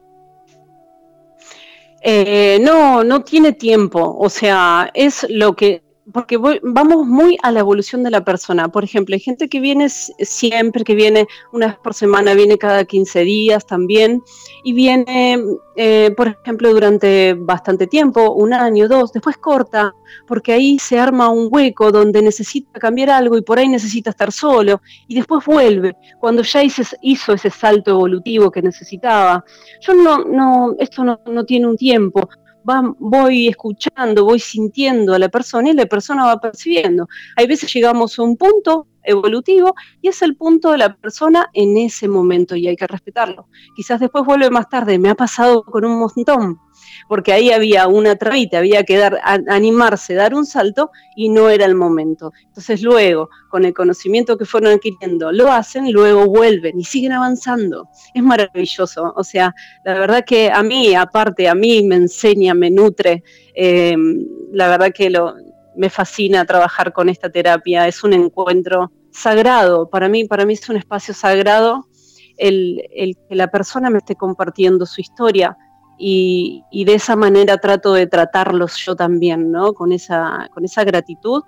Eh, 2.03 2.59
no, 2.61 3.03
no 3.03 3.23
tiene 3.23 3.53
tiempo, 3.53 4.15
o 4.19 4.29
sea, 4.29 4.91
es 4.93 5.25
lo 5.29 5.55
que 5.55 5.86
porque 6.13 6.37
vamos 6.37 7.05
muy 7.05 7.37
a 7.43 7.51
la 7.51 7.59
evolución 7.59 8.03
de 8.03 8.11
la 8.11 8.23
persona. 8.23 8.69
Por 8.69 8.83
ejemplo, 8.83 9.13
hay 9.13 9.19
gente 9.19 9.49
que 9.49 9.59
viene 9.59 9.89
siempre, 9.89 10.83
que 10.83 10.95
viene 10.95 11.27
una 11.51 11.67
vez 11.67 11.77
por 11.77 11.93
semana, 11.93 12.33
viene 12.33 12.57
cada 12.57 12.85
15 12.85 13.21
días 13.21 13.65
también, 13.65 14.23
y 14.63 14.73
viene, 14.73 15.43
eh, 15.75 16.13
por 16.15 16.27
ejemplo, 16.27 16.71
durante 16.71 17.33
bastante 17.33 17.87
tiempo, 17.87 18.31
un 18.33 18.53
año, 18.53 18.87
dos, 18.87 19.11
después 19.11 19.37
corta, 19.37 19.93
porque 20.25 20.53
ahí 20.53 20.79
se 20.79 20.97
arma 20.97 21.29
un 21.29 21.49
hueco 21.51 21.91
donde 21.91 22.21
necesita 22.21 22.79
cambiar 22.79 23.09
algo 23.09 23.37
y 23.37 23.41
por 23.41 23.59
ahí 23.59 23.67
necesita 23.67 24.11
estar 24.11 24.31
solo, 24.31 24.81
y 25.07 25.15
después 25.15 25.45
vuelve, 25.45 25.95
cuando 26.19 26.41
ya 26.43 26.61
hizo 26.63 27.33
ese 27.33 27.49
salto 27.49 27.91
evolutivo 27.91 28.49
que 28.49 28.61
necesitaba. 28.61 29.43
Yo 29.81 29.93
no, 29.93 30.23
no, 30.23 30.75
esto 30.79 31.03
no, 31.03 31.19
no 31.25 31.43
tiene 31.43 31.67
un 31.67 31.75
tiempo 31.75 32.29
voy 32.99 33.47
escuchando, 33.47 34.25
voy 34.25 34.39
sintiendo 34.39 35.13
a 35.13 35.19
la 35.19 35.29
persona 35.29 35.69
y 35.69 35.73
la 35.73 35.85
persona 35.85 36.25
va 36.25 36.39
percibiendo. 36.39 37.07
Hay 37.35 37.47
veces 37.47 37.73
llegamos 37.73 38.17
a 38.17 38.23
un 38.23 38.37
punto 38.37 38.87
evolutivo 39.03 39.73
y 40.01 40.09
es 40.09 40.21
el 40.21 40.35
punto 40.35 40.71
de 40.71 40.77
la 40.79 40.95
persona 40.95 41.49
en 41.53 41.77
ese 41.77 42.07
momento 42.07 42.55
y 42.55 42.67
hay 42.67 42.75
que 42.75 42.87
respetarlo. 42.87 43.47
Quizás 43.75 43.99
después 43.99 44.25
vuelve 44.25 44.49
más 44.49 44.69
tarde, 44.69 44.99
me 44.99 45.09
ha 45.09 45.15
pasado 45.15 45.63
con 45.63 45.85
un 45.85 45.99
montón, 45.99 46.59
porque 47.07 47.33
ahí 47.33 47.51
había 47.51 47.87
una 47.87 48.15
trabita, 48.15 48.59
había 48.59 48.83
que 48.83 48.97
dar, 48.97 49.19
animarse, 49.23 50.13
dar 50.13 50.33
un 50.33 50.45
salto 50.45 50.91
y 51.15 51.29
no 51.29 51.49
era 51.49 51.65
el 51.65 51.75
momento. 51.75 52.33
Entonces 52.45 52.81
luego, 52.81 53.29
con 53.49 53.65
el 53.65 53.73
conocimiento 53.73 54.37
que 54.37 54.45
fueron 54.45 54.73
adquiriendo, 54.73 55.31
lo 55.31 55.51
hacen, 55.51 55.91
luego 55.91 56.25
vuelven 56.27 56.79
y 56.79 56.83
siguen 56.83 57.13
avanzando. 57.13 57.89
Es 58.13 58.23
maravilloso. 58.23 59.13
O 59.15 59.23
sea, 59.23 59.53
la 59.83 59.93
verdad 59.93 60.23
que 60.25 60.49
a 60.51 60.63
mí, 60.63 60.95
aparte, 60.95 61.47
a 61.47 61.55
mí 61.55 61.83
me 61.83 61.95
enseña, 61.95 62.53
me 62.53 62.69
nutre. 62.69 63.23
Em, 63.53 64.25
la 64.51 64.67
verdad 64.67 64.91
que 64.93 65.11
me 65.75 65.89
fascina 65.89 66.45
trabajar 66.45 66.93
con 66.93 67.09
esta 67.09 67.29
terapia. 67.29 67.87
Es 67.87 68.03
un 68.03 68.13
encuentro 68.13 68.91
sagrado. 69.11 69.89
Para 69.89 70.09
mí, 70.09 70.25
para 70.25 70.45
mí 70.45 70.53
es 70.53 70.69
un 70.69 70.77
espacio 70.77 71.13
sagrado 71.13 71.87
el, 72.37 73.17
que 73.27 73.35
la 73.35 73.47
persona 73.47 73.89
me 73.89 73.99
esté 73.99 74.15
compartiendo 74.15 74.85
su 74.85 75.01
historia 75.01 75.57
y, 75.97 76.63
de 76.85 76.93
esa 76.93 77.15
manera 77.15 77.57
trato 77.57 77.93
de 77.93 78.07
tratarlos 78.07 78.77
yo 78.77 78.95
también, 78.95 79.51
¿no? 79.51 79.73
Con 79.73 79.91
esa, 79.91 80.49
con 80.53 80.63
esa 80.65 80.83
gratitud 80.83 81.43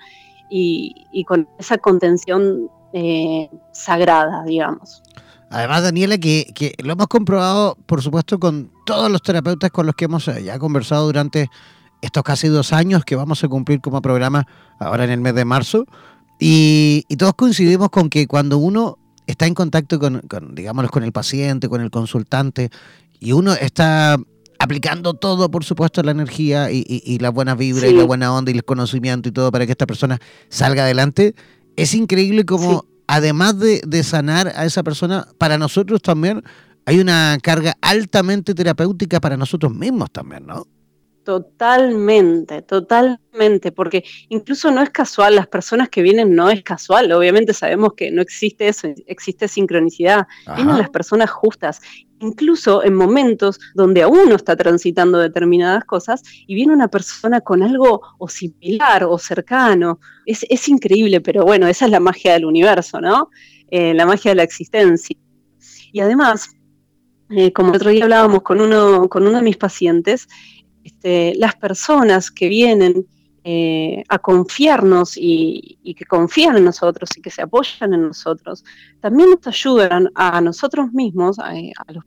y, 0.49 1.23
con 1.27 1.47
esa 1.59 1.77
contención 1.77 2.69
eh, 2.93 3.49
sagrada, 3.71 4.43
digamos. 4.45 5.03
Además, 5.51 5.83
Daniela, 5.83 6.17
que, 6.17 6.51
que, 6.53 6.73
lo 6.83 6.93
hemos 6.93 7.07
comprobado, 7.07 7.77
por 7.85 8.01
supuesto, 8.01 8.39
con 8.39 8.71
todos 8.85 9.11
los 9.11 9.21
terapeutas 9.21 9.71
con 9.71 9.85
los 9.85 9.95
que 9.95 10.05
hemos 10.05 10.27
eh, 10.27 10.43
ya 10.43 10.59
conversado 10.59 11.05
durante 11.05 11.49
estos 12.01 12.23
casi 12.23 12.47
dos 12.47 12.71
años 12.71 13.03
que 13.03 13.15
vamos 13.15 13.43
a 13.43 13.47
cumplir 13.47 13.81
como 13.81 14.01
programa 14.01 14.47
ahora 14.79 15.03
en 15.03 15.11
el 15.11 15.21
mes 15.21 15.35
de 15.35 15.45
marzo. 15.45 15.85
Y, 16.39 17.03
todos 17.17 17.33
coincidimos 17.33 17.89
con 17.89 18.09
que 18.09 18.27
cuando 18.27 18.57
uno 18.57 18.97
está 19.27 19.45
en 19.45 19.53
contacto 19.53 19.99
con, 19.99 20.21
digamos, 20.53 20.89
con 20.89 21.03
el 21.03 21.11
paciente, 21.11 21.67
con 21.67 21.81
el 21.81 21.91
consultante, 21.91 22.69
y 23.19 23.33
uno 23.33 23.53
está 23.53 24.17
aplicando 24.59 25.13
todo, 25.13 25.49
por 25.49 25.63
supuesto, 25.63 26.03
la 26.03 26.11
energía 26.11 26.69
y, 26.69 27.17
la 27.19 27.29
buena 27.29 27.55
vibra 27.55 27.87
y 27.87 27.93
la 27.93 28.03
buena 28.03 28.33
onda 28.33 28.51
y 28.51 28.55
el 28.55 28.65
conocimiento 28.65 29.29
y 29.29 29.31
todo 29.31 29.51
para 29.51 29.65
que 29.65 29.71
esta 29.71 29.87
persona 29.87 30.19
salga 30.49 30.83
adelante, 30.83 31.33
es 31.77 31.93
increíble 31.95 32.45
como, 32.45 32.85
además 33.07 33.57
de, 33.57 33.81
de 33.87 34.03
sanar 34.03 34.51
a 34.55 34.65
esa 34.65 34.83
persona, 34.83 35.27
para 35.37 35.57
nosotros 35.57 36.01
también 36.01 36.43
hay 36.85 36.99
una 36.99 37.37
carga 37.41 37.77
altamente 37.81 38.53
terapéutica 38.53 39.19
para 39.19 39.37
nosotros 39.37 39.73
mismos 39.73 40.11
también, 40.11 40.45
¿no? 40.45 40.67
Totalmente, 41.23 42.63
totalmente, 42.63 43.71
porque 43.71 44.03
incluso 44.29 44.71
no 44.71 44.81
es 44.81 44.89
casual, 44.89 45.35
las 45.35 45.47
personas 45.47 45.87
que 45.87 46.01
vienen 46.01 46.33
no 46.33 46.49
es 46.49 46.63
casual, 46.63 47.11
obviamente 47.11 47.53
sabemos 47.53 47.93
que 47.93 48.09
no 48.09 48.23
existe 48.23 48.67
eso, 48.67 48.87
existe 49.05 49.47
sincronicidad, 49.47 50.25
vienen 50.55 50.79
las 50.79 50.89
personas 50.89 51.29
justas, 51.29 51.81
incluso 52.19 52.83
en 52.83 52.93
momentos 52.93 53.59
donde 53.73 54.03
aún 54.03 54.29
no 54.29 54.35
está 54.35 54.55
transitando 54.55 55.17
determinadas 55.17 55.85
cosas 55.85 56.21
y 56.47 56.55
viene 56.55 56.73
una 56.73 56.87
persona 56.87 57.41
con 57.41 57.63
algo 57.63 58.01
o 58.17 58.27
similar 58.27 59.03
o 59.03 59.17
cercano, 59.17 59.99
es, 60.25 60.67
increíble, 60.67 61.21
pero 61.21 61.43
bueno, 61.43 61.67
esa 61.67 61.85
es 61.85 61.91
la 61.91 61.99
magia 61.99 62.33
del 62.33 62.45
universo, 62.45 63.01
¿no? 63.01 63.29
Eh, 63.69 63.93
la 63.93 64.05
magia 64.05 64.31
de 64.31 64.35
la 64.35 64.43
existencia. 64.43 65.15
Y 65.91 65.99
además, 65.99 66.49
eh, 67.29 67.51
como 67.51 67.69
el 67.69 67.77
otro 67.77 67.89
día 67.89 68.03
hablábamos 68.03 68.43
con 68.43 68.61
uno, 68.61 69.09
con 69.09 69.25
uno 69.25 69.37
de 69.37 69.43
mis 69.43 69.57
pacientes, 69.57 70.27
este, 70.83 71.33
las 71.35 71.55
personas 71.55 72.31
que 72.31 72.47
vienen 72.47 73.05
eh, 73.43 74.03
a 74.09 74.19
confiarnos 74.19 75.13
y, 75.15 75.79
que 75.97 76.05
confían 76.05 76.57
en 76.57 76.65
nosotros 76.65 77.09
y 77.15 77.21
que 77.21 77.29
se 77.29 77.41
apoyan 77.41 77.93
en 77.93 78.03
nosotros, 78.07 78.63
también 78.99 79.29
nos 79.31 79.47
ayudan 79.47 80.09
a 80.13 80.41
nosotros 80.41 80.91
mismos, 80.91 81.39
a, 81.39 81.53
los, 81.87 82.03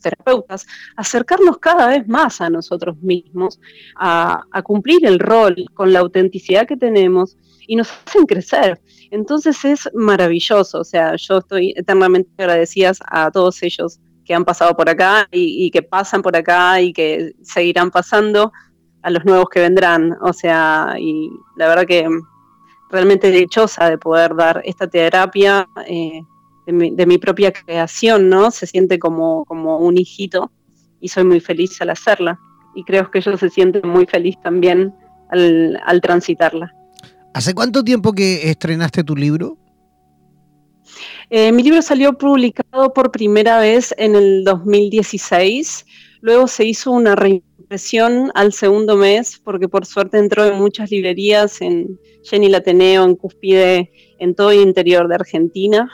terapeutas, 0.00 0.66
a 0.96 1.02
acercarnos 1.02 1.58
cada 1.58 1.88
vez 1.88 2.06
más 2.08 2.40
a 2.40 2.50
nosotros 2.50 2.96
mismos, 3.02 3.60
a, 3.96 4.42
cumplir 4.64 5.04
el 5.06 5.18
rol 5.18 5.56
con 5.74 5.92
la 5.92 6.00
autenticidad 6.00 6.66
que 6.66 6.76
tenemos 6.76 7.36
y 7.66 7.76
nos 7.76 7.90
hacen 8.06 8.26
crecer. 8.26 8.80
Entonces 9.10 9.64
es 9.64 9.88
maravilloso, 9.94 10.80
o 10.80 10.84
sea, 10.84 11.16
yo 11.16 11.38
estoy 11.38 11.74
eternamente 11.76 12.30
agradecida 12.38 12.92
a 13.06 13.30
todos 13.30 13.62
ellos 13.62 14.00
que 14.24 14.34
han 14.34 14.44
pasado 14.44 14.76
por 14.76 14.88
acá 14.88 15.26
y, 15.32 15.70
que 15.70 15.82
pasan 15.82 16.22
por 16.22 16.36
acá 16.36 16.80
y 16.80 16.92
que 16.92 17.34
seguirán 17.42 17.90
pasando 17.90 18.52
a 19.02 19.10
los 19.10 19.24
nuevos 19.24 19.48
que 19.48 19.60
vendrán. 19.60 20.16
O 20.22 20.32
sea, 20.32 20.94
y 20.98 21.30
la 21.56 21.66
verdad 21.68 21.86
que 21.86 22.08
realmente 22.90 23.30
dichosa 23.30 23.88
de 23.88 23.98
poder 23.98 24.34
dar 24.34 24.62
esta 24.64 24.86
terapia 24.86 25.68
eh, 25.86 26.22
de, 26.72 27.06
mi, 27.06 27.18
propia 27.18 27.52
creación, 27.52 28.28
¿no? 28.28 28.50
Se 28.50 28.66
siente 28.66 28.98
como, 28.98 29.44
como 29.44 29.78
un 29.78 29.98
hijito 29.98 30.50
y 31.00 31.08
soy 31.08 31.24
muy 31.24 31.40
feliz 31.40 31.80
al 31.80 31.90
hacerla. 31.90 32.38
Y 32.74 32.84
creo 32.84 33.10
que 33.10 33.18
ellos 33.18 33.40
se 33.40 33.50
sienten 33.50 33.88
muy 33.88 34.06
feliz 34.06 34.36
también 34.42 34.94
al, 35.30 35.78
al 35.84 36.00
transitarla. 36.00 36.72
¿Hace 37.34 37.54
cuánto 37.54 37.84
tiempo 37.84 38.12
que 38.12 38.50
estrenaste 38.50 39.04
tu 39.04 39.16
libro? 39.16 39.56
Eh, 41.30 41.52
mi 41.52 41.62
libro 41.62 41.80
salió 41.80 42.18
publicado 42.18 42.92
por 42.92 43.12
primera 43.12 43.60
vez 43.60 43.94
en 43.98 44.16
el 44.16 44.42
2016, 44.42 45.86
luego 46.20 46.48
se 46.48 46.64
hizo 46.64 46.90
una 46.90 47.14
reimpresión 47.14 48.32
al 48.34 48.52
segundo 48.52 48.96
mes, 48.96 49.40
porque 49.44 49.68
por 49.68 49.86
suerte 49.86 50.18
entró 50.18 50.44
en 50.44 50.58
muchas 50.58 50.90
librerías, 50.90 51.60
en 51.60 52.00
Jenny 52.24 52.48
Lateneo, 52.48 53.04
en 53.04 53.14
Cúspide, 53.14 53.92
en 54.18 54.34
todo 54.34 54.50
el 54.50 54.60
interior 54.60 55.06
de 55.06 55.14
Argentina. 55.14 55.88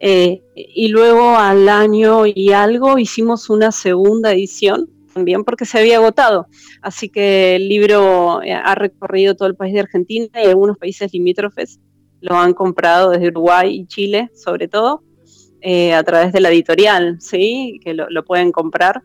Eh, 0.00 0.42
y 0.54 0.88
luego 0.88 1.36
al 1.36 1.68
año 1.68 2.26
y 2.26 2.52
algo 2.52 2.98
hicimos 2.98 3.48
una 3.48 3.72
segunda 3.72 4.32
edición 4.32 4.90
también 5.14 5.44
porque 5.44 5.64
se 5.64 5.78
había 5.78 5.96
agotado. 5.96 6.48
Así 6.82 7.08
que 7.08 7.56
el 7.56 7.68
libro 7.68 8.42
eh, 8.42 8.52
ha 8.52 8.74
recorrido 8.74 9.34
todo 9.34 9.48
el 9.48 9.54
país 9.54 9.72
de 9.72 9.80
Argentina 9.80 10.28
y 10.34 10.46
algunos 10.48 10.76
países 10.76 11.12
limítrofes 11.12 11.80
lo 12.20 12.36
han 12.36 12.52
comprado 12.54 13.10
desde 13.10 13.28
Uruguay 13.28 13.74
y 13.74 13.86
Chile, 13.86 14.30
sobre 14.34 14.66
todo, 14.66 15.02
eh, 15.60 15.92
a 15.94 16.02
través 16.02 16.32
de 16.32 16.40
la 16.40 16.50
editorial, 16.50 17.18
¿sí? 17.20 17.78
que 17.82 17.94
lo, 17.94 18.24
pueden 18.24 18.50
comprar. 18.50 19.02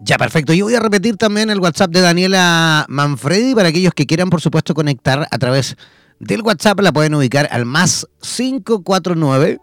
Ya, 0.00 0.18
perfecto. 0.18 0.52
Yo 0.52 0.66
voy 0.66 0.74
a 0.74 0.80
repetir 0.80 1.16
también 1.16 1.48
el 1.50 1.60
WhatsApp 1.60 1.90
de 1.90 2.00
Daniela 2.00 2.84
Manfredi 2.88 3.54
para 3.54 3.68
aquellos 3.68 3.94
que 3.94 4.06
quieran, 4.06 4.30
por 4.30 4.40
supuesto, 4.40 4.74
conectar 4.74 5.26
a 5.30 5.38
través 5.38 5.76
del 6.18 6.42
WhatsApp. 6.42 6.80
La 6.80 6.92
pueden 6.92 7.14
ubicar 7.14 7.48
al 7.50 7.64
más 7.64 8.06
549 8.20 9.58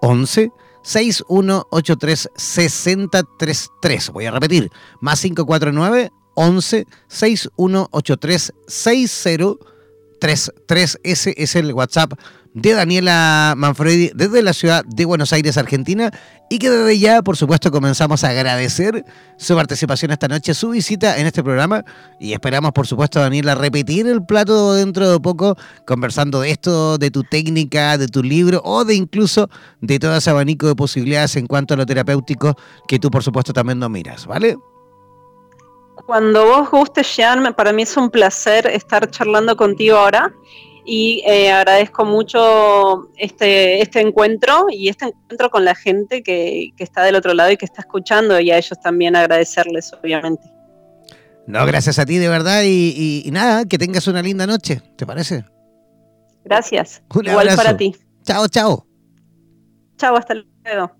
11 0.00 0.50
6183 0.84 2.28
6033. 2.36 4.10
Voy 4.10 4.26
a 4.26 4.30
repetir, 4.30 4.70
más 5.00 5.22
549 5.22 6.12
11 6.34 6.86
6183 7.08 8.52
6033. 8.66 11.00
Ese 11.02 11.34
es 11.36 11.56
el 11.56 11.72
WhatsApp 11.72 12.12
de 12.54 12.72
Daniela 12.72 13.54
Manfredi 13.56 14.12
desde 14.14 14.40
la 14.40 14.52
ciudad 14.52 14.84
de 14.86 15.04
Buenos 15.04 15.32
Aires, 15.32 15.58
Argentina, 15.58 16.12
y 16.48 16.58
que 16.60 16.70
desde 16.70 16.98
ya, 17.00 17.20
por 17.22 17.36
supuesto, 17.36 17.72
comenzamos 17.72 18.22
a 18.22 18.28
agradecer 18.28 19.04
su 19.36 19.56
participación 19.56 20.12
esta 20.12 20.28
noche, 20.28 20.54
su 20.54 20.70
visita 20.70 21.18
en 21.18 21.26
este 21.26 21.42
programa, 21.42 21.84
y 22.20 22.32
esperamos, 22.32 22.70
por 22.70 22.86
supuesto, 22.86 23.18
Daniela, 23.18 23.56
repetir 23.56 24.06
el 24.06 24.24
plato 24.24 24.74
dentro 24.74 25.10
de 25.10 25.18
poco, 25.18 25.56
conversando 25.84 26.40
de 26.40 26.50
esto, 26.50 26.96
de 26.96 27.10
tu 27.10 27.24
técnica, 27.24 27.98
de 27.98 28.06
tu 28.06 28.22
libro, 28.22 28.62
o 28.64 28.84
de 28.84 28.94
incluso 28.94 29.50
de 29.80 29.98
todo 29.98 30.16
ese 30.16 30.30
abanico 30.30 30.68
de 30.68 30.76
posibilidades 30.76 31.34
en 31.34 31.48
cuanto 31.48 31.74
a 31.74 31.76
lo 31.76 31.84
terapéutico 31.86 32.54
que 32.86 33.00
tú, 33.00 33.10
por 33.10 33.24
supuesto, 33.24 33.52
también 33.52 33.80
miras, 33.90 34.26
¿vale? 34.26 34.56
Cuando 36.06 36.44
vos 36.46 36.70
gustes, 36.70 37.16
Jean, 37.16 37.52
para 37.54 37.72
mí 37.72 37.82
es 37.82 37.96
un 37.96 38.10
placer 38.10 38.66
estar 38.66 39.10
charlando 39.10 39.56
contigo 39.56 39.96
ahora 39.96 40.32
y 40.84 41.22
eh, 41.26 41.50
agradezco 41.50 42.04
mucho 42.04 43.08
este, 43.16 43.80
este 43.80 44.00
encuentro 44.00 44.66
y 44.70 44.88
este 44.88 45.06
encuentro 45.06 45.50
con 45.50 45.64
la 45.64 45.74
gente 45.74 46.22
que, 46.22 46.70
está 46.78 47.02
del 47.02 47.14
otro 47.14 47.32
lado 47.34 47.50
y 47.50 47.56
que 47.56 47.64
está 47.64 47.80
escuchando 47.80 48.38
y 48.38 48.50
a 48.50 48.58
ellos 48.58 48.78
también 48.82 49.16
agradecerles, 49.16 49.92
obviamente. 49.92 50.42
No, 51.46 51.64
gracias 51.66 51.98
a 51.98 52.06
ti 52.06 52.18
de 52.18 52.28
verdad 52.28 52.62
y, 52.64 53.28
nada, 53.32 53.64
que 53.64 53.78
tengas 53.78 54.06
una 54.06 54.22
linda 54.22 54.46
noche, 54.46 54.82
¿te 54.96 55.06
parece? 55.06 55.44
Gracias. 56.44 57.02
Igual 57.14 57.48
para 57.56 57.76
ti. 57.76 57.96
Chao, 58.24 58.48
chao. 58.48 58.86
Chao, 59.96 60.16
hasta 60.16 60.34
luego. 60.34 60.90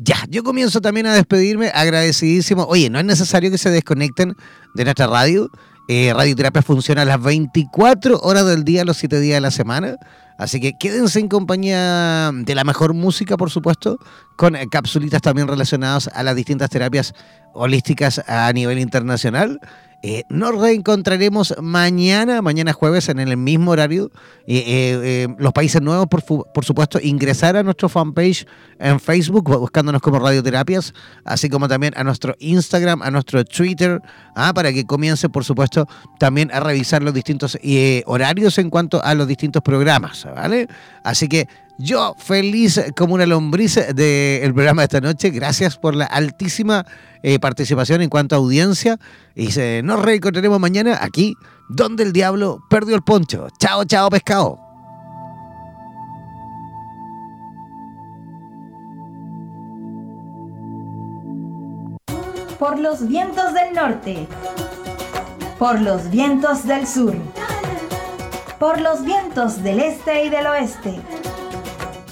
Ya, 0.00 0.16
yo 0.28 0.44
comienzo 0.44 0.80
también 0.80 1.06
a 1.06 1.14
despedirme, 1.14 1.72
agradecidísimo. 1.74 2.64
Oye, 2.64 2.88
no 2.88 3.00
es 3.00 3.04
necesario 3.04 3.50
que 3.50 3.58
se 3.58 3.70
desconecten 3.70 4.34
de 4.74 4.84
nuestra 4.84 5.08
radio. 5.08 5.50
Eh, 5.90 6.12
radioterapia 6.14 6.60
funciona 6.60 7.02
a 7.02 7.04
las 7.06 7.22
24 7.22 8.20
horas 8.20 8.46
del 8.46 8.62
día, 8.62 8.84
los 8.84 8.98
7 8.98 9.20
días 9.20 9.38
de 9.38 9.40
la 9.40 9.50
semana. 9.50 9.96
Así 10.36 10.60
que 10.60 10.76
quédense 10.76 11.18
en 11.18 11.28
compañía 11.28 12.30
de 12.32 12.54
la 12.54 12.62
mejor 12.62 12.92
música, 12.92 13.38
por 13.38 13.50
supuesto, 13.50 13.98
con 14.36 14.54
capsulitas 14.70 15.22
también 15.22 15.48
relacionadas 15.48 16.08
a 16.14 16.22
las 16.22 16.36
distintas 16.36 16.68
terapias 16.68 17.14
holísticas 17.54 18.22
a 18.28 18.52
nivel 18.52 18.78
internacional. 18.78 19.60
Eh, 20.00 20.22
nos 20.28 20.54
reencontraremos 20.54 21.56
mañana, 21.60 22.40
mañana 22.40 22.72
jueves, 22.72 23.08
en 23.08 23.18
el 23.18 23.36
mismo 23.36 23.72
horario. 23.72 24.12
Eh, 24.46 24.62
eh, 24.66 25.28
los 25.38 25.52
países 25.52 25.82
nuevos, 25.82 26.06
por, 26.06 26.22
por, 26.24 26.64
supuesto, 26.64 27.00
ingresar 27.02 27.56
a 27.56 27.64
nuestro 27.64 27.88
fanpage 27.88 28.46
en 28.78 29.00
Facebook, 29.00 29.44
buscándonos 29.58 30.00
como 30.00 30.20
Radioterapias, 30.20 30.94
así 31.24 31.48
como 31.48 31.66
también 31.66 31.94
a 31.96 32.04
nuestro 32.04 32.36
Instagram, 32.38 33.02
a 33.02 33.10
nuestro 33.10 33.44
Twitter, 33.44 34.00
ah, 34.36 34.52
para 34.54 34.72
que 34.72 34.84
comience, 34.84 35.28
por 35.28 35.44
supuesto, 35.44 35.88
también 36.20 36.50
a 36.52 36.60
revisar 36.60 37.02
los 37.02 37.12
distintos 37.12 37.58
horarios 38.06 38.58
en 38.58 38.70
cuanto 38.70 39.02
a 39.02 39.14
los 39.14 39.26
distintos 39.26 39.62
programas, 39.62 40.26
¿vale? 40.32 40.68
Así 41.02 41.28
que 41.28 41.48
yo 41.78 42.16
feliz 42.18 42.80
como 42.96 43.14
una 43.14 43.24
lombriz 43.24 43.76
del 43.94 44.52
programa 44.52 44.82
de 44.82 44.84
esta 44.84 45.00
noche. 45.00 45.30
Gracias 45.30 45.76
por 45.76 45.94
la 45.94 46.06
altísima 46.06 46.84
eh, 47.22 47.38
participación 47.38 48.02
en 48.02 48.10
cuanto 48.10 48.34
a 48.34 48.38
audiencia. 48.38 48.98
Y 49.34 49.52
se, 49.52 49.82
nos 49.84 50.02
reencontraremos 50.02 50.58
mañana 50.58 50.98
aquí, 51.00 51.36
donde 51.68 52.02
el 52.02 52.12
diablo 52.12 52.64
perdió 52.68 52.96
el 52.96 53.02
poncho. 53.02 53.46
Chao, 53.58 53.84
chao, 53.84 54.10
pescado. 54.10 54.58
Por 62.58 62.80
los 62.80 63.06
vientos 63.06 63.54
del 63.54 63.72
norte. 63.72 64.26
Por 65.60 65.80
los 65.80 66.10
vientos 66.10 66.66
del 66.66 66.88
sur. 66.88 67.14
Por 68.58 68.80
los 68.80 69.04
vientos 69.04 69.62
del 69.62 69.78
este 69.78 70.24
y 70.24 70.28
del 70.28 70.48
oeste 70.48 71.00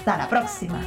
Hasta 0.00 0.16
la 0.16 0.28
próxima. 0.30 0.80